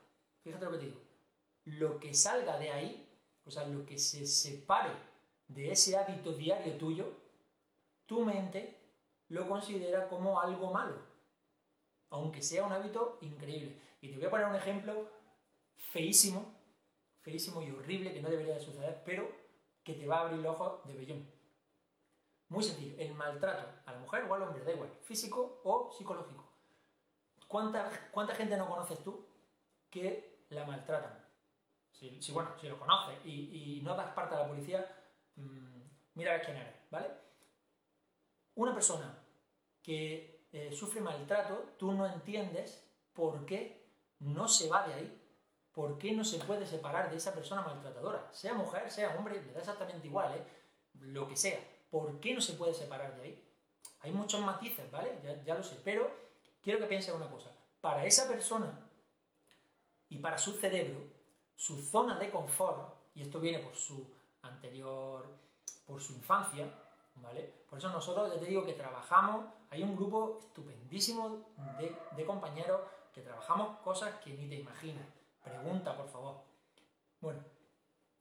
[0.44, 1.00] fíjate lo que te digo,
[1.64, 3.08] lo que salga de ahí,
[3.44, 4.92] o sea, lo que se separe
[5.48, 7.12] de ese hábito diario tuyo,
[8.06, 8.78] tu mente
[9.28, 10.96] lo considera como algo malo,
[12.10, 13.76] aunque sea un hábito increíble.
[14.00, 15.08] Y te voy a poner un ejemplo
[15.90, 16.54] feísimo,
[17.20, 19.30] feísimo y horrible que no debería de suceder, pero
[19.82, 21.30] que te va a abrir los ojos de bellón.
[22.48, 26.48] Muy sencillo, el maltrato a la mujer o al hombre, da igual, físico o psicológico.
[27.46, 29.26] ¿Cuánta, cuánta gente no conoces tú
[29.88, 31.24] que la maltratan?
[31.92, 34.86] Si, bueno, si lo conoces y, no das parte a la policía,
[35.36, 35.82] mmm,
[36.14, 37.08] mira a ver quién eres, ¿vale?
[38.54, 39.18] Una persona
[39.82, 43.80] que eh, sufre maltrato, tú no entiendes por qué
[44.20, 45.19] no se va de ahí,
[45.80, 49.50] por qué no se puede separar de esa persona maltratadora, sea mujer, sea hombre, le
[49.54, 50.44] da exactamente igual, ¿eh?
[50.92, 51.58] lo que sea
[51.90, 53.48] ¿Por qué no se puede separar de ahí?
[54.00, 55.18] Hay muchos matices, ¿vale?
[55.46, 56.10] Ya, lo sé, pero
[56.62, 57.50] quiero que piensen una cosa.
[57.80, 58.78] Para esa persona
[60.10, 61.00] y para su cerebro,
[61.56, 64.06] su zona de confort, y esto viene por su
[64.42, 65.26] anterior,
[65.86, 66.70] por su infancia,
[67.14, 67.64] ¿vale?
[67.70, 72.82] Por eso nosotros, ya te digo que trabajamos, hay un grupo estupendísimo de, compañeros
[73.14, 75.19] que trabajamos cosas que ni te imaginas.
[75.42, 76.44] Pregunta, por favor.
[77.20, 77.44] Bueno,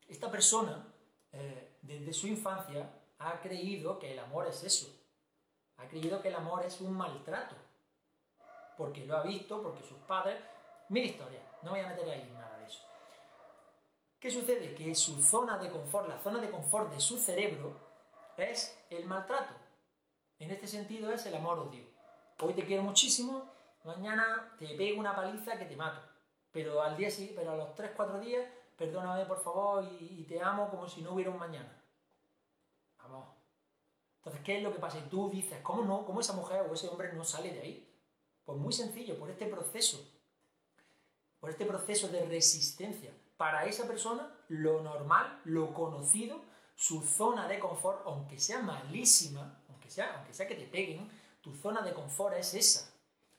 [0.08, 0.94] esta persona,
[1.32, 2.90] eh, desde su infancia,
[3.20, 4.88] ha creído que el amor es eso.
[5.78, 7.56] Ha creído que el amor es un maltrato.
[8.78, 10.40] Porque lo ha visto, porque sus padres...
[10.90, 12.82] Mil historia, no voy a meter ahí nada de eso.
[14.20, 14.74] ¿Qué sucede?
[14.74, 17.78] Que su zona de confort, la zona de confort de su cerebro,
[18.38, 19.54] es el maltrato.
[20.40, 21.86] En este sentido es el amor-odio.
[22.40, 26.02] Hoy te quiero muchísimo, mañana te pego una paliza que te mato.
[26.52, 28.46] Pero al día sí, pero a los 3-4 días,
[28.78, 31.80] perdóname por favor y te amo como si no hubiera un mañana.
[34.20, 35.00] Entonces, ¿qué es lo que pasa?
[35.00, 36.06] Y tú dices, ¿cómo no?
[36.06, 37.96] ¿Cómo esa mujer o ese hombre no sale de ahí?
[38.44, 40.06] Pues muy sencillo, por este proceso.
[41.40, 43.12] Por este proceso de resistencia.
[43.38, 46.42] Para esa persona, lo normal, lo conocido,
[46.76, 51.10] su zona de confort, aunque sea malísima, aunque sea, aunque sea que te peguen,
[51.42, 52.94] tu zona de confort es esa.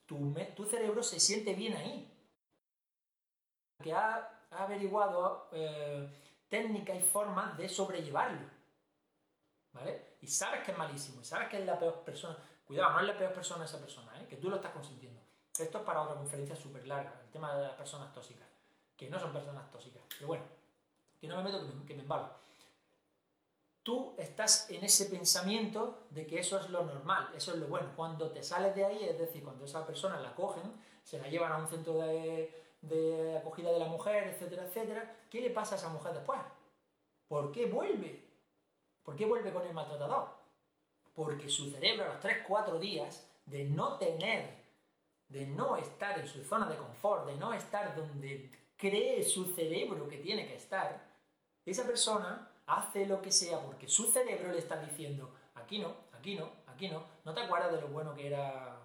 [0.07, 2.11] Tu, tu cerebro se siente bien ahí.
[3.82, 6.09] Que ha, averiguado eh,
[6.48, 8.48] técnicas y formas de sobrellevarlo.
[9.73, 10.16] ¿vale?
[10.20, 12.36] Y sabes que es malísimo, y sabes que es la peor persona.
[12.66, 14.27] Cuidado, no es la peor persona esa persona, ¿eh?
[14.28, 15.20] que tú lo estás consintiendo.
[15.59, 18.47] Esto es para otra conferencia súper larga, el tema de las personas tóxicas.
[18.97, 20.02] que no son personas tóxicas.
[20.09, 20.44] Pero bueno,
[21.20, 22.28] que no me meto, que me, que me embalo.
[23.82, 27.93] Tú estás en ese pensamiento de que eso es lo normal, eso es lo bueno.
[27.97, 30.70] Cuando te sales de ahí, es decir, cuando esa persona la cogen,
[31.02, 35.40] se la llevan a un centro de, de acogida de la mujer, etcétera, etcétera, ¿qué
[35.40, 36.40] le pasa a esa mujer después?
[37.28, 38.28] ¿Por qué vuelve?
[39.02, 40.28] ¿Por qué vuelve con el maltratador?
[41.15, 44.65] Porque su cerebro a los 3-4 días de no tener,
[45.28, 50.09] de no estar en su zona de confort, de no estar donde cree su cerebro
[50.09, 51.07] que tiene que estar,
[51.66, 56.35] esa persona hace lo que sea porque su cerebro le está diciendo, aquí no, aquí
[56.35, 58.78] no, aquí no, ¿no te acuerdas de lo bueno que era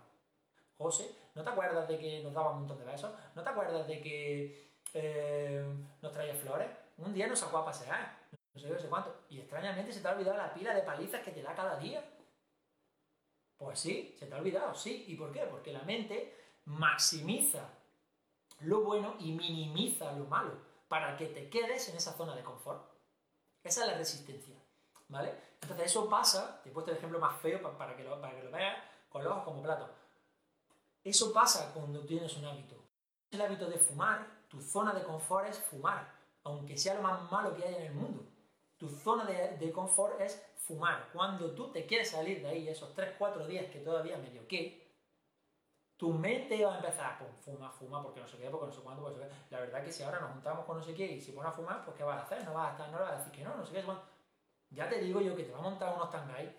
[0.77, 1.09] José?
[1.35, 3.13] ¿No te acuerdas de que nos daba un montón de besos?
[3.35, 5.65] ¿No te acuerdas de que eh,
[6.01, 6.69] nos traía flores?
[6.97, 8.17] Un día nos sacó a pasear,
[8.53, 11.21] no sé, no sé cuánto, y extrañamente se te ha olvidado la pila de palizas
[11.21, 12.03] que te da cada día.
[13.57, 15.05] Pues sí, se te ha olvidado, sí.
[15.09, 15.41] ¿Y por qué?
[15.41, 16.33] Porque la mente
[16.63, 17.69] maximiza
[18.61, 20.53] lo bueno y minimiza lo malo
[20.87, 22.89] para que te quedes en esa zona de confort.
[23.61, 24.55] Esa es la resistencia,
[25.09, 25.33] ¿vale?
[25.61, 28.43] Entonces eso pasa, te he puesto el ejemplo más feo para que lo, para que
[28.43, 28.77] lo veas
[29.09, 29.89] con los ojos como plato.
[31.05, 32.75] Eso pasa cuando tienes un hábito.
[33.29, 36.11] El hábito de fumar, tu zona de confort es fumar,
[36.43, 38.25] aunque sea lo más malo que hay en el mundo.
[38.75, 41.09] Tu zona de, de confort es fumar.
[41.13, 44.83] Cuando tú te quieres salir de ahí, esos 3-4 días que todavía medio que,
[45.95, 48.81] tu mente va a empezar, pues fuma, fuma, porque no sé qué, porque no sé
[48.81, 49.55] cuándo, porque no sé qué.
[49.55, 51.53] La verdad que si ahora nos juntamos con no sé qué y si pones a
[51.53, 52.43] fumar, pues ¿qué vas a hacer?
[52.43, 53.81] No vas a estar, no vas a decir que no, no sé qué.
[53.83, 54.01] Bueno,
[54.71, 56.49] ya te digo yo que te va a montar unos tangáis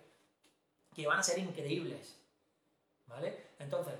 [0.95, 2.23] que van a ser increíbles.
[3.05, 3.51] ¿Vale?
[3.59, 3.95] Entonces,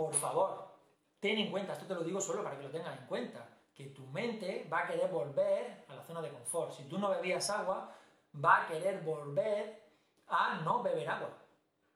[0.00, 0.66] por favor,
[1.20, 3.88] ten en cuenta, esto te lo digo solo para que lo tengas en cuenta, que
[3.88, 6.72] tu mente va a querer volver a la zona de confort.
[6.72, 7.94] Si tú no bebías agua,
[8.42, 9.90] va a querer volver
[10.26, 11.28] a no beber agua.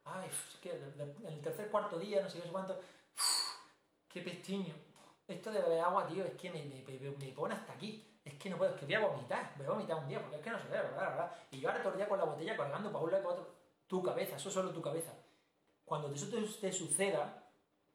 [0.04, 2.78] Ay, es que en el tercer cuarto día, no sé qué cuánto,
[4.06, 4.74] qué pestiño.
[5.26, 8.20] Esto de beber agua, tío, es que me, me, me, pone hasta aquí.
[8.22, 10.36] Es que no puedo, es que voy a vomitar, voy a vomitar un día, porque
[10.36, 11.08] es que no se ve, ¿verdad?
[11.08, 11.32] ¿verdad?
[11.52, 13.40] Y yo ahora todo el día con la botella colgando para un lado y para
[13.40, 13.54] otro.
[13.86, 15.14] Tu cabeza, eso es solo tu cabeza.
[15.86, 17.43] Cuando eso te, te suceda,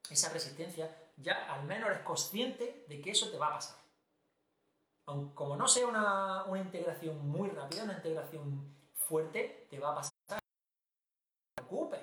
[0.10, 3.78] esa resistencia, ya al menos eres consciente de que eso te va a pasar.
[5.06, 9.96] Aunque como no sea una, una integración muy rápida, una integración fuerte, te va a
[9.96, 10.14] pasar.
[10.30, 10.38] No
[11.56, 12.02] te preocupes.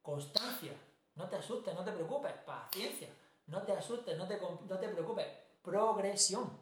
[0.00, 0.72] Constancia.
[1.14, 2.32] No te asustes, no te preocupes.
[2.46, 3.08] Paciencia.
[3.46, 5.26] No te asustes, no te, no te preocupes.
[5.62, 6.58] Progresión.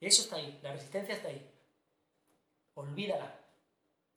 [0.00, 0.60] Eso está ahí.
[0.62, 1.50] La resistencia está ahí.
[2.74, 3.34] Olvídala.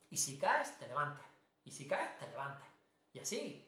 [0.09, 1.25] Y si caes, te levantas.
[1.63, 2.67] Y si caes, te levantas.
[3.13, 3.67] Y así.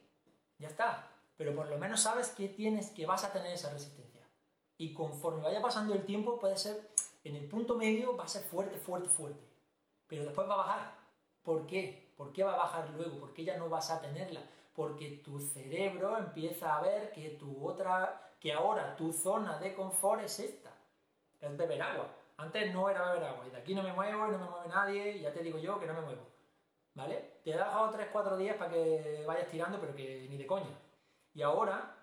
[0.58, 1.10] Ya está.
[1.40, 4.20] Pero por lo menos sabes que tienes, que vas a tener esa resistencia.
[4.76, 6.90] Y conforme vaya pasando el tiempo, puede ser,
[7.24, 9.42] en el punto medio va a ser fuerte, fuerte, fuerte.
[10.06, 10.98] Pero después va a bajar.
[11.42, 12.12] ¿Por qué?
[12.14, 13.18] ¿Por qué va a bajar luego?
[13.18, 14.42] Porque ya no vas a tenerla.
[14.74, 20.20] Porque tu cerebro empieza a ver que tu otra, que ahora tu zona de confort
[20.20, 20.76] es esta.
[21.40, 22.14] Es beber agua.
[22.36, 23.46] Antes no era beber agua.
[23.46, 25.16] Y de aquí no me muevo y no me mueve nadie.
[25.16, 26.26] Y ya te digo yo que no me muevo.
[26.92, 27.38] ¿Vale?
[27.42, 30.78] Te he dejado 3-4 días para que vayas tirando, pero que ni de coña.
[31.34, 31.96] Y ahora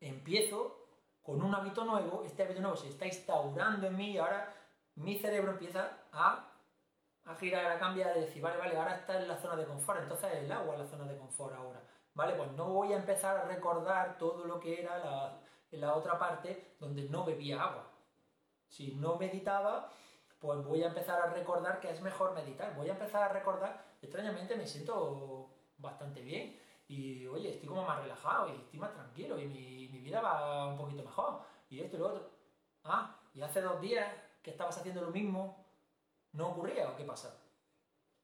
[0.00, 0.88] empiezo
[1.22, 4.52] con un hábito nuevo, este hábito nuevo se está instaurando en mí y ahora
[4.96, 6.52] mi cerebro empieza a,
[7.24, 10.02] a girar, a cambiar, a decir, vale, vale, ahora está en la zona de confort,
[10.02, 11.82] entonces el agua es la zona de confort ahora.
[12.14, 15.40] Vale, pues no voy a empezar a recordar todo lo que era la,
[15.70, 17.86] la otra parte donde no bebía agua.
[18.66, 19.90] Si no meditaba,
[20.40, 22.74] pues voy a empezar a recordar que es mejor meditar.
[22.74, 26.58] Voy a empezar a recordar, extrañamente me siento bastante bien
[26.90, 30.66] y oye, estoy como más relajado y estoy más tranquilo y mi, mi, vida va
[30.66, 32.28] un poquito mejor y esto y lo otro.
[32.82, 34.12] Ah, y hace dos días
[34.42, 35.64] que estabas haciendo lo mismo,
[36.32, 37.40] ¿no ocurría o qué pasa?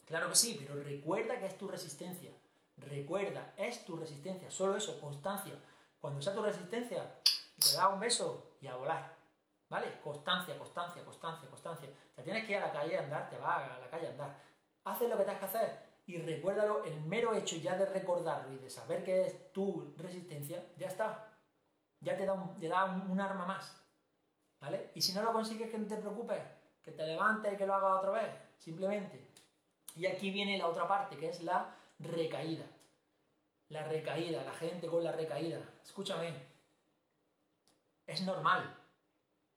[0.04, 2.32] Claro que sí, pero recuerda que es tu resistencia.
[2.76, 5.54] Recuerda, es tu resistencia, solo eso, constancia.
[6.00, 9.14] Cuando sea tu resistencia, te da un beso y a volar.
[9.68, 10.00] ¿Vale?
[10.02, 11.88] Constancia, constancia, constancia, constancia.
[12.16, 14.10] Te tienes que ir a la calle a andar, te vas a la calle a
[14.10, 14.40] andar.
[14.82, 18.58] Haces lo que tienes que hacer y recuérdalo, el mero hecho ya de recordarlo y
[18.58, 21.32] de saber que es tu resistencia, ya está.
[22.00, 23.76] Ya te da un, da un, arma más.
[24.60, 24.92] ¿Vale?
[24.94, 26.40] Y si no lo consigues, que no te preocupes,
[26.82, 29.32] que te levantes y que lo hagas otra vez, simplemente.
[29.96, 32.66] Y aquí viene la otra parte, que es la recaída.
[33.68, 35.58] La recaída, la gente con la recaída.
[35.82, 36.32] Escúchame,
[38.06, 38.76] es normal.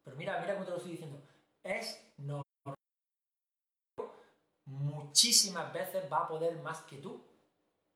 [0.04, 1.22] Pero mira, mira cómo te lo estoy diciendo.
[1.64, 2.49] Es normal
[4.70, 7.22] muchísimas veces va a poder más que tú,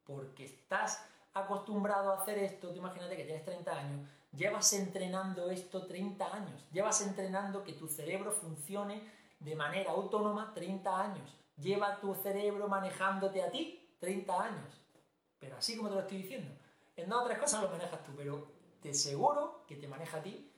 [0.03, 5.85] porque estás acostumbrado a hacer esto, tú imagínate que tienes 30 años, llevas entrenando esto
[5.85, 9.01] 30 años, llevas entrenando que tu cerebro funcione
[9.39, 14.81] de manera autónoma 30 años, lleva tu cerebro manejándote a ti 30 años,
[15.39, 16.55] pero así como te lo estoy diciendo,
[16.95, 18.47] en dos o tres cosas lo manejas tú, pero
[18.81, 20.51] te seguro que te maneja a ti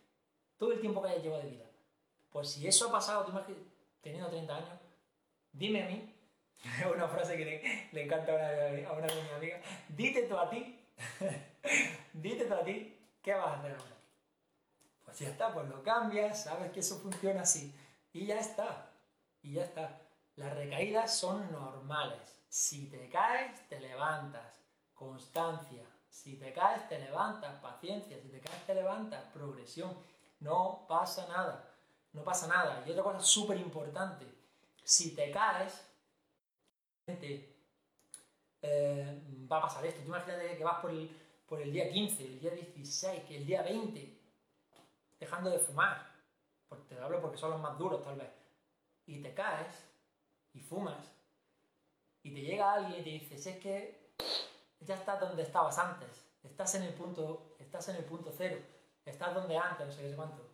[0.57, 1.65] todo el tiempo que hayas llevado de vida.
[2.29, 3.25] Pues si eso ha pasado,
[4.01, 4.79] teniendo 30 años,
[5.55, 6.13] dime a mí,
[6.93, 10.49] una frase que le, encanta a una, a una de mis amigas, dite tú a
[10.49, 10.79] ti,
[12.13, 13.95] dite tú a ti, ¿qué vas a hacer ahora?
[15.03, 17.73] Pues ya está, pues lo cambias, sabes que eso funciona así,
[18.11, 18.91] y ya está,
[19.41, 20.01] y ya está.
[20.35, 22.43] Las recaídas son normales.
[22.49, 24.53] Si te caes, te levantas.
[24.93, 25.85] Constancia.
[26.09, 27.57] Si te caes, te levantas.
[27.59, 28.19] Paciencia.
[28.19, 29.23] Si te caes, te levantas.
[29.33, 29.97] Progresión.
[30.39, 31.73] No pasa nada.
[32.11, 32.83] No pasa nada.
[32.85, 34.25] Y otra cosa súper importante.
[34.85, 35.83] Si te caes,
[38.61, 40.01] eh, va a pasar esto.
[40.01, 41.09] Tú imagínate que vas por el,
[41.47, 44.21] por el día 15, el día 16, que el día 20,
[45.19, 46.13] dejando de fumar.
[46.87, 48.29] Te hablo porque son los más duros, tal vez.
[49.07, 49.75] Y te caes
[50.53, 51.11] y fumas.
[52.21, 54.13] Y te llega alguien y te dice, es que
[54.81, 56.27] ya estás donde estabas antes.
[56.43, 58.59] Estás en el punto, estás en el punto cero.
[59.03, 60.47] Estás donde antes, no sé qué cuánto.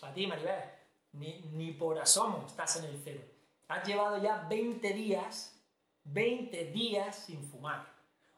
[0.00, 0.81] Para ti, Maribel,
[1.12, 3.22] ni, ni por asomo estás en el cero.
[3.68, 5.58] Has llevado ya 20 días,
[6.04, 7.86] 20 días sin fumar.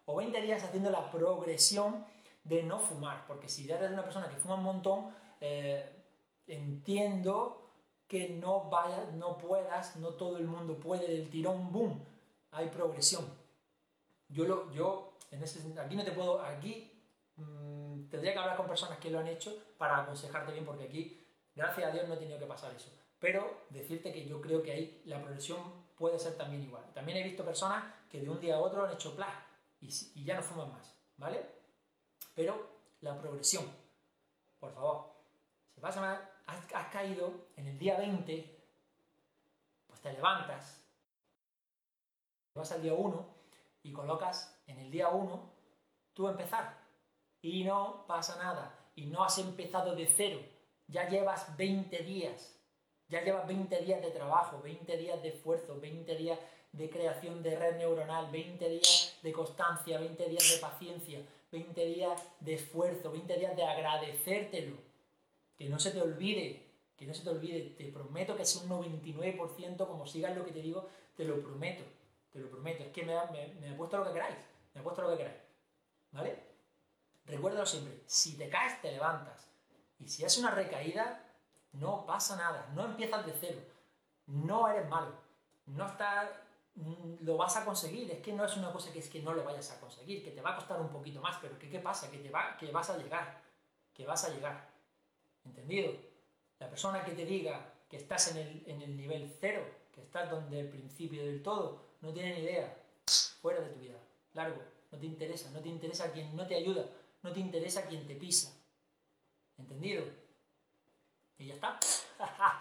[0.07, 2.05] O 20 días haciendo la progresión
[2.45, 3.27] de no fumar.
[3.27, 6.05] Porque si ya eres una persona que fuma un montón, eh,
[6.47, 7.65] entiendo
[8.07, 12.05] que no, vaya, no puedas, no todo el mundo puede del tirón, boom,
[12.51, 13.25] hay progresión.
[14.29, 16.93] Yo, lo, yo en ese, aquí no te puedo, aquí
[17.37, 21.24] mm, tendría que hablar con personas que lo han hecho para aconsejarte bien, porque aquí,
[21.55, 22.91] gracias a Dios, no he tenido que pasar eso.
[23.19, 26.85] Pero decirte que yo creo que ahí la progresión puede ser también igual.
[26.93, 29.35] También he visto personas que de un día a otro han hecho plas
[29.81, 31.45] y, ya no fuman más, ¿vale?
[32.35, 32.69] Pero
[33.01, 33.65] la progresión,
[34.59, 35.13] por favor,
[35.75, 38.67] se pasa mal, has, caído en el día 20,
[39.87, 40.85] pues te levantas,
[42.55, 43.35] vas al día 1
[43.83, 45.53] y colocas en el día 1
[46.15, 46.83] tú empezar.
[47.43, 48.91] Y no pasa nada.
[48.95, 50.41] Y no has empezado de cero.
[50.89, 52.55] Ya llevas 20 días.
[53.09, 56.39] Ya llevas 20 días de trabajo, 20 días de esfuerzo, 20 días
[56.73, 61.21] de creación de red neuronal, 20 días de constancia, 20 días de paciencia,
[61.53, 64.77] 20 días de esfuerzo, 20 días de agradecértelo
[65.57, 66.67] que no se te olvide,
[66.97, 70.53] que no se te olvide, te prometo que es un 99%, como sigas lo que
[70.53, 71.85] te digo, te lo prometo,
[72.33, 74.37] te lo prometo, es que me, me, me he puesto lo que queráis,
[74.75, 75.41] me he puesto lo que queráis,
[76.11, 76.37] ¿vale?
[77.27, 79.49] Recuérdalo siempre, si te caes te levantas,
[80.05, 81.21] y si es una recaída,
[81.73, 83.61] no pasa nada, no empiezas de cero,
[84.27, 85.13] no eres malo,
[85.67, 86.29] no estás
[87.21, 88.11] lo vas a conseguir.
[88.11, 90.31] Es que no es una cosa que es que no lo vayas a conseguir, que
[90.31, 92.11] te va a costar un poquito más, pero que, ¿qué pasa?
[92.11, 93.41] Que, te va, que vas a llegar,
[93.93, 94.69] que vas a llegar.
[95.45, 95.93] ¿Entendido?
[96.59, 100.69] La persona que te diga que estás en el, nivel cero, que estás donde el
[100.69, 102.77] principio del todo, no tiene ni idea.
[103.41, 103.99] Fuera de tu vida.
[104.33, 104.61] Largo.
[104.91, 105.51] No te interesa.
[105.51, 106.87] No te interesa quien no te ayuda.
[107.23, 108.53] No te interesa quien te pisa.
[109.59, 110.05] ¿Entendido?
[111.39, 111.79] Y ya está.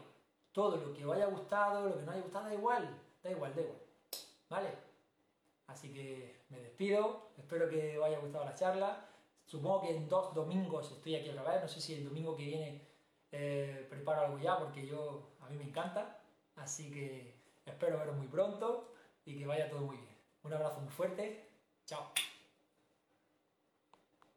[0.52, 3.56] todo lo que os haya gustado, lo que no haya gustado, da igual, da igual,
[3.56, 3.82] da igual,
[4.50, 4.83] ¿vale?
[5.74, 9.10] Así que me despido, espero que os haya gustado la charla,
[9.46, 12.44] Supongo que en dos domingos estoy aquí otra vez, no sé si el domingo que
[12.44, 12.82] viene
[13.32, 14.82] eh, preparo algo ya porque
[15.42, 16.20] a mí me encanta,
[16.56, 17.36] así que
[17.66, 18.94] espero veros muy pronto
[19.26, 20.18] y que vaya todo muy bien.
[20.44, 21.50] Un abrazo muy fuerte,
[21.86, 22.14] chao.